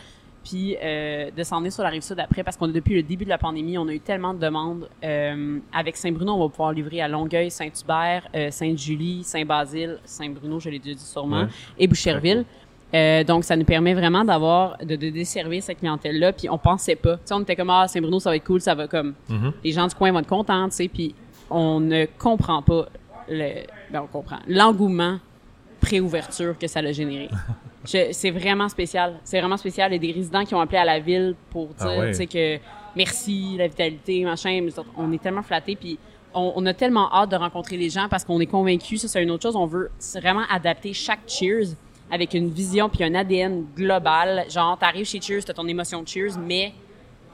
[0.50, 3.26] Puis euh, de s'en venir sur la rive sud après, parce qu'on depuis le début
[3.26, 4.88] de la pandémie, on a eu tellement de demandes.
[5.04, 10.70] Euh, avec Saint-Bruno, on va pouvoir livrer à Longueuil, Saint-Hubert, euh, Sainte-Julie, Saint-Basile, Saint-Bruno, je
[10.70, 11.48] l'ai déjà dit sûrement, Ouais.
[11.78, 12.45] et Boucherville.
[12.93, 16.32] Euh, donc, ça nous permet vraiment d'avoir, de, de desservir cette clientèle-là.
[16.32, 17.16] Puis on pensait pas.
[17.18, 19.52] Tu sais, on était comme, ah, Saint-Bruno, ça va être cool, ça va comme, Mhm.
[19.64, 20.88] les gens du coin vont être contents, tu sais.
[20.88, 21.14] Puis
[21.50, 22.88] on ne comprend pas
[23.28, 25.20] le, ben on comprend, l'engouement
[25.82, 27.28] pré-ouverture que ça a généré.
[27.88, 29.19] C'est vraiment spécial.
[29.23, 29.91] C'est vraiment spécial.
[29.91, 32.07] Il y a des résidents qui ont appelé à la ville pour dire, Ah ouais.
[32.11, 32.57] tu sais, que
[32.95, 34.67] merci, la vitalité, machin.
[34.97, 35.75] On est tellement flattés.
[35.75, 35.97] Puis
[36.33, 39.01] on, on a tellement hâte de rencontrer les gens parce qu'on est convaincus.
[39.01, 39.55] Ça, c'est une autre chose.
[39.55, 41.75] On veut vraiment adapter chaque Cheers
[42.11, 44.45] avec une vision puis un ADN global.
[44.49, 46.73] Genre, t'arrives chez Cheers, t'as ton émotion de Cheers, mais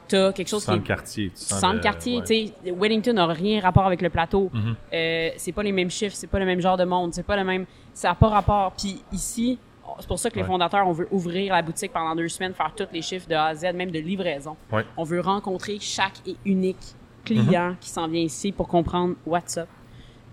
[0.08, 1.26] t'as quelque Tu chose sens qui le quartier.
[1.30, 2.24] Tu tu sens, sens le quartier, ouais.
[2.24, 4.50] tu sais, Wellington n'a rien rapport avec le plateau.
[4.54, 4.76] Mhm.
[4.94, 7.36] Euh, c'est pas les mêmes chiffres, c'est pas le même genre de monde, c'est pas
[7.38, 8.74] le même, ça a pas rapport.
[8.78, 9.58] Puis ici,
[10.00, 12.74] c'est pour ça que les fondateurs, on veut ouvrir la boutique pendant deux semaines, faire
[12.76, 14.56] tous les chiffres de A à Z, même de livraison.
[14.98, 16.96] On veut rencontrer chaque et unique
[17.26, 17.78] client Mhm.
[17.80, 19.68] qui s'en vient ici pour comprendre what's up,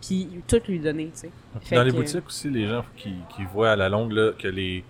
[0.00, 1.30] puis tout lui donner, tu sais.
[1.60, 4.32] Fait Dans les que- boutiques aussi, les gens qui, qui voient à la longue là,
[4.38, 4.84] que les.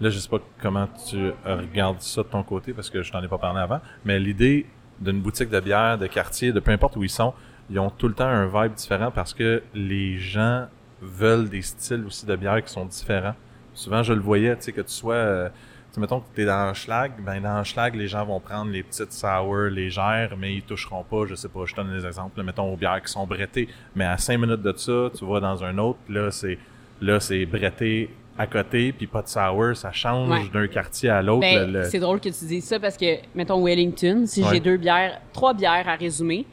[0.00, 3.22] Là, je sais pas comment tu regardes ça de ton côté parce que je t'en
[3.22, 4.66] ai pas parlé avant, mais l'idée
[5.00, 7.32] d'une boutique de bière, de quartier, de peu importe où ils sont,
[7.70, 10.66] ils ont tout le temps un vibe différent parce que les gens
[11.00, 13.34] veulent des styles aussi de bière qui sont différents.
[13.74, 15.14] Souvent, je le voyais, tu sais, que tu sois.
[15.14, 18.24] euh, tu sais, mettons que t'es dans un schlag, ben dans un schlag, les gens
[18.24, 21.80] vont prendre les petites sour légères, mais ils toucheront pas, je sais pas, je te
[21.80, 23.68] donne des exemples, mettons aux bières qui sont brettées.
[23.94, 26.58] Mais à cinq minutes de ça, tu vas dans un autre, là, c'est
[27.00, 30.48] là c'est bretté à côté, puis pas de sour, ça change Ouais.
[30.52, 31.42] d'un quartier à l'autre.
[31.42, 34.48] Ben, le- c'est drôle que tu dises ça parce que, mettons, Wellington, si Ouais.
[34.54, 36.44] j'ai deux bières, trois bières à résumer,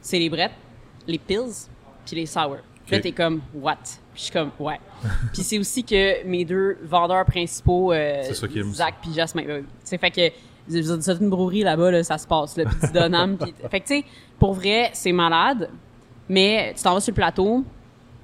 [0.00, 0.52] c'est les brettes,
[1.06, 1.68] les pills,
[2.06, 2.56] puis les sour.
[2.86, 3.76] Puis Là, t'es comme, what?
[4.18, 4.80] Puis je suis comme, ouais.
[5.32, 8.24] puis c'est aussi que mes deux vendeurs principaux, euh,
[8.72, 10.34] Zach puis Jasmin, euh, c'est fait que
[10.68, 10.82] c'est
[11.20, 12.74] une brouerie là-bas, là, ça se passe, là, puis
[13.38, 13.54] puis...
[13.70, 14.04] Fait que, tu sais,
[14.36, 15.70] pour vrai, c'est malade,
[16.28, 17.62] mais tu t'en vas sur le plateau,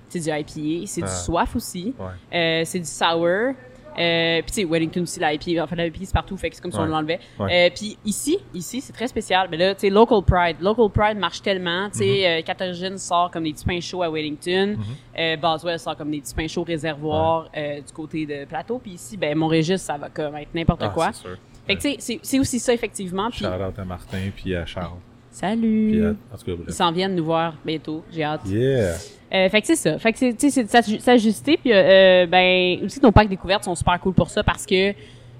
[0.09, 1.07] c'est du IPA, c'est Ah.
[1.07, 2.37] du soif aussi, Ouais.
[2.61, 3.55] euh, c'est du sour,
[3.99, 6.62] euh, puis tu sais, Wellington aussi, l'IPA, en fait, l'IPA, c'est partout, fait que c'est
[6.62, 6.89] comme si on Ouais.
[6.89, 7.21] l'enlevait.
[7.39, 7.66] Ouais.
[7.66, 9.49] Euh, puis ici, ici, c'est très spécial.
[9.51, 10.57] Mais là, tu sais, Local Pride.
[10.61, 11.89] Local Pride marche tellement.
[11.91, 14.77] Tu sais, euh, Catharine sort comme des petits pains chauds à Wellington.
[15.19, 18.79] Euh, Boswell sort comme des petits pains chauds réservoirs euh, du côté de Plateau.
[18.79, 21.12] Puis ici, ben, mon registre, ça va comme être n'importe Ah, quoi.
[21.12, 21.37] sûr.
[21.66, 23.31] Fait que tu sais, c'est- aussi ça, effectivement.
[23.31, 24.99] Puis, Shout out à Martin puis à Charles.
[25.31, 26.05] Puis salut!
[26.07, 28.05] à, en tout cas, Ils s'en viennent nous voir bientôt.
[28.12, 28.43] J'ai hâte.
[28.47, 28.95] Yeah!
[29.35, 29.98] Euh, fait que c'est ça.
[29.98, 31.56] Fait que c'est, c'est de s'ajuster.
[31.56, 34.94] Puis, euh, ben, aussi, nos packs découvertes sont super cool pour ça parce que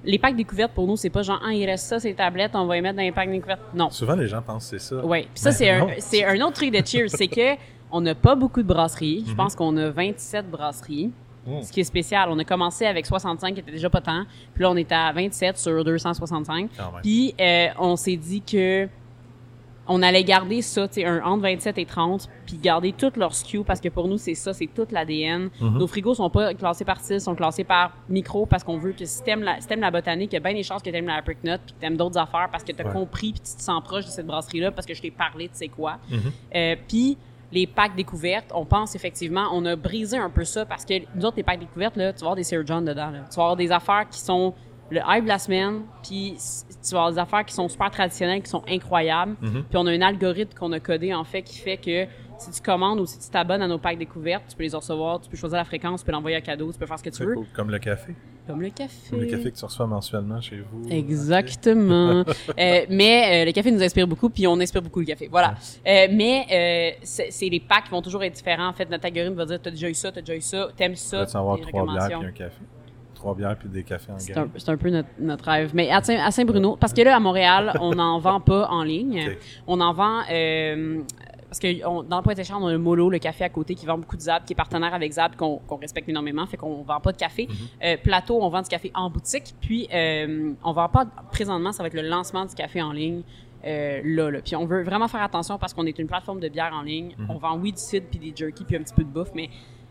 [0.05, 2.66] les packs découvertes, pour nous, c'est pas genre, ah, il reste ça, ces tablettes, on
[2.66, 3.61] va les mettre dans les packs découvertes.
[3.75, 3.91] Non.
[3.91, 5.05] Souvent, les gens pensent que c'est ça.
[5.05, 5.23] Ouais.
[5.23, 7.09] Puis ça, c'est un, c'est un autre truc de Cheers.
[7.09, 7.57] c'est que
[7.91, 9.21] on n'a pas beaucoup de brasseries.
[9.21, 9.31] Mhm.
[9.31, 11.12] Je pense qu'on a 27 brasseries.
[11.47, 11.62] Mm.
[11.62, 12.29] Ce qui est spécial.
[12.31, 14.25] On a commencé avec 65, qui était déjà pas tant.
[14.55, 16.71] Puis là, on est à 27 sur 265.
[16.77, 17.03] Quand même.
[17.03, 18.89] Puis euh, on s'est dit que
[19.86, 23.35] on allait garder ça, tu sais, un entre 27 et 30, puis garder toutes leurs
[23.35, 25.51] SKU parce que pour nous c'est ça, c'est toute l'ADN.
[25.61, 25.78] Mhm.
[25.78, 29.05] Nos frigos sont pas classés par style, sont classés par micro parce qu'on veut que
[29.05, 31.16] si t'aimes la, si la botanique, il y a bien des chances que t'aimes la
[31.16, 32.93] Apricot puis que t'aimes d'autres affaires parce que t'as Ouais.
[32.93, 35.47] compris puis tu te sens proche de cette brasserie là parce que je t'ai parlé
[35.48, 35.98] de c'est quoi.
[36.11, 36.19] Mhm.
[36.55, 37.16] Euh, puis
[37.52, 41.24] les packs découvertes, on pense effectivement, on a brisé un peu ça parce que nous
[41.24, 43.11] autres, les packs découvertes, là, tu vas avoir des Sir John dedans.
[43.11, 43.20] Là.
[43.31, 44.55] Tu vas avoir des affaires qui sont
[44.90, 48.43] le hype de la semaine, puis tu vas avoir des affaires qui sont super traditionnelles,
[48.43, 49.36] qui sont incroyables.
[49.40, 49.65] Mhm.
[49.65, 52.06] Puis on a un algorithme qu'on a codé, en fait, qui fait que
[52.39, 55.20] si tu commandes ou si tu t'abonnes à nos packs découvertes, tu peux les recevoir,
[55.20, 57.11] tu peux choisir la fréquence, tu peux l'envoyer à cadeau, tu peux faire ce que
[57.11, 57.35] tu veux.
[57.35, 57.47] cool.
[57.55, 58.15] Comme le café.
[58.47, 59.11] Comme le café.
[59.11, 60.89] Comme le café que tu reçois mensuellement chez vous.
[60.90, 62.24] Exactement.
[62.59, 65.28] Euh, mais euh, le café nous inspire beaucoup, puis on inspire beaucoup le café.
[65.31, 65.55] Voilà.
[65.86, 68.69] Euh, mais euh, c'est les packs qui vont toujours être différents.
[68.69, 70.94] En fait, notre algorithme va dire t'as déjà eu ça, t'as déjà eu ça, t'aimes
[70.94, 71.27] ça.
[71.27, 72.61] Tu vas avoir trois bières puis un café?
[73.25, 74.51] Trois bières puis des cafés en C'est un, gamme.
[74.57, 75.71] c'est un peu notre, notre rêve.
[75.75, 78.83] Mais à, Saint- à Saint-Bruno, parce que là, à Montréal, on n'en vend pas en
[78.83, 79.19] ligne.
[79.67, 80.21] On en vend...
[80.31, 81.01] euh,
[81.49, 83.87] parce que on- dans le Pointe-Écharde, on a le Molo, le café à côté, qui
[83.87, 87.01] vend beaucoup de Zab, qui est partenaire avec Zab, qu'on respecte énormément, fait qu'on vend
[87.01, 87.49] pas de café.
[87.83, 91.83] Euh, Plateau, on vend du café en boutique, puis euh, on vend pas présentement, ça
[91.83, 93.23] va être le lancement du café en ligne.
[93.65, 94.41] euh, là, là.
[94.45, 97.15] Puis on veut vraiment faire attention parce qu'on est une plateforme de bière en ligne.
[97.31, 99.49] On vend oui du cidre puis des jerky puis un petit peu de bouffe, mais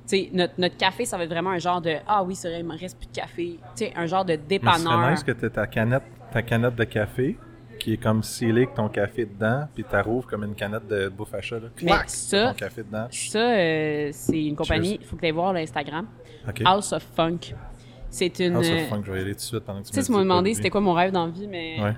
[0.08, 2.50] tu sais, notre, notre café, ça va être vraiment un genre de ah oui, c'est
[2.50, 3.58] vrai, il me reste plus de café.
[3.76, 4.78] Tu sais, un genre de Mais dépanneur.
[4.94, 7.38] serait nice que tu ta canette, ta canette de café
[7.80, 11.10] qui est comme scellée avec ton café dedans, puis tu rouvres comme une canette de
[11.10, 11.56] bouffe à chat.
[11.60, 11.68] Là.
[11.82, 12.10] Mais Clac!
[12.10, 13.08] ça- Ton café dedans.
[13.12, 16.08] Ça, euh, c'est une compagnie, il faut que tu ailles voir l'Instagram.
[16.66, 17.40] House of Funk.
[18.10, 18.56] C'est une.
[18.56, 19.96] House of euh, Funk, je vais y aller tout de suite pendant que tu Tu
[19.96, 21.94] sais, me tu m'as demandé c'était quoi mon rêve dans la vie, mais Ouais.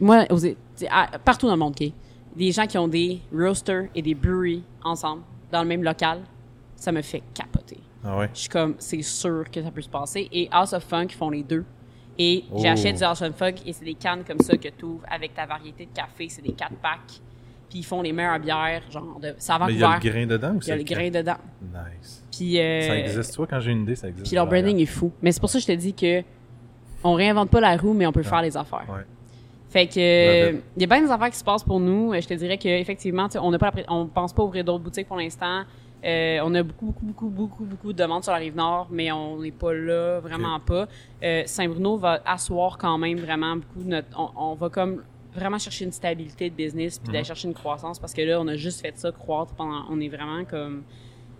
[0.00, 0.46] moi, aux
[0.88, 1.90] à- partout dans le monde, OK?
[2.36, 6.20] Des gens qui ont des roasters et des breweries ensemble, dans le même local,
[6.78, 7.78] ça me fait capoter.
[8.04, 8.30] Ah ouais?
[8.32, 10.28] Je suis comme, c'est sûr que ça peut se passer.
[10.32, 11.64] Et House of Funk font les deux.
[12.18, 12.58] Et Oh.
[12.62, 15.34] j'achète du House of Funk et c'est des cannes comme ça que tu ouvres avec
[15.34, 16.28] ta variété de café.
[16.28, 17.20] C'est des 4 packs.
[17.68, 19.28] Puis ils font les meilleures bières, genre de.
[19.28, 21.36] À Mais il y a le grain dedans ou Il y a le grain dedans.
[21.60, 22.24] Nice.
[22.30, 24.26] Puis, euh, Ça existe, toi, quand j'ai une idée, ça existe.
[24.26, 25.12] puis leur branding est fou.
[25.20, 26.22] Mais c'est pour ça que je te dis que
[27.04, 28.86] on réinvente pas la roue, mais on peut faire les affaires.
[28.88, 29.04] Ouais.
[29.68, 32.12] Fait que euh, il y a bien des affaires qui se passent pour nous.
[32.14, 35.06] Euh, Je te dirais que effectivement, on n'a pas on pense pas ouvrir d'autres boutiques
[35.06, 35.64] pour l'instant.
[36.04, 39.10] Euh, on a beaucoup, beaucoup, beaucoup, beaucoup, beaucoup de demandes sur la rive nord, mais
[39.10, 40.86] on n'est pas là, vraiment pas.
[41.22, 44.08] Euh, Saint-Bruno va asseoir quand même vraiment beaucoup notre.
[44.16, 45.02] On, on va comme
[45.34, 48.48] vraiment chercher une stabilité de business puis d'aller chercher une croissance parce que là, on
[48.48, 49.84] a juste fait ça croître pendant.
[49.90, 50.84] On est vraiment comme.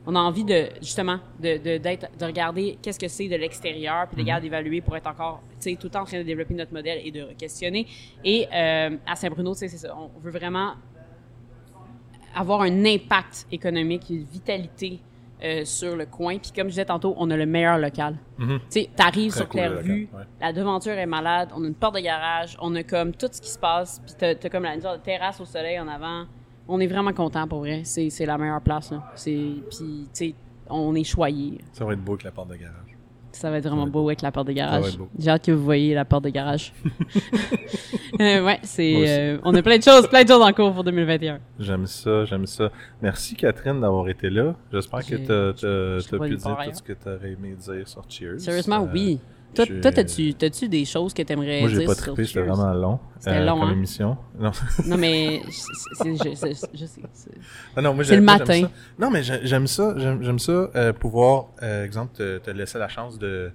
[0.06, 4.16] On a envie de justement de de, de regarder qu'est-ce que c'est de l'extérieur puis
[4.16, 6.54] de regarder d'évaluer pour être encore tu sais tout le temps en train de développer
[6.54, 7.86] notre modèle et de questionner
[8.24, 10.74] et euh, à Saint-Bruno tu sais c'est ça on veut vraiment
[12.38, 15.00] avoir un impact économique, une vitalité
[15.42, 16.38] euh, sur le coin.
[16.38, 18.16] Puis comme je disais tantôt, on a le meilleur local.
[18.38, 18.58] Mhm.
[18.58, 20.24] Tu sais, t'arrives Très sur cool, Clairvue, ouais.
[20.40, 23.40] la devanture est malade, on a une porte de garage, on a comme tout ce
[23.40, 25.88] qui se passe, puis t'as, t'as comme la une genre de terrasse au soleil en
[25.88, 26.26] avant.
[26.66, 27.82] On est vraiment content pour vrai.
[27.84, 28.90] C'est, la meilleure place.
[28.90, 29.12] Là.
[29.14, 30.34] Puis tu sais,
[30.68, 31.58] on est choyé.
[31.72, 32.87] Ça va être beau avec la porte de garage.
[33.32, 34.98] Ça va être vraiment beau avec la porte de garage.
[35.18, 36.72] J'ai hâte que vous voyez la porte de garage.
[38.20, 40.82] Euh, ouais, c'est, euh, on a plein de choses, plein de choses en cours pour
[40.82, 41.38] 2021.
[41.60, 42.70] J'aime ça, j'aime ça.
[43.02, 44.54] Merci Catherine d'avoir été là.
[44.72, 45.14] J'espère que
[45.52, 48.40] t'as pas pu dire tout ce que t'aurais aimé dire sur Cheers.
[48.40, 49.20] Sérieusement, Euh, oui.
[49.54, 52.24] Toi, je- toi, t'as-tu, t'as-tu des choses que t'aimerais Moi, dire j'ai pas sur trippé,
[52.26, 53.00] c'était vraiment long.
[53.18, 53.72] C'était long, comme hein?
[53.72, 54.16] émission.
[54.38, 54.50] Non,
[54.86, 56.54] Non, mais c'est, je, sais.
[56.54, 57.30] c'est-
[57.74, 58.60] Ah non, moi, C'est j'aime- le matin.
[58.62, 58.70] ça.
[58.98, 62.78] Non, mais j'ai- j'aime ça, j'aime, j'aime ça, euh, pouvoir, euh, exemple, te, te laisser
[62.78, 63.50] la chance de,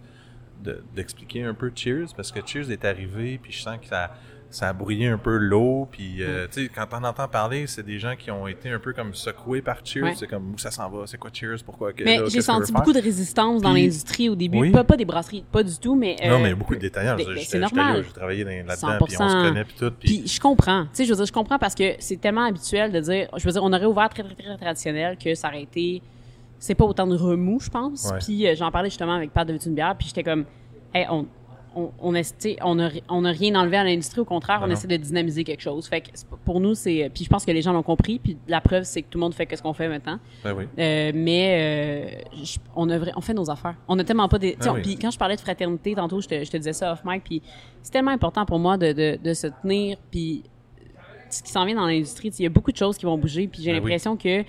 [0.64, 4.12] de- d'expliquer un peu Cheers, parce que Cheers est arrivé, puis je sens que ça,
[4.54, 5.88] ça a brouillé un peu l'eau.
[5.92, 8.78] Puis, euh, tu sais, quand on entend parler, c'est des gens qui ont été un
[8.78, 10.04] peu comme secoués par Cheers.
[10.04, 10.14] Ouais.
[10.16, 12.94] C'est comme où ça s'en va, c'est quoi Cheers, pourquoi que, Mais j'ai senti beaucoup
[12.94, 14.60] de résistance dans l'industrie au début.
[14.60, 14.72] Oui.
[14.72, 16.16] Pas, pas des brasseries, pas du tout, mais.
[16.24, 17.16] Non, euh, mais beaucoup de détaillants.
[17.16, 18.04] ben, ben, c'est normal.
[18.06, 19.44] J'ai travaillé dans- là-dedans, puis on se 100%.
[19.50, 19.92] connaît, puis tout.
[20.00, 22.46] Puis, Puis je comprends, tu sais, je veux dire, je comprends parce que c'est tellement
[22.46, 25.48] habituel de dire, je veux dire, on aurait ouvert très, très, très traditionnel que ça
[25.48, 26.02] aurait été,
[26.60, 28.12] c'est pas autant de remous, je pense.
[28.12, 28.20] Ouais.
[28.24, 30.46] Puis euh, j'en parlais justement avec Pat de une bière, puis j'étais comme,
[30.94, 31.26] hey, on,
[31.76, 34.68] on, on, est- on a, on a rien enlevé à l'industrie, au contraire, Ben on
[34.68, 34.74] non.
[34.74, 35.88] essaie de dynamiser quelque chose.
[35.88, 36.10] Fait que
[36.46, 39.02] pour nous, c'est, puis je pense que les gens l'ont compris, puis la preuve, c'est
[39.02, 40.20] que tout le monde fait ce qu'on fait maintenant.
[40.44, 40.66] ben oui.
[40.80, 43.76] Euh, mais euh, je- on a vrai- on fait nos affaires.
[43.88, 44.58] On a tellement pas des.
[44.74, 44.82] oui.
[44.82, 47.24] Puis quand je parlais de fraternité tantôt, je te, je te disais ça off mic.
[47.24, 47.42] Puis
[47.82, 49.98] c'est tellement important pour moi de, de, de se tenir.
[50.12, 50.44] Puis
[51.30, 53.48] ce qui s'en vient dans l'industrie, il y a beaucoup de choses qui vont bouger.
[53.48, 53.90] Puis j'ai Ben oui.
[53.90, 54.44] l'impression que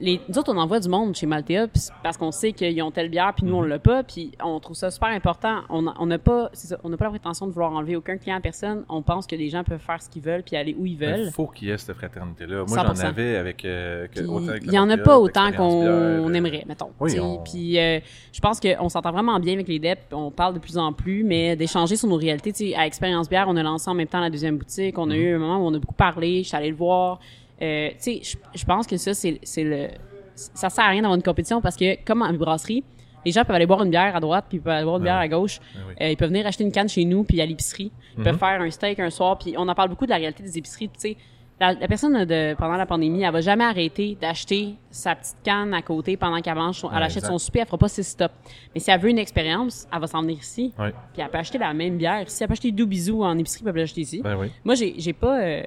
[0.00, 1.66] les, nous autres, on envoie du monde chez Maltea
[2.02, 3.68] parce qu'on sait qu'ils ont telle bière, puis nous, on Mhm.
[3.68, 4.02] l'a pas.
[4.04, 5.62] Puis on trouve ça super important.
[5.70, 8.84] On n'a pas, ça, on pas la prétention de vouloir enlever aucun client à personne.
[8.88, 10.98] On pense que les gens peuvent faire ce qu'ils veulent puis aller où ils Il
[10.98, 11.30] veulent.
[11.32, 12.64] faut qu'il y ait cette fraternité-là.
[12.66, 13.04] Moi, j'en 100%.
[13.08, 13.64] avais avec.
[13.64, 16.90] euh, que- autant avec il y en a pas autant qu'on euh, aimerait, mettons.
[17.00, 17.98] oui, on- Puis euh,
[18.32, 21.24] je pense qu'on s'entend vraiment bien avec les DEP, on parle de plus en plus,
[21.24, 22.52] mais d'échanger sur nos réalités.
[22.52, 24.96] T'sais, à Expérience Bière, on a lancé en même temps la deuxième boutique.
[24.98, 25.20] On a Mhm.
[25.20, 27.18] eu un moment où on a beaucoup parlé, je suis allée le voir.
[27.62, 29.88] Euh, tu sais, je- pense que ça, c'est le...
[30.34, 32.84] Ça sert à rien d'avoir une compétition parce que, comme en brasserie,
[33.26, 35.02] les gens peuvent aller boire une bière à droite, puis ils peuvent aller boire une
[35.02, 35.58] Ben bière à gauche.
[35.74, 35.94] Ben oui.
[36.00, 37.90] Euh, ils peuvent venir acheter une canne chez nous, puis à l'épicerie.
[38.14, 38.24] Ils Mhm.
[38.24, 40.56] peuvent faire un steak un soir, puis on en parle beaucoup de la réalité des
[40.56, 40.88] épiceries.
[40.90, 41.16] Tu sais,
[41.60, 45.74] la, la personne de, pendant la pandémie, elle va jamais arrêter d'acheter sa petite canne
[45.74, 47.28] à côté pendant qu'elle mange, son- elle Ouais, achète exact.
[47.32, 48.34] son souper, elle fera pas ses stops.
[48.74, 50.92] Mais si elle veut une expérience, elle va s'en venir ici, Ouais.
[51.12, 52.24] puis elle peut acheter la même bière.
[52.28, 54.22] Si elle peut acheter deux bisous en épicerie, elle peut l'acheter ici.
[54.22, 54.50] Ben oui.
[54.64, 55.62] Moi, j'ai, j'ai pas, euh,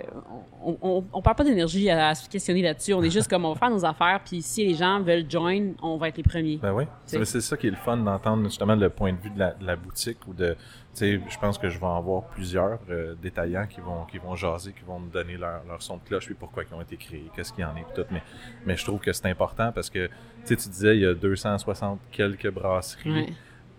[0.63, 2.93] on, on, on parle pas d'énergie à, à se questionner là-dessus.
[2.93, 5.73] On est juste comme on va faire nos affaires, puis si les gens veulent join,
[5.81, 6.57] on va être les premiers.
[6.57, 6.85] Ben oui.
[7.05, 9.51] C'est c'est ça qui est le fun d'entendre justement le point de vue de la,
[9.53, 10.55] de la boutique ou de.
[10.93, 14.17] Tu sais, je pense que je vais en voir plusieurs euh, détaillants qui vont qui
[14.17, 16.81] vont jaser, qui vont me donner leur, leur son de cloche, puis pourquoi ils ont
[16.81, 18.03] été créés, qu'est-ce qu'il y en est, tout.
[18.11, 18.21] Mais,
[18.65, 20.11] mais je trouve que c'est important parce que tu
[20.45, 23.33] sais, tu disais il y a 260 quelques brasseries, Ouais.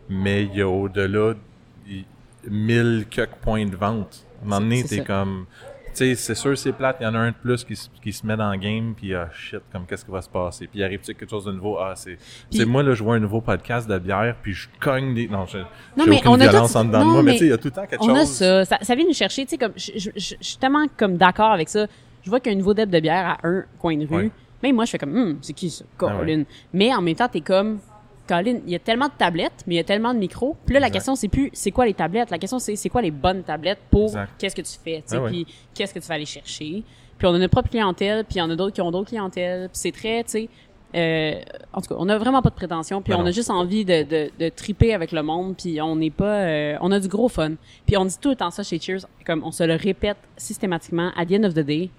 [0.08, 1.34] mais il y a au-delà
[1.88, 2.04] il-
[2.48, 4.26] 1000 quelques points de vente.
[4.40, 5.46] À un moment donné, t'es comme.
[5.94, 6.96] Tu sais, c'est sûr, c'est plate.
[7.00, 8.94] Il y en a un de plus qui, se- qui se met dans le game,
[8.96, 10.66] puis ah shit, comme qu'est-ce qui va se passer?
[10.66, 11.78] Puis arrive-tu quelque chose de nouveau?
[11.78, 12.16] Ah, c'est.
[12.50, 15.28] C'est moi, là, je vois un nouveau podcast de bière, puis je cogne des.
[15.28, 15.58] Non, je.
[15.58, 17.44] Non, mais aucune on a violence tout- en dedans de moi, mais mais tu sais,
[17.44, 18.18] il y a tout le temps quelque On chose.
[18.18, 18.64] a ça.
[18.64, 18.78] ça.
[18.80, 20.08] Ça vient nous chercher, tu sais, comme, je,
[20.40, 21.86] suis tellement comme d'accord avec ça.
[22.24, 24.14] Je vois qu'il y a un nouveau deb de bière à un coin de rue.
[24.16, 24.30] Ouais.
[24.62, 25.84] Même moi, je fais comme, Hum, c'est qui ça?
[26.00, 26.12] Ah ouais.
[26.18, 26.44] Colin.
[26.72, 27.80] Mais en même temps, t'es comme,
[28.28, 30.56] Colin, il y a tellement de tablettes, mais il y a tellement de micros.
[30.64, 30.98] Puis là, la Exact.
[30.98, 32.30] question, c'est plus, c'est quoi les tablettes?
[32.30, 35.16] La question, c'est, c'est quoi les bonnes tablettes pour qu'est-ce que tu fais, tu sais,
[35.16, 36.84] Ah puis qu'est-ce que tu vas aller chercher?
[37.18, 39.08] Puis on a notre propre clientèle, puis il y en a d'autres qui ont d'autres
[39.10, 39.68] clientèles.
[39.68, 40.48] Puis c'est très, tu sais,
[40.94, 41.40] euh,
[41.72, 43.28] en tout cas, on a vraiment pas de prétention, puis Ben on non.
[43.28, 46.76] a juste envie de, de, de triper avec le monde, puis on n'est pas, euh,
[46.80, 47.52] on a du gros fun.
[47.86, 51.10] Puis on dit tout le temps ça chez Cheers, comme on se le répète systématiquement.
[51.16, 51.90] À the end of the day,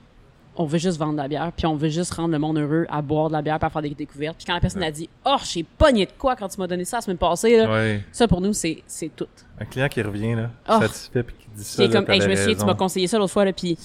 [0.55, 2.85] on veut juste vendre de la bière, puis on veut juste rendre le monde heureux
[2.89, 4.37] à boire de la bière, puis à faire des découvertes.
[4.37, 6.85] Puis quand la personne a dit, oh, j'ai pogné de quoi quand tu m'as donné
[6.85, 8.03] ça la semaine passée, Ouais.
[8.11, 9.27] ça pour nous c'est c'est tout.
[9.59, 10.79] Un client qui revient, là, Oh.
[10.81, 11.87] satisfait, puis qui dit ça.
[11.87, 13.77] Comme, hey, je me souviens, tu m'as conseillé ça l'autre fois, là, puis.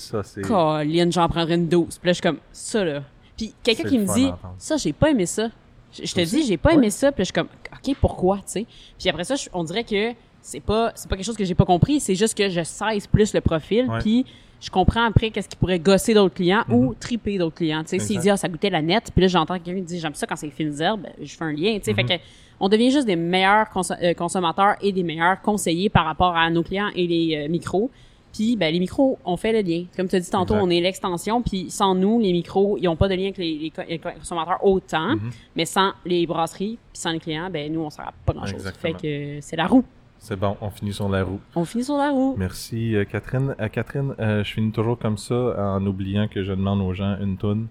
[0.42, 1.98] Colin, j'en prendrais une dose.
[1.98, 3.02] Puis là, je suis comme, ça, là.
[3.36, 5.48] Puis quelqu'un qui me dit, ça, j'ai pas aimé ça.
[5.92, 6.74] Je, je te dis, j'ai pas Ouais.
[6.76, 7.12] aimé ça.
[7.12, 8.66] Puis là, je suis comme, OK, pourquoi, tu sais?
[8.98, 10.12] Puis après ça, je- on dirait que
[10.48, 12.00] c'est pas, c'est pas quelque chose que j'ai pas compris.
[12.00, 13.86] C'est juste que je sais plus le profil.
[14.00, 14.24] Puis
[14.60, 17.82] je comprends après qu'est-ce qui pourrait gosser d'autres clients ou triper d'autres clients.
[17.84, 18.22] Tu sais, s'il Mhm.
[18.22, 19.10] Dit, ah, ça goûtait la nette.
[19.12, 21.02] Puis là, j'entends quelqu'un qui dit, j'aime ça quand c'est fines herbes.
[21.02, 21.90] Ben, Je fais un lien, tu sais.
[21.92, 21.96] Mhm.
[22.08, 22.22] Fait que,
[22.60, 23.66] on devient juste des meilleurs
[24.02, 27.90] euh, consommateurs et des meilleurs conseillers par rapport à nos clients et les euh, micros.
[28.32, 29.84] Puis ben, les micros, on fait le lien.
[29.96, 30.66] Comme tu as dit tantôt, Exact.
[30.66, 31.40] on est l'extension.
[31.40, 33.98] Puis sans nous, les micros, ils n'ont pas de lien avec les, les co- les
[33.98, 35.14] consommateurs autant.
[35.14, 35.30] Mhm.
[35.56, 38.32] Mais sans les brasseries, puis sans les clients, ben nous, on ne sert à pas
[38.32, 38.64] grand-chose.
[38.78, 39.84] Fait que c'est la roue.
[40.18, 41.40] C'est bon, on finit sur la roue.
[41.54, 42.34] On finit sur la roue.
[42.36, 43.54] Merci, euh, Catherine.
[43.60, 45.34] Euh, Catherine, euh, je finis toujours comme ça
[45.74, 47.68] en oubliant que je demande aux gens une toune.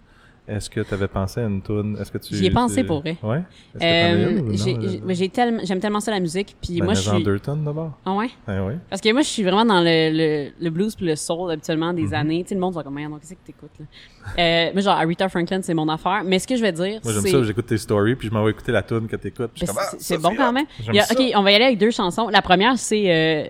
[0.48, 1.98] Est-ce que tu avais pensé à une toune?
[2.00, 2.34] Est-ce que tu...
[2.36, 3.18] J'y ai pensé tu- pour vrai.
[3.22, 3.42] Ouais?
[3.82, 5.14] Euh, non?
[5.14, 6.56] j'ai- tellement, j'aime tellement ça la musique.
[6.62, 7.24] Puis Ben, moi, je suis.
[7.24, 7.92] deux tonnes d'abord.
[8.06, 8.30] Ah ouais?
[8.48, 8.74] Ah oui.
[8.90, 11.92] Parce que moi, je suis vraiment dans le, le, le blues puis le soul habituellement
[11.94, 12.14] des Mhm.
[12.14, 12.44] années.
[12.44, 13.86] Tu sais, le monde va comme, donc qu'est-ce que t'écoutes, là?
[14.40, 16.22] euh, mais genre, Aretha Franklin, c'est mon affaire.
[16.26, 18.44] Mais ce que je vais dire, Moi, j'aime ça, j'écoute tes stories, puis je m'en
[18.46, 19.52] vais écouter la tune que t'écoutes.
[19.60, 20.66] Ben, ah, c'est c'est bon quand même.
[20.88, 22.30] A- ok, on va y aller avec deux chansons.
[22.30, 23.48] La première, c'est euh,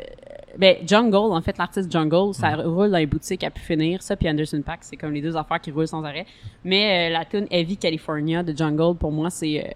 [0.58, 2.62] ben, Jungle, en fait, l'artiste Jungle, ça Mm.
[2.62, 4.02] roule dans les boutiques à pu finir.
[4.02, 6.26] Ça, puis Anderson Paak, c'est comme les deux affaires qui roulent sans arrêt.
[6.64, 9.70] Mais euh, la tune Heavy California de Jungle, pour moi, c'est euh,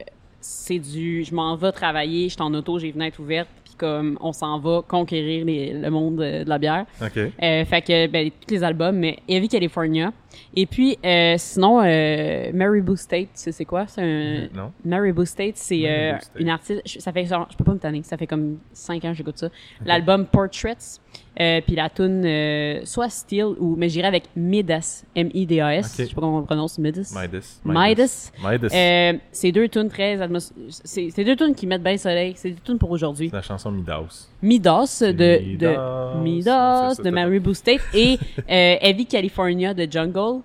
[0.44, 3.61] c'est du, je m'en vais travailler, je suis en auto, j'ai une fenêtre ouverte, puis
[3.82, 6.86] comme on s'en va conquérir les- le monde de la bière.
[7.02, 7.18] OK.
[7.18, 10.14] Euh, fait que ben, tous les albums, mais Heavy California,
[10.56, 13.86] Et puis, euh, sinon, euh, Maribou State, c'est quoi?
[13.88, 14.48] C'est un...
[14.56, 14.72] Non?
[14.86, 16.82] Maribou State, c'est euh, une artiste.
[16.86, 18.02] je- Ça fait genre, je peux pas me tanner.
[18.04, 19.50] Ça fait comme 5 ans que j'écoute ça.
[19.86, 21.01] L'album Portraits.
[21.40, 25.92] Euh, puis la tune euh, soit Steel ou mais j'irais avec Midas M-I-D-A-S Ok.
[26.04, 27.14] je sais pas comment on prononce Midas?
[27.18, 27.62] Midas.
[27.64, 28.32] Midas.
[28.44, 28.76] Midas.
[28.76, 32.34] Euh, c'est deux tunes très atmos- c'est c'est deux tunes qui mettent bien le soleil
[32.36, 34.28] c'est des tunes pour aujourd'hui C'est la chanson Midas.
[34.42, 36.16] Midas de de Midas.
[36.22, 38.44] Midas C'est ça, de t'as- Maribou State et euh,
[38.82, 40.42] Heavy California de Jungle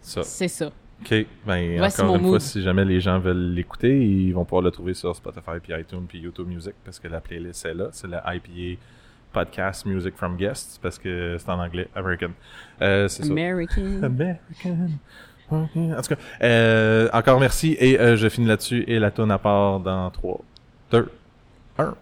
[0.00, 0.22] Ça.
[0.22, 0.70] c'est ça
[1.02, 1.26] OK.
[1.46, 2.30] Ben, Voici encore une mood.
[2.30, 5.74] fois, si jamais les gens veulent l'écouter, ils vont pouvoir le trouver sur Spotify, puis
[5.78, 7.88] iTunes, puis YouTube Music, parce que la playlist est là.
[7.92, 8.80] C'est le IPA
[9.36, 12.30] Podcast Music from Guests, parce que c'est en anglais, American.
[12.80, 13.30] Euh, c'est ça.
[13.30, 14.88] American American.
[15.50, 15.76] Ok.
[15.76, 19.36] En tout cas, euh, encore merci, et euh, je finis là-dessus, et la tonne à
[19.36, 20.40] part dans 3,
[20.90, 21.12] 2,
[21.76, 21.94] 1.